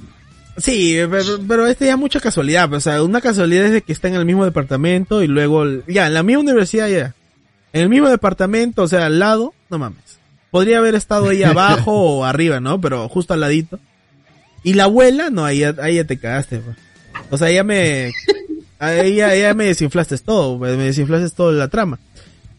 [0.57, 2.69] sí, pero, pero este ya es mucha casualidad.
[2.71, 5.65] pues, O sea, una casualidad es de que está en el mismo departamento y luego,
[5.87, 7.15] ya, en la misma universidad ya.
[7.75, 10.19] En el mismo departamento, o sea, al lado, no mames.
[10.51, 12.81] Podría haber estado ahí abajo o arriba, ¿no?
[12.81, 13.79] Pero justo al ladito.
[14.65, 16.77] Y la abuela, no, ahí, ya- ahí ya te cagaste, pues.
[17.31, 18.11] O sea, ya me,
[18.79, 21.99] ahí ya, ya me desinflaste todo, me me desinflaste toda la trama.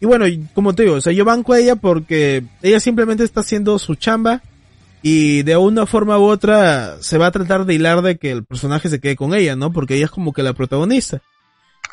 [0.00, 3.40] Y bueno, como te digo, o sea, yo banco a ella porque ella simplemente está
[3.40, 4.42] haciendo su chamba
[5.02, 8.44] y de una forma u otra se va a tratar de hilar de que el
[8.44, 9.72] personaje se quede con ella, ¿no?
[9.72, 11.20] Porque ella es como que la protagonista.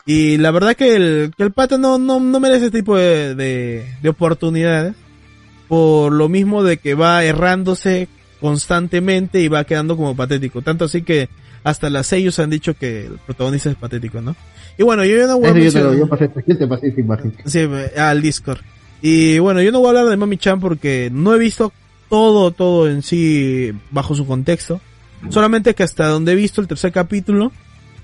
[0.06, 3.36] Y la verdad que el, que el pata no, no, no merece ese tipo de,
[3.36, 4.96] de, de oportunidades.
[5.68, 8.08] Por lo mismo de que va errándose
[8.42, 10.62] constantemente y va quedando como patético.
[10.62, 11.30] Tanto así que
[11.64, 14.36] hasta las sellos han dicho que el protagonista es patético, ¿no?
[14.78, 16.58] Y bueno, yo ya no voy a Eso yo te lo mencionar- yo pasé, yo
[16.58, 17.34] te pasé esa imagen.
[17.46, 18.60] Sí, me- al Discord.
[19.02, 21.72] Y bueno, yo no voy a hablar de Mami Chan porque no he visto
[22.10, 24.80] todo, todo en sí bajo su contexto.
[25.30, 27.52] Solamente que hasta donde he visto el tercer capítulo,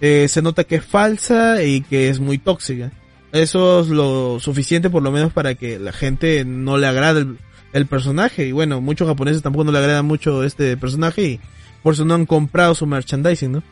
[0.01, 2.91] eh, se nota que es falsa y que es muy tóxica.
[3.31, 7.37] Eso es lo suficiente por lo menos para que la gente no le agrade el,
[7.73, 8.47] el personaje.
[8.47, 11.39] Y bueno, muchos japoneses tampoco no le agrada mucho este personaje y
[11.87, 13.63] por eso no han comprado su merchandising, ¿no?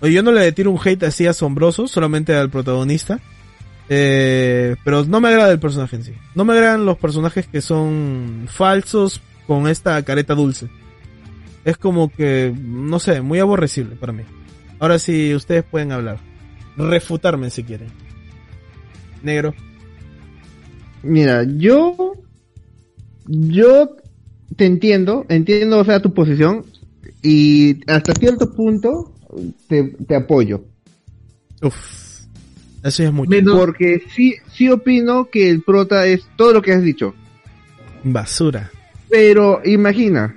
[0.00, 3.18] Oye, yo no le tiro un hate así asombroso, solamente al protagonista.
[3.88, 6.12] Eh, pero no me agrada el personaje en sí.
[6.36, 10.68] No me agradan los personajes que son falsos con esta careta dulce.
[11.64, 14.22] Es como que, no sé, muy aborrecible para mí.
[14.78, 16.20] Ahora sí, ustedes pueden hablar.
[16.76, 17.88] Refutarme si quieren.
[19.24, 19.56] Negro.
[21.02, 22.14] Mira, yo.
[23.26, 23.96] Yo
[24.54, 26.64] te entiendo, entiendo, o sea, tu posición.
[27.28, 29.12] Y hasta cierto punto
[29.68, 30.62] te, te apoyo.
[31.60, 31.74] Uf.
[32.84, 33.30] Eso es mucho.
[33.56, 37.14] Porque sí, sí opino que el prota es todo lo que has dicho.
[38.04, 38.70] Basura.
[39.10, 40.36] Pero imagina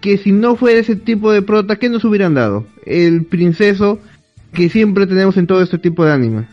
[0.00, 2.64] que si no fuera ese tipo de prota, ¿qué nos hubieran dado?
[2.86, 3.98] El princeso
[4.52, 6.46] que siempre tenemos en todo este tipo de anime.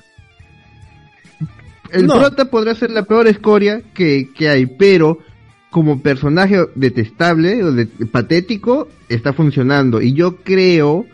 [1.92, 2.16] El No.
[2.18, 5.20] prota podrá ser la peor escoria que, que hay, pero
[5.70, 7.74] como personaje detestable o
[8.12, 10.02] patético está funcionando.
[10.02, 11.06] Y yo creo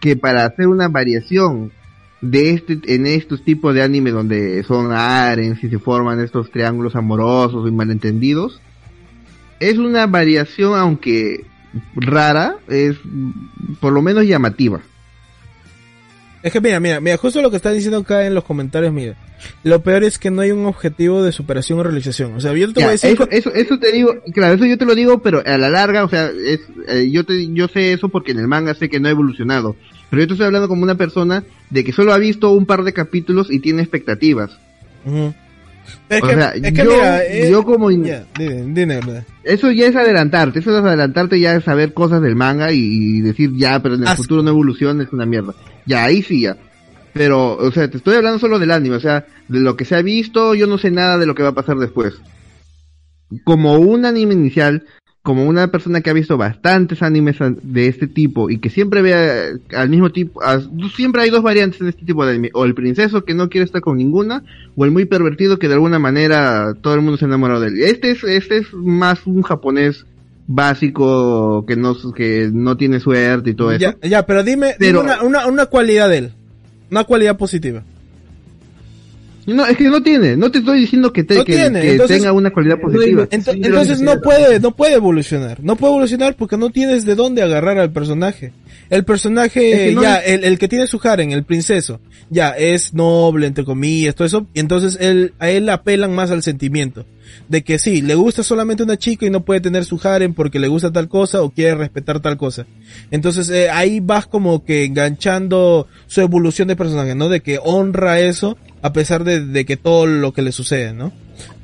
[0.00, 1.72] que para hacer una variación
[2.20, 6.94] de este en estos tipos de anime donde son arens y se forman estos triángulos
[6.94, 8.60] amorosos y malentendidos
[9.58, 11.46] es una variación aunque
[11.94, 12.98] rara es
[13.80, 14.82] por lo menos llamativa
[16.42, 19.16] Es que mira, mira, mira, justo lo que están diciendo acá en los comentarios, mira.
[19.62, 22.34] Lo peor es que no hay un objetivo de superación o realización.
[22.34, 23.10] O sea, yo te voy a decir...
[23.10, 26.04] eso, eso, eso te digo, claro, eso yo te lo digo, pero a la larga,
[26.04, 29.00] o sea, es, eh, yo te, yo sé eso porque en el manga sé que
[29.00, 29.76] no ha evolucionado.
[30.10, 32.82] Pero yo te estoy hablando como una persona de que solo ha visto un par
[32.84, 34.50] de capítulos y tiene expectativas.
[36.08, 38.94] Es o que, sea, es que yo, mira, eh, yo como in- ya, dime, dime,
[38.96, 39.24] verdad.
[39.42, 43.20] eso ya es adelantarte, eso es adelantarte ya es saber cosas del manga y, y
[43.22, 44.22] decir ya, pero en el Asco.
[44.22, 45.54] futuro no evoluciona, es una mierda.
[45.86, 46.56] Ya, ahí sí ya.
[47.12, 49.96] Pero, o sea, te estoy hablando solo del anime, o sea, de lo que se
[49.96, 52.14] ha visto, yo no sé nada de lo que va a pasar después.
[53.44, 54.84] Como un anime inicial,
[55.22, 59.02] como una persona que ha visto bastantes animes an- de este tipo y que siempre
[59.02, 60.60] ve al mismo tipo, a-
[60.96, 63.64] siempre hay dos variantes en este tipo de anime, o el princeso que no quiere
[63.66, 64.42] estar con ninguna,
[64.76, 67.68] o el muy pervertido que de alguna manera todo el mundo se ha enamorado de
[67.68, 67.82] él.
[67.82, 70.06] Este es, este es más un japonés
[70.46, 73.80] básico que no, que no tiene suerte y todo eso.
[74.00, 76.32] Ya, ya, pero dime, dime una, una, una cualidad de él.
[76.90, 77.82] Una cualidad positiva.
[79.46, 81.92] No, es que no tiene, no te estoy diciendo que, te- No que, tiene, que
[81.92, 83.26] entonces- tenga una cualidad positiva.
[83.30, 85.58] Entonces no puede, no puede evolucionar.
[85.62, 88.52] No puede evolucionar porque no tienes de dónde agarrar al personaje.
[88.90, 92.00] El personaje, Es que no ya, es- el, el que tiene su harem, el princeso,
[92.28, 96.42] ya, es noble, entre comillas, todo eso, y entonces él, a él apelan más al
[96.42, 97.06] sentimiento.
[97.48, 100.58] De que sí, le gusta solamente una chica y no puede tener su harem porque
[100.58, 102.66] le gusta tal cosa o quiere respetar tal cosa.
[103.12, 107.28] Entonces eh, ahí vas como que enganchando su evolución de personaje, ¿no?
[107.28, 111.12] De que honra eso a pesar de, de que todo lo que le sucede, ¿no?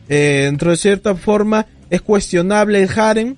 [0.08, 3.34] Eh, dentro de cierta forma es cuestionable el harem,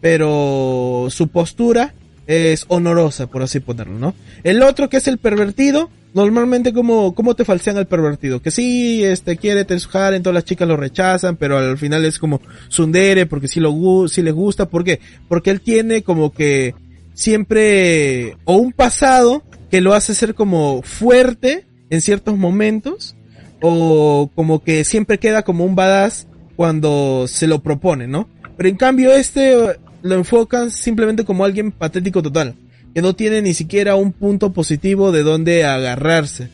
[0.00, 1.94] pero su postura
[2.26, 4.14] es honorosa, por así ponerlo, ¿no?
[4.44, 8.40] El otro que es el pervertido, normalmente como, ¿cómo te falsean al pervertido?
[8.40, 12.40] Que sí, este, quiere harem, todas las chicas lo rechazan, pero al final es como
[12.68, 15.00] sundere, porque sí lo, sí les gusta, ¿por qué?
[15.28, 16.74] Porque él tiene como que
[17.14, 23.16] siempre, o un pasado que lo hace ser como fuerte en ciertos momentos,
[23.60, 26.26] o como que siempre queda como un badass
[26.56, 28.28] cuando se lo propone, ¿no?
[28.56, 29.56] Pero en cambio este
[30.02, 32.54] lo enfocan simplemente como alguien patético total,
[32.94, 36.48] que no tiene ni siquiera un punto positivo de donde agarrarse.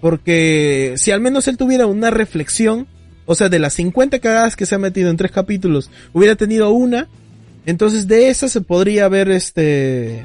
[0.00, 2.86] Porque si al menos él tuviera una reflexión,
[3.26, 6.70] o sea, de las 50 cagadas que se ha metido en tres capítulos, hubiera tenido
[6.70, 7.08] una,
[7.66, 10.24] entonces de esa se podría haber este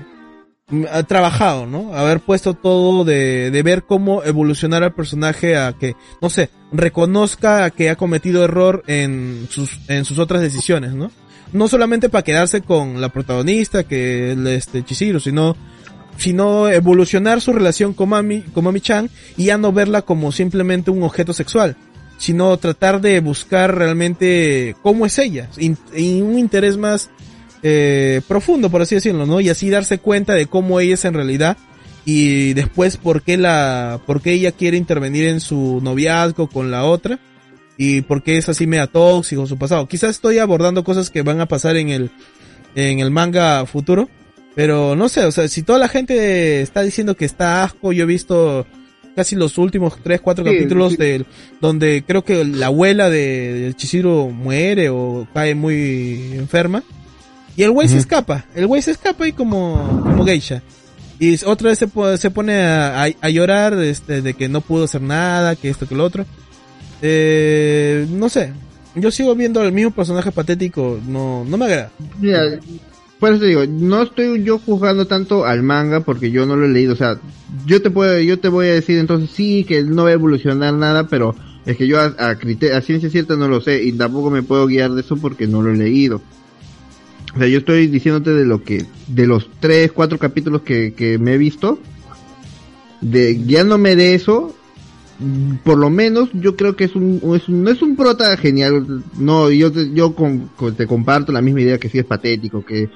[0.70, 1.94] mm, trabajado, ¿no?
[1.94, 7.70] Haber puesto todo de, de ver cómo evolucionar al personaje a que, no sé, reconozca
[7.72, 11.12] que ha cometido error en sus, en sus otras decisiones, ¿no?
[11.54, 15.56] No solamente para quedarse con la protagonista, que es este Chihiro, sino,
[16.18, 20.90] sino evolucionar su relación con Mami, con Mami Chan y ya no verla como simplemente
[20.92, 21.76] un objeto sexual,
[22.18, 27.10] sino tratar de buscar realmente cómo es ella, in- y un interés más
[27.62, 29.40] eh, profundo, por así decirlo, ¿no?
[29.40, 31.56] Y así darse cuenta de cómo ella es en realidad
[32.04, 36.84] y después por qué la, por qué ella quiere intervenir en su noviazgo con la
[36.84, 37.20] otra
[37.78, 39.88] y por qué es así media tóxico su pasado.
[39.88, 42.12] Quizás estoy abordando cosas que van a pasar en el,
[42.76, 44.10] en el manga futuro,
[44.56, 48.04] pero no sé, o sea, si toda la gente está diciendo que está asco, yo
[48.04, 48.66] he visto
[49.16, 50.98] casi los últimos tres, cuatro Sí, capítulos sí.
[50.98, 51.26] del,
[51.62, 56.84] donde creo que la abuela de, de muere o cae muy enferma.
[57.56, 60.64] Y el güey se escapa, el güey se escapa y como, como geisha.
[61.20, 61.88] Y otra vez se,
[62.18, 65.88] se pone a, a- a llorar este, de que no pudo hacer nada, que esto,
[65.88, 66.26] que lo otro.
[67.06, 68.54] Eh, no sé,
[68.96, 71.92] yo sigo viendo al mismo personaje patético, no, no me agrada.
[73.20, 76.66] Por eso te digo, no estoy yo juzgando tanto al manga porque yo no lo
[76.66, 77.20] he leído, o sea,
[77.66, 80.74] yo te puedo, yo te voy a decir entonces sí que no va a evolucionar
[80.74, 81.36] nada, pero
[81.66, 82.38] es que yo a, a,
[82.78, 85.62] a ciencia cierta no lo sé y tampoco me puedo guiar de eso porque no
[85.62, 86.22] lo he leído.
[87.36, 91.18] O sea, yo estoy diciéndote de lo que, de los tres, cuatro capítulos que, que
[91.18, 91.80] me he visto,
[93.02, 94.56] de guiándome de eso,
[95.64, 99.72] por lo menos yo creo que es un, no es un prota genial, no, yo
[99.72, 102.90] te, yo con- te comparto la misma idea que sí es patético, que,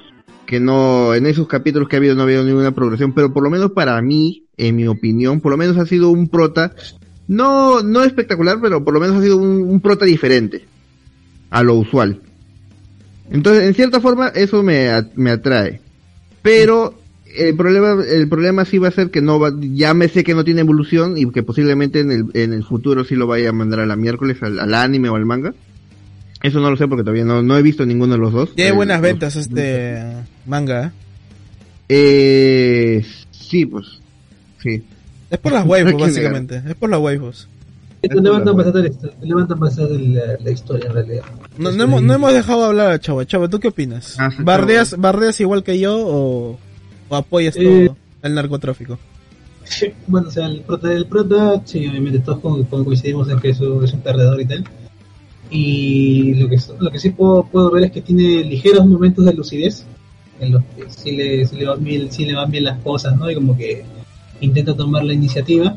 [0.46, 3.42] que no, en esos capítulos que ha habido no ha habido ninguna progresión, pero por
[3.42, 6.74] lo menos para mí, en mi opinión, por lo menos ha sido un prota,
[7.28, 10.64] no, no espectacular, pero por lo menos ha sido un, un prota diferente
[11.50, 12.20] a lo usual.
[13.30, 15.80] Entonces, en cierta forma, eso me, me atrae.
[16.42, 16.94] Pero
[17.38, 20.34] el problema, el problema sí va a ser que no va, ya me sé que
[20.34, 23.52] no tiene evolución y que posiblemente en el, en el futuro sí lo vaya a
[23.52, 25.54] mandar a la miércoles, al, al anime o al manga.
[26.42, 28.54] Eso no lo sé porque todavía no, no he visto ninguno de los dos.
[28.54, 30.02] Tiene Eh, buenas los- ventas este
[30.46, 30.86] manga.
[30.86, 30.90] ¿eh?
[31.88, 33.86] Eh, sí, pues.
[34.62, 34.82] Sí.
[35.30, 36.62] Es por las waifus, ¿Quién básicamente.
[36.66, 37.48] Es por las waifus.
[38.00, 38.92] Te levantan bastante,
[39.22, 41.24] levantan bastante la, la historia en realidad.
[41.58, 43.26] No, no hemos, no hemos dejado hablar a Chava.
[43.26, 44.14] Chava, ¿tú qué opinas?
[44.20, 46.60] Ah, sí, ¿Bardeas, ¿Bardeas igual que yo o,
[47.08, 47.88] o apoyas Eh.
[48.22, 48.98] el narcotráfico?
[50.06, 53.50] Bueno, o sea, el prota, el prota, sí, obviamente todos co- co- coincidimos en que
[53.50, 54.64] eso es un perdedor y tal.
[55.50, 59.32] Y lo que, lo que sí puedo, puedo ver es que tiene ligeros momentos de
[59.34, 59.84] lucidez,
[60.40, 63.16] en los que sí le, sí le, van bien, sí le van bien las cosas,
[63.16, 63.30] ¿no?
[63.30, 63.82] Y como que
[64.40, 65.76] intenta tomar la iniciativa.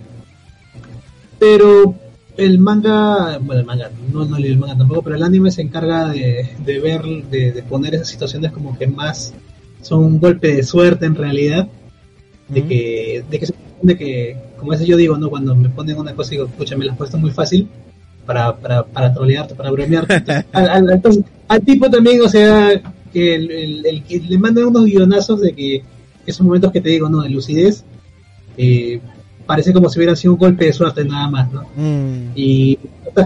[1.40, 1.96] Pero
[2.38, 5.62] el manga, bueno, el manga, no, no leí el manga tampoco, pero el anime se
[5.64, 9.34] encarga de, de ver, de, de poner esas situaciones como que más
[9.82, 11.68] son un golpe de suerte en realidad
[12.48, 13.48] de que de que,
[13.82, 16.76] de que como eso yo digo no cuando me ponen una cosa y digo escucha
[16.76, 17.68] me la has puesto muy fácil
[18.26, 22.82] para para para trolearte para bromearte Entonces, al, al- entonces, al tipo también o sea
[23.12, 25.84] que el, el- el que le mandan unos guionazos de que
[26.26, 27.84] esos momentos que te digo no de lucidez
[28.58, 29.00] eh,
[29.46, 32.32] parece como si hubiera sido un golpe de suerte nada más no Mm.
[32.36, 32.78] y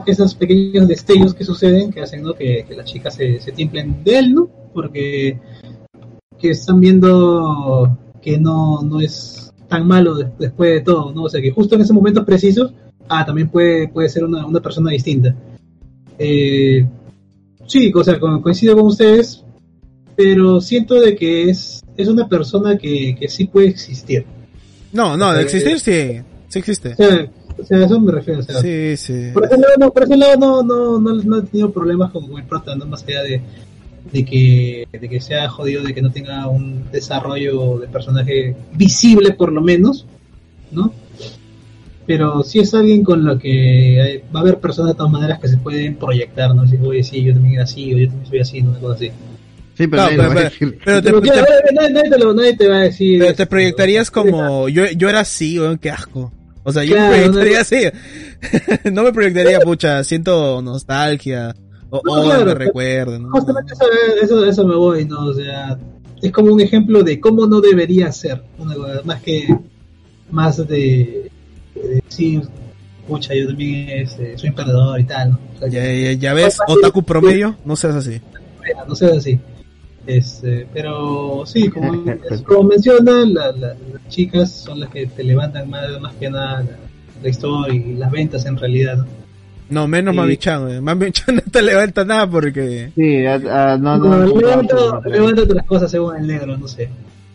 [0.07, 2.33] esos pequeños destellos que suceden que hacen ¿no?
[2.33, 5.37] que, que las chicas se, se tiemplen de él no porque
[6.39, 11.23] que están viendo que no, no es tan malo de- después de todo, ¿no?
[11.23, 12.73] O sea que justo en esos momentos precisos,
[13.09, 15.35] ah, también puede, puede ser una, una persona distinta.
[16.17, 16.85] Eh,
[17.67, 19.43] sí, o sea, co- coincido con ustedes,
[20.15, 24.25] pero siento de que es, es una persona que, que sí puede existir.
[24.93, 26.21] No, no, de Eh, existir sí.
[26.47, 26.93] Sí existe.
[26.93, 28.39] O sea, o sea, a eso me refiero.
[28.39, 29.29] O sea, Sí, sí.
[29.33, 32.27] por ese lado, no, por ese lado no, no, no, no he tenido problemas con,
[32.27, 33.41] con el prota, no más allá de,
[34.11, 39.31] de que, de que sea jodido, de que no tenga un desarrollo de personaje visible
[39.33, 40.05] por lo menos,
[40.71, 40.93] ¿no?
[42.05, 45.39] Pero si es alguien con lo que hay- va a haber personas de todas maneras
[45.39, 46.67] que se pueden proyectar, ¿no?
[46.67, 48.69] Si, oye, sí, yo también era así, o yo también soy así, ¿no?
[48.71, 49.11] una cosa así.
[49.77, 50.79] Sí, pero No, nadie decir.
[50.85, 51.09] te, te- te
[52.57, 53.19] te va a decir.
[53.19, 56.31] pero te este, proyectarías o- como yo, yo era así, weón, qué asco.
[56.63, 57.75] O sea, yo Claro, me proyectaría así.
[58.91, 61.55] no me proyectaría, pucha, siento nostalgia.
[62.05, 63.19] O, No, claro.
[63.19, 63.29] ¿no?
[63.31, 63.85] Justamente eso,
[64.21, 65.25] eso, eso me voy, ¿no?
[65.27, 65.77] O sea,
[66.21, 69.47] es como un ejemplo de cómo no debería ser, una cosa, más que
[70.31, 71.29] más de,
[71.75, 72.41] de decir,
[73.07, 75.39] pucha, yo también este, soy perdedor y tal, ¿no?
[75.55, 78.19] O sea, Ya, ya, ya ves, otaku promedio, no seas así.
[78.77, 79.39] no, no seas así.
[80.07, 82.03] Este, pero sí, como,
[82.45, 86.61] como menciona, la- la- las chicas son las que te levantan más, más que nada
[86.63, 86.77] la,
[87.23, 89.05] la historia y las ventas en realidad, ¿no?
[89.69, 90.17] No, menos Sí.
[90.19, 90.83] Mami-chan, weón.
[90.83, 92.91] Mami-chan no te levanta nada porque...
[92.95, 94.09] Sí, a- a- no, no.
[94.19, 96.89] No, no, levanta otras cosas según el negro, no sé.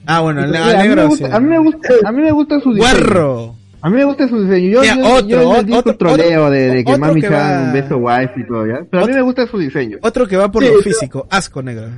[0.06, 1.08] Ah, bueno, Sí, al a, mí me negro sí.
[1.08, 2.92] gusta, a mí me gusta, a mí me gusta su diseño.
[3.00, 3.54] Guarro.
[3.82, 4.68] A mí me gusta su diseño.
[4.70, 5.14] Yo, Mira, yo,
[5.50, 8.32] otro, yo otro, troleo de, de que otro Mami que Chan va- un beso wife
[8.36, 8.80] y todo, ¿ya?
[8.90, 9.98] Pero a mí me gusta su diseño.
[10.02, 11.26] Otro que va por Sí, lo pero- físico.
[11.30, 11.88] Asco, negro.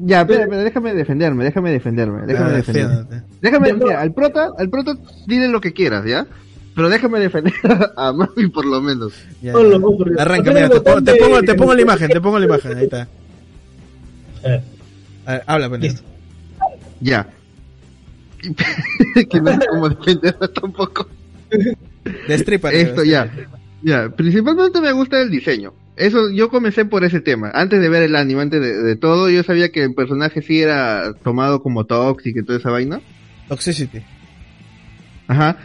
[0.00, 3.22] Ya, pero, pero déjame defenderme, déjame defenderme, déjame defenderme.
[3.42, 4.94] Déjame, mira, al prota, al prota,
[5.26, 6.24] dile lo que quieras, ¿ya?
[6.78, 7.52] Pero déjame defender
[7.96, 9.12] a Mami por lo menos.
[9.42, 10.22] Ya, ya.
[10.22, 12.84] Arranca, mira, te pongo, te pongo, te pongo la imagen, te pongo la imagen, ahí
[12.84, 13.08] está.
[14.44, 14.62] A ver,
[15.26, 15.94] A ver, habla, pendejo.
[15.94, 16.08] listo.
[17.00, 17.28] Ya.
[19.28, 21.08] que no sé cómo defenderla tampoco.
[22.28, 22.70] Destripa.
[22.70, 23.28] Esto ya.
[23.82, 25.72] Ya, principalmente me gusta el diseño.
[25.96, 27.50] Eso, yo comencé por ese tema.
[27.54, 30.60] Antes de ver el anime, antes de, de todo, yo sabía que el personaje sí
[30.62, 33.00] era tomado como tóxico y toda esa vaina.
[33.48, 34.00] Toxicity.
[35.26, 35.56] Ajá.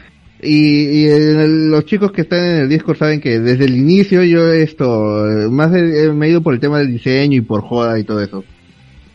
[0.44, 4.24] Y, y el- los chicos que están en el Discord saben que desde el inicio
[4.24, 7.98] yo esto, eh, más me he ido por el tema del diseño y por joda
[8.00, 8.44] y todo eso.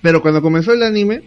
[0.03, 1.23] Pero cuando comenzó el anime,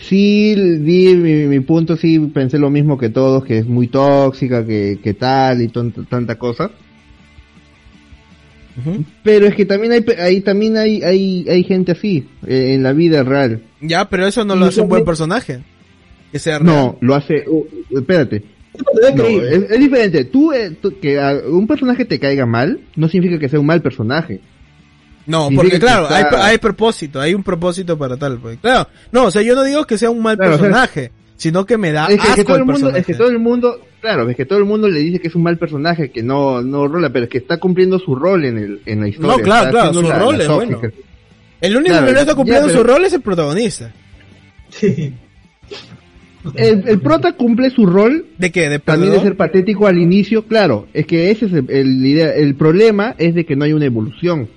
[0.00, 4.64] sí di mi, mi punto, sí pensé lo mismo que todos, que es muy tóxica,
[4.64, 6.70] que, que tal y tanta cosa.
[9.22, 12.92] Pero es que también hay, ahí también hay, hay, hay gente así, eh, en la
[12.94, 13.62] vida real.
[13.80, 15.60] Ya, pero eso no lo hace un buen personaje.
[16.32, 16.66] Que sea real.
[16.74, 18.42] No, lo hace, uh, espérate.
[18.80, 19.56] No, creíble.
[19.56, 20.24] es, es diferente.
[20.24, 23.66] Tú, eh, tú- que a un personaje te caiga mal, no significa que sea un
[23.66, 24.40] mal personaje.
[25.26, 28.38] No, Significa porque que claro, hay, está- hay propósito, hay un propósito para tal.
[28.38, 28.58] pues.
[28.60, 31.12] Claro, no, o sea, yo no digo que sea un mal Claro, o sea, personaje,
[31.36, 33.14] sino que me da es, que, es que asco todo el el mundo, es que
[33.14, 35.56] todo el mundo, claro, es que todo el mundo le dice que es un mal
[35.58, 39.00] personaje, que no, no rola, pero es que está cumpliendo su rol en el, en
[39.02, 39.36] la historia.
[39.36, 40.80] No, claro, está claro, su la- rol la es bueno.
[41.60, 43.92] El único Claro, que no está ya, cumpliendo pero- su rol es el protagonista.
[44.70, 45.12] Sí.
[46.54, 48.70] El, el prota cumple su rol ¿De qué?
[48.70, 52.34] ¿De también de ser patético al inicio, claro, es que ese es el, el idea,
[52.34, 54.48] el problema es de que no hay una evolución.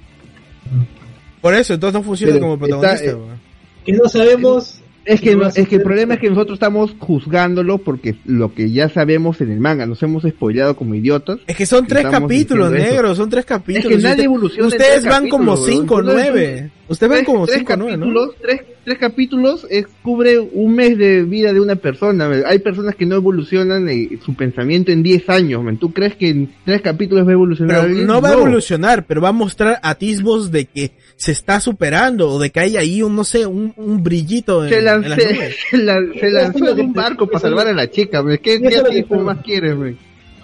[1.42, 2.96] Por eso, entonces no funciona Pero como protagonista.
[2.96, 3.38] está, eh.
[3.86, 4.80] Que no sabemos.
[5.06, 8.72] Es que, no- es que el problema es que nosotros estamos juzgándolo porque lo que
[8.72, 11.40] ya sabemos en el manga, nos hemos spoileado como idiotas.
[11.48, 13.02] Es que son tres capítulos, diciendo eso.
[13.04, 13.92] negro, son tres capítulos.
[13.92, 16.14] Es que nadie evoluciona Ustedes van como capítulos, 5 o weón.
[16.14, 16.72] 9.
[16.88, 18.30] Ustedes van como tres 5 o 9, ¿no?
[18.42, 19.68] tres, tres capítulos
[20.02, 22.30] cubre un mes de vida de una persona.
[22.46, 25.64] Hay personas que no evolucionan eh, su pensamiento en 10 años.
[25.64, 25.78] man.
[25.78, 27.88] ¿Tú crees que en tres capítulos va a evolucionar?
[27.88, 32.30] Pero no va a evolucionar, pero va a mostrar atisbos de que se está superando
[32.30, 35.08] o de que hay ahí un, no sé, un, un brillito en, Se, en lan-
[35.08, 35.20] las
[36.20, 38.22] se- lanzó en un barco para salvar a la chica.
[38.24, 38.38] man.
[38.42, 39.76] ¿Qué, qué más quieres?
[39.76, 39.98] man?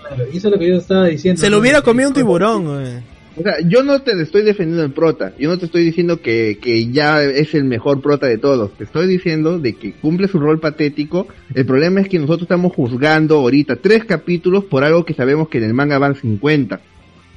[0.07, 1.39] Claro, y eso es lo que yo estaba diciendo.
[1.39, 1.61] Se lo ¿no?
[1.61, 3.19] hubiera comido un tiburón, güey.
[3.37, 6.57] O sea, yo no te estoy defendiendo el prota, yo no te estoy diciendo que,
[6.61, 10.39] que ya es el mejor prota de todos, te estoy diciendo de que cumple su
[10.39, 15.13] rol patético, el problema es que nosotros estamos juzgando ahorita tres capítulos por algo que
[15.13, 16.81] sabemos que en el manga van 50.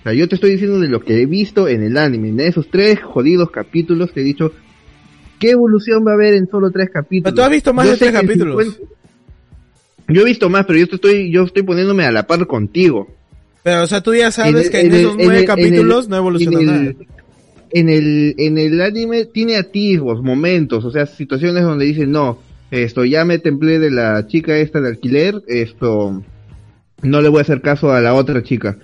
[0.02, 2.40] O sea, yo te estoy diciendo de lo que he visto en el anime, en
[2.40, 4.52] esos tres jodidos capítulos te he dicho,
[5.38, 7.32] ¿qué evolución va a haber en solo tres capítulos?
[7.32, 8.64] Pero tú has visto más Yo de tres capítulos.
[8.64, 8.92] 50
[10.08, 13.08] Yo he visto más, pero yo estoy, yo estoy poniéndome a la par contigo.
[13.62, 16.68] Pero, o sea, tú ya sabes que en, esos nueve capítulos el- no evoluciona en
[16.68, 16.94] el- nada.
[17.74, 22.38] En el, en el anime tiene atisbos, momentos, o sea, situaciones donde dicen, no,
[22.72, 26.22] esto, ya me templé de la chica esta de alquiler, esto,
[27.02, 28.76] no le voy a hacer caso a la otra chica.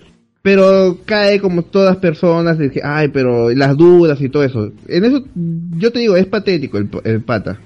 [0.42, 4.72] Pero cae como todas personas, de que, ay, pero las dudas y todo eso.
[4.86, 5.24] En eso,
[5.76, 7.58] yo te digo, es patético el, el pata.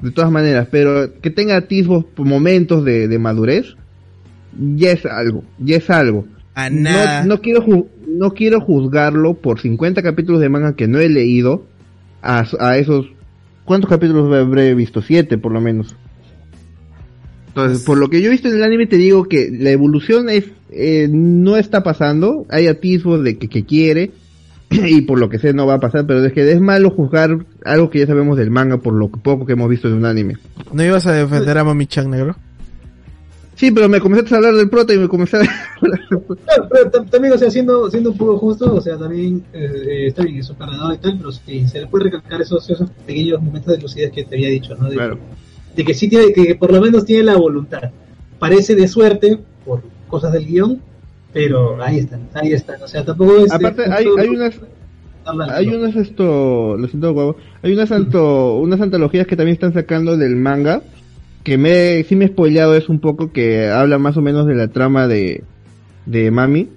[0.00, 3.74] De todas maneras, pero que tenga atisbos, momentos de, de madurez,
[4.76, 6.24] ya es algo, ya es algo.
[6.54, 7.22] A nada.
[7.22, 11.08] No, no quiero ju- no quiero juzgarlo por 50 capítulos de manga que no he
[11.08, 11.64] leído
[12.22, 13.06] a, a esos
[13.64, 15.02] ¿cuántos capítulos habré visto?
[15.02, 15.94] Siete por lo menos.
[17.50, 20.28] Entonces, por lo que yo he visto en el anime te digo que la evolución
[20.28, 24.12] es eh, no está pasando, hay atisbos de que, que quiere
[24.70, 27.44] y por lo que sé no va a pasar, pero es que es malo juzgar
[27.64, 30.36] algo que ya sabemos del manga por lo poco que hemos visto de un anime.
[30.72, 32.36] ¿No ibas a defender a Mami Chan, negro?
[33.56, 35.40] Sí, pero me comenzaste a hablar del prota y me comencé a...
[35.80, 39.66] Claro, pero tam- también, o sea, siendo, siendo un poco justo, o sea, también eh,
[39.86, 42.88] eh, está bien, es un y tal, pero sí, se le puede recalcar esos, esos
[43.06, 44.88] pequeños momentos de lucidez que te había dicho, ¿no?
[44.88, 45.18] De, Claro.
[45.80, 47.90] De que sí tiene, que por lo menos tiene la voluntad.
[48.38, 50.82] Parece de suerte por cosas del guion,
[51.32, 52.82] pero ahí están, ahí están.
[52.82, 53.50] O sea, tampoco es.
[53.50, 54.60] Aparte, hay, hay unas
[55.24, 60.16] hay unas esto lo siento guavo hay unas anto, unas antologías que también están sacando
[60.16, 60.82] del manga
[61.44, 64.54] que me sí me he spoileado es un poco que habla más o menos de
[64.54, 65.44] la trama de
[66.06, 66.68] de mami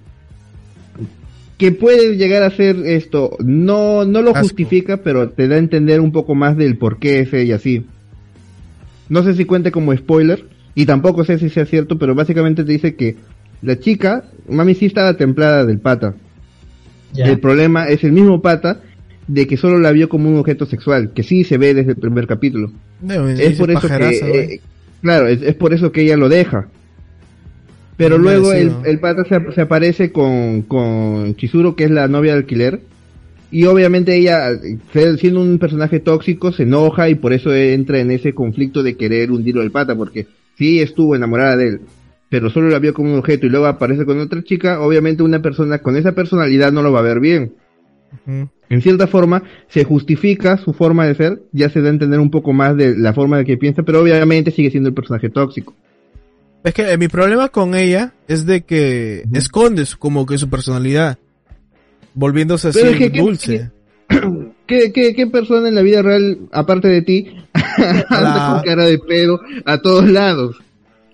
[1.57, 4.41] que puede llegar a ser esto no no lo Asco.
[4.41, 7.85] justifica pero te da a entender un poco más del por qué es ella así
[9.09, 12.71] no sé si cuente como spoiler y tampoco sé si sea cierto pero básicamente te
[12.71, 13.17] dice que
[13.61, 16.15] la chica mami sí estaba templada del pata
[17.15, 18.79] el problema es el mismo pata
[19.27, 21.97] de que solo la vio como un objeto sexual, que sí se ve desde el
[21.97, 22.71] primer capítulo.
[23.01, 24.61] No, Es por eso que, eh,
[25.01, 26.67] claro, es, es por eso que ella lo deja.
[27.95, 32.39] Pero luego el pata se, se aparece con, con Chizuru, que es la novia de
[32.39, 32.81] alquiler.
[33.55, 34.49] Y obviamente ella,
[35.17, 39.31] siendo un personaje tóxico, se enoja y por eso entra en ese conflicto de querer
[39.31, 40.25] hundirlo al pata, porque
[40.57, 41.81] sí estuvo enamorada de él,
[42.29, 45.39] pero solo la vio como un objeto y luego aparece con otra chica, obviamente una
[45.43, 47.53] persona con esa personalidad no lo va a ver bien.
[48.69, 52.31] En cierta forma, se justifica su forma de ser, ya se da a entender un
[52.31, 55.75] poco más de la forma de que piensa, pero obviamente sigue siendo el personaje tóxico.
[56.63, 60.49] Es que eh, mi problema con ella es de que esconde su- como que su
[60.49, 61.19] personalidad.
[62.13, 63.71] Volviéndose así Pero es que- dulce.
[64.67, 67.27] ¿Qué, qué, qué persona en la vida real, aparte de ti,
[68.09, 70.57] anda con cara de pedo a todos lados?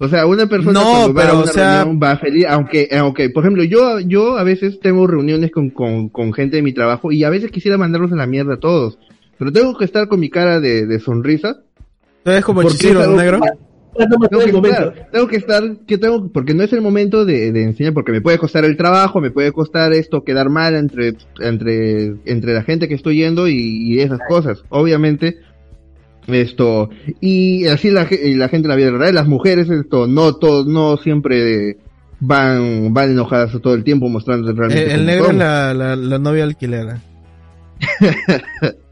[0.01, 2.45] O sea, una persona No, cuando va pero, a o una sea- reunión va feliz,
[2.47, 6.61] aunque, aunque, por ejemplo, yo, yo a veces tengo reuniones con, con, con gente de
[6.61, 8.97] mi trabajo y a veces quisiera mandarlos a la mierda a todos.
[9.37, 11.57] Pero tengo que estar con mi cara de, de sonrisa
[12.23, 13.39] Tú eres como Chizuru, es ¿no, algo- negro?
[13.39, 13.53] Para
[13.97, 17.51] Tengo el que, estar, tengo que estar, que tengo, porque no es el momento de,
[17.51, 21.15] de enseñar, porque me puede costar el trabajo, me puede costar esto quedar mal entre,
[21.39, 24.63] entre, entre la gente que estoy yendo y, y esas cosas.
[24.69, 25.37] Obviamente,
[26.27, 26.89] esto,
[27.19, 30.65] y así la, y la gente en la vida real, las mujeres, esto, no todo,
[30.65, 31.77] no siempre
[32.19, 34.93] van, van enojadas todo el tiempo mostrando El, realmente.
[34.93, 37.01] el cómo negro es la, la, la novia alquilera.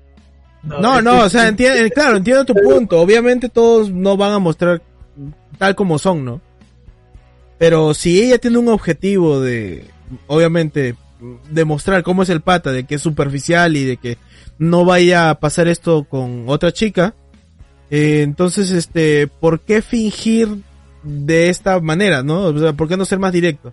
[0.68, 3.00] No, No, o sea, entiendo, claro, entiendo tu punto.
[3.00, 4.82] Obviamente todos no van a mostrar
[5.58, 6.42] tal como son, ¿no?
[7.58, 9.86] Pero si ella tiene un objetivo de,
[10.28, 10.96] obviamente,
[11.50, 14.18] demostrar cómo es el pata, de que es superficial y de que
[14.60, 17.16] no vaya a pasar esto con otra chica,
[17.90, 20.50] eh, entonces, este, ¿por qué fingir
[21.04, 22.42] de esta manera, no?
[22.44, 23.72] O sea, ¿por qué no ser más directo?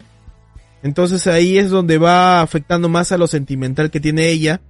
[0.82, 4.60] Entonces ahí es donde va afectando más a lo sentimental que tiene ella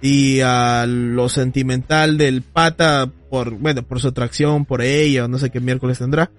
[0.00, 5.38] y a lo sentimental del pata por, bueno, por su atracción por ella o no
[5.38, 6.30] sé qué miércoles tendrá.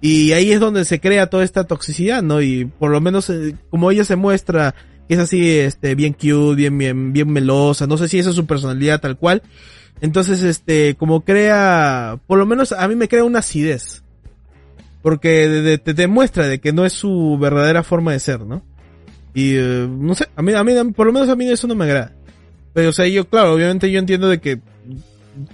[0.00, 2.40] Y ahí es donde se crea toda esta toxicidad, ¿no?
[2.40, 4.74] Y por lo menos eh, como ella se muestra
[5.08, 8.36] que es así, este, bien cute, bien, bien, bien melosa, no sé si esa es
[8.36, 9.42] su personalidad tal cual.
[10.00, 14.02] Entonces, este, como crea, por lo menos a mí me crea una acidez.
[15.02, 18.62] Porque te demuestra de que no es su verdadera forma de ser, ¿no?
[19.34, 21.74] Y, eh, no sé, a mí, a mí, por lo menos a mí eso no
[21.74, 22.14] me agrada.
[22.74, 24.60] Pero, o sea, yo, claro, obviamente yo entiendo de que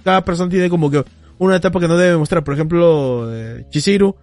[0.03, 1.03] cada persona tiene como que
[1.37, 2.43] una etapa que no debe mostrar.
[2.43, 4.15] Por ejemplo, eh, Chizuru,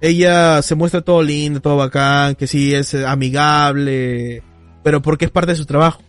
[0.00, 4.42] ella se muestra todo lindo, todo bacán, que sí es amigable,
[4.82, 6.02] pero porque es parte de su trabajo.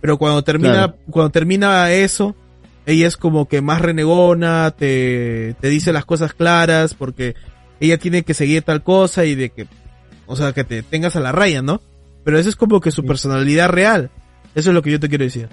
[0.00, 0.96] Pero cuando termina, Claro.
[1.10, 2.34] cuando termina eso,
[2.86, 7.34] ella es como que más renegona, te, te dice las cosas claras, porque
[7.80, 9.66] ella tiene que seguir tal cosa y de que,
[10.26, 11.80] o sea, que te tengas a la raya, ¿no?
[12.24, 14.10] Pero eso es como que su personalidad real.
[14.54, 15.48] Eso es lo que yo te quiero decir.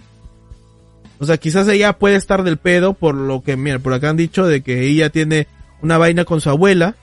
[1.22, 4.18] O sea, quizás ella puede estar del pedo por lo que, mira, por acá han
[4.18, 5.48] dicho de que ella tiene
[5.84, 6.96] una vaina con su abuela.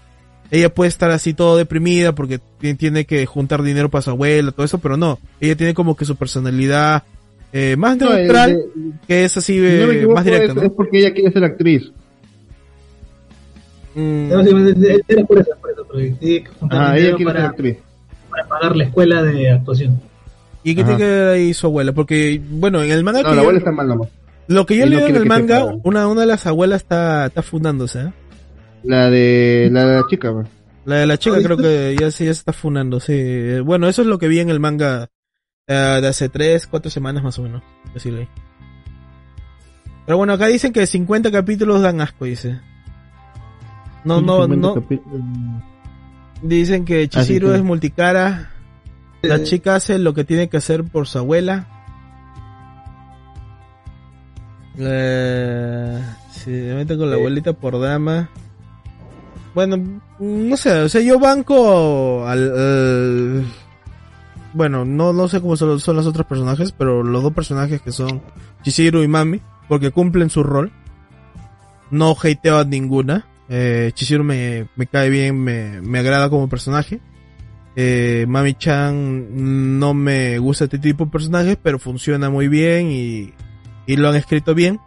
[0.51, 4.51] Ella puede estar así todo deprimida porque ti- tiene que juntar dinero para su abuela,
[4.51, 5.20] todo eso, pero no.
[5.40, 7.05] Ella tiene como que su personalidad
[7.53, 10.62] eh, más No, neutral, de- que es así no eh, equivoco, más directa, es, ¿no?
[10.62, 11.93] es porque ella quiere ser actriz.
[13.95, 14.51] Mm, No, sí,
[15.09, 17.77] era por eso, por eso, porque tiene que juntar Ah, ella quiere ser para, actriz.
[18.31, 20.01] para pagar la escuela de actuación.
[20.64, 20.97] ¿Y qué Ajá.
[20.97, 21.93] tiene que ver ahí su abuela?
[21.93, 24.09] Porque, bueno, en el manga No, que la yo- abuela está mal nomás.
[24.48, 27.43] lo que yo no leo en el manga, una, una de las abuelas está, está
[27.43, 28.12] fundándose, ¿eh?
[28.85, 30.47] La de la, de la chica, pues.
[30.85, 33.60] La de la chica ¿Ah, creo que ya, se- ya se está funando, sí.
[33.64, 35.09] Bueno, eso es lo que vi en el manga
[35.66, 37.62] eh, de hace tres, cuatro semanas más o menos.
[40.06, 42.59] Pero bueno, acá dicen que 50 capítulos dan asco, dice.
[44.05, 45.62] No, no, 50 no.
[46.43, 47.56] Dicen que Chihiro sí.
[47.56, 48.51] es multicara.
[49.29, 51.67] La chica hace lo que tiene que hacer por su abuela.
[54.79, 58.31] Eh, sí, me mete con la abuelita por dama.
[59.55, 62.53] Bueno, no sé, o sea, yo banco al...
[62.59, 63.45] al-
[64.55, 67.93] bueno, no, no sé cómo son, son los otros personajes, pero los dos personajes que
[67.93, 68.23] son
[68.63, 70.73] Chihiro y Mami, porque cumplen su rol.
[71.91, 73.27] No hateo a ninguna.
[73.49, 77.01] Eh, Chihiro me, me cae bien, me, me agrada como personaje.
[77.81, 83.33] Eh, Mami Chan no me gusta este tipo de personajes, pero funciona muy bien y,
[83.87, 84.81] y lo han escrito bien.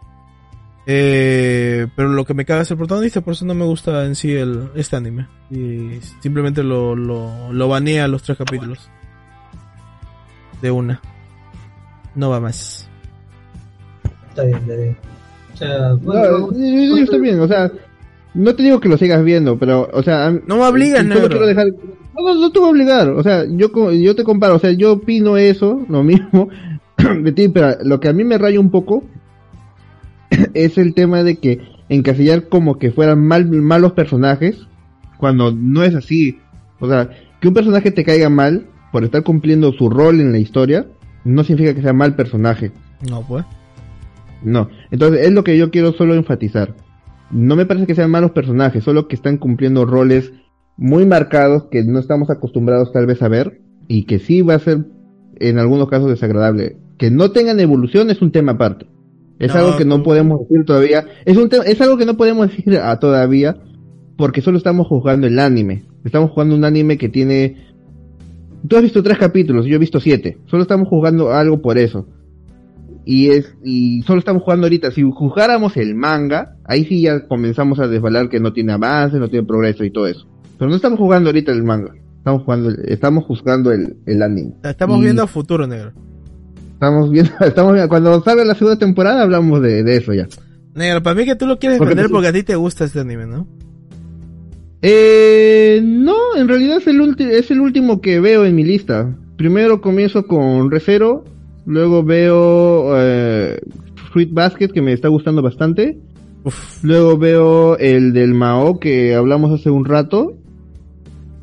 [0.86, 4.14] Eh, pero lo que me caga es el protagonista, por eso no me gusta en
[4.14, 5.26] sí el, este anime.
[5.50, 8.90] Y simplemente lo, lo, lo banea los tres capítulos.
[10.60, 11.00] De una.
[12.14, 12.88] No va más.
[14.28, 14.96] Está bien, está bien.
[15.54, 17.70] O sea, No, bueno, yo, yo- yo estoy bien, o sea,
[18.34, 21.04] no te digo que lo sigas viendo, pero, o sea, No me obligas,
[21.46, 21.72] dejar-
[22.14, 24.72] no, no, no te voy a obligar, o sea, yo, yo te comparo, o sea,
[24.72, 26.48] yo opino eso, lo mismo
[27.22, 29.04] de ti, pero lo que a mí me raya un poco
[30.54, 34.66] es el tema de que encasillar como que fueran mal, malos personajes,
[35.18, 36.38] cuando no es así,
[36.80, 37.10] o sea,
[37.40, 40.86] que un personaje te caiga mal por estar cumpliendo su rol en la historia,
[41.24, 42.72] no significa que sea mal personaje.
[43.08, 43.44] No, pues.
[44.42, 46.74] No, entonces es lo que yo quiero solo enfatizar.
[47.32, 50.32] No me parece que sean malos personajes, solo que están cumpliendo roles
[50.76, 54.58] muy marcados que no estamos acostumbrados tal vez a ver y que sí va a
[54.58, 54.84] ser
[55.40, 56.76] en algunos casos desagradable.
[56.98, 58.86] Que no tengan evolución es un tema aparte.
[59.38, 61.06] Es No, algo que no podemos decir todavía.
[61.24, 63.56] Es un es algo que no podemos decir a todavía
[64.16, 65.84] porque solo estamos jugando el anime.
[66.04, 67.72] Estamos jugando un anime que tiene
[68.68, 70.38] Tú has visto tres capítulos, yo he visto siete.
[70.46, 72.06] Solo estamos jugando algo por eso.
[73.04, 74.90] Y es, y solo estamos jugando ahorita.
[74.92, 79.28] Si jugáramos el manga, ahí sí ya comenzamos a desvalar que no tiene avance, no
[79.28, 80.26] tiene progreso y todo eso.
[80.58, 81.92] Pero no estamos jugando ahorita el manga.
[82.18, 84.52] Estamos jugando, el- estamos juzgando el, el anime.
[84.62, 85.92] Estamos Y viendo a futuro, negro.
[86.74, 90.28] Estamos viendo, estamos viendo, cuando salga la segunda temporada hablamos de, de eso ya.
[90.74, 92.84] Negro, para mí que tú lo quieres Porque defender tú- porque a ti te gusta
[92.84, 93.46] este anime, ¿no?
[94.82, 99.16] Eh, no, en realidad es el, ulti- es el último que veo en mi lista.
[99.36, 101.24] Primero comienzo con Recero,
[101.66, 103.58] luego veo eh,
[104.12, 105.98] Fruit Basket que me está gustando bastante.
[106.82, 110.34] Luego veo el del Mao que hablamos hace un rato.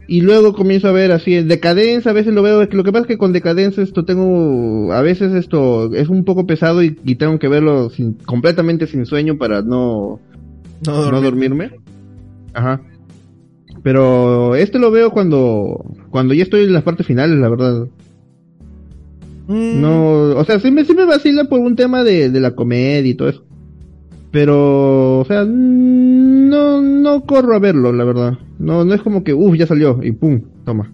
[0.08, 3.02] Y luego comienzo a ver así, el Decadence, a veces lo veo, lo que pasa
[3.04, 7.14] es que con Decadence esto tengo, a veces esto es un poco pesado y, y
[7.14, 10.20] tengo que verlo sin- completamente sin sueño para no,
[10.84, 11.70] No no dormirme.
[12.56, 12.82] Ajá.
[13.84, 17.88] Pero este lo veo cuando cuando ya estoy en las partes finales, la verdad.
[19.50, 22.52] Mm, No, o sea, sí me, sí me vacila por un tema de, de la
[22.56, 23.44] comedia y todo eso.
[24.32, 28.38] Pero, o sea, mm, no, no corro a verlo, la verdad.
[28.60, 30.94] No, no es como que, uff, ya salió y pum, toma.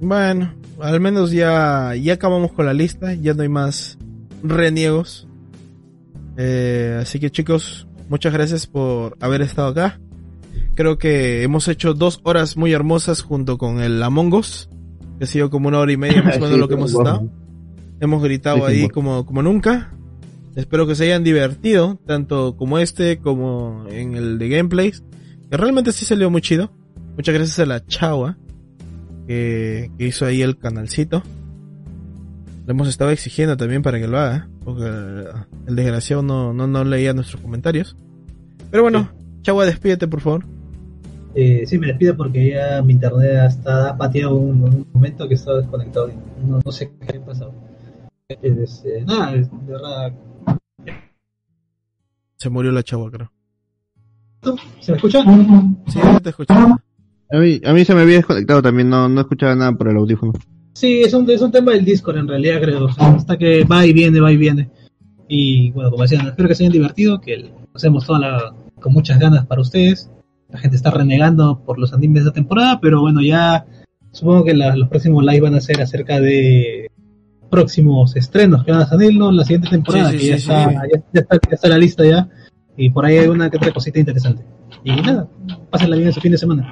[0.00, 3.98] Bueno, al menos ya, ya acabamos con la lista, ya no hay más
[4.42, 5.28] reniegos.
[6.36, 10.00] Eh, así que chicos, muchas gracias por haber estado acá.
[10.74, 14.68] Creo que hemos hecho dos horas muy hermosas junto con el Among Us,
[15.24, 16.92] que ha sido como una hora y media más o menos Sí, lo que hemos
[16.92, 17.28] estado.
[18.00, 18.94] Hemos gritado Sí, sí, ahí bueno.
[18.94, 19.94] como, como nunca.
[20.54, 25.02] Espero que se hayan divertido, tanto como este, como en el de gameplays.
[25.50, 26.70] Que realmente sí salió muy chido.
[27.16, 28.36] Muchas gracias a la Chava
[29.26, 31.22] que, que hizo ahí el canalcito.
[32.66, 35.24] Le hemos estado exigiendo también para que lo haga, porque eh,
[35.66, 37.96] el desgraciado no, no, no leía nuestros comentarios.
[38.70, 39.10] Pero bueno,
[39.42, 40.46] Chagua, despídete por favor.
[41.34, 45.34] Eh, sí, me despido porque ya mi internet hasta ha pateado un, un momento que
[45.34, 46.08] estaba desconectado.
[46.08, 47.52] y No, no sé qué ha pasado.
[48.28, 50.12] Este, nada, es- de verdad.
[52.36, 53.32] Se murió la Chagua, creo.
[54.80, 55.22] ¿Se me escucha?
[55.88, 56.52] Sí, te escucho.
[56.54, 59.96] A mí, a mí se me había desconectado también, no, no escuchaba nada por el
[59.96, 60.32] audífono.
[60.74, 62.84] Sí, es un, es un tema del Discord en realidad, creo.
[62.84, 64.68] O sea, hasta que va y viene, va y viene.
[65.28, 68.92] Y bueno, como decían, espero que se hayan divertido, que lo hacemos toda la, con
[68.92, 70.10] muchas ganas para ustedes.
[70.50, 73.66] La gente está renegando por los animes de esta temporada, pero bueno, ya
[74.12, 76.90] supongo que la- los próximos live van a ser acerca de
[77.50, 79.30] próximos estrenos que van a salir ¿no?
[79.32, 80.74] la siguiente temporada, Sí, sí, que ya, sí, está, sí.
[80.74, 82.28] Ya, ya está, ya está la lista ya.
[82.76, 84.42] Y por ahí hay una que otra cosita interesante.
[84.82, 85.28] Y nada,
[85.70, 86.68] pásenla bien su fin de semana.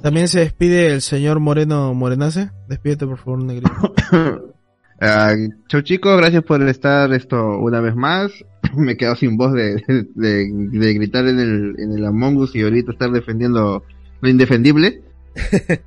[0.00, 2.50] También se despide el señor Moreno Morenace.
[2.68, 3.70] Despídete por favor, negrito.
[5.00, 5.32] Ah,
[5.68, 8.32] chau chicos, gracias por estar esto una vez más.
[8.76, 9.82] Me he quedado sin voz de,
[10.14, 13.82] de, de gritar en el, en el Among Us y ahorita estar defendiendo
[14.20, 15.02] lo indefendible.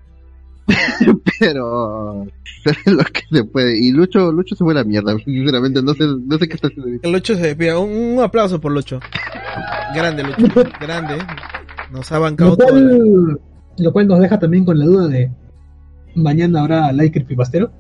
[1.40, 2.26] Pero
[2.86, 3.80] lo que se puede.
[3.80, 6.68] Y Lucho, Lucho se fue a la mierda, sinceramente, no sé, no sé qué está
[6.68, 7.08] haciendo ahorita.
[7.08, 7.76] El Lucho se despide.
[7.76, 9.00] Un, un aplauso por Lucho.
[9.96, 10.64] Grande, Lucho.
[10.82, 11.18] Grande.
[11.92, 12.70] Nos ha bancado Lo todo.
[12.70, 13.40] cual,
[13.80, 15.32] lo cual nos deja también con la duda de
[16.16, 17.72] mañana habrá like creepypastero.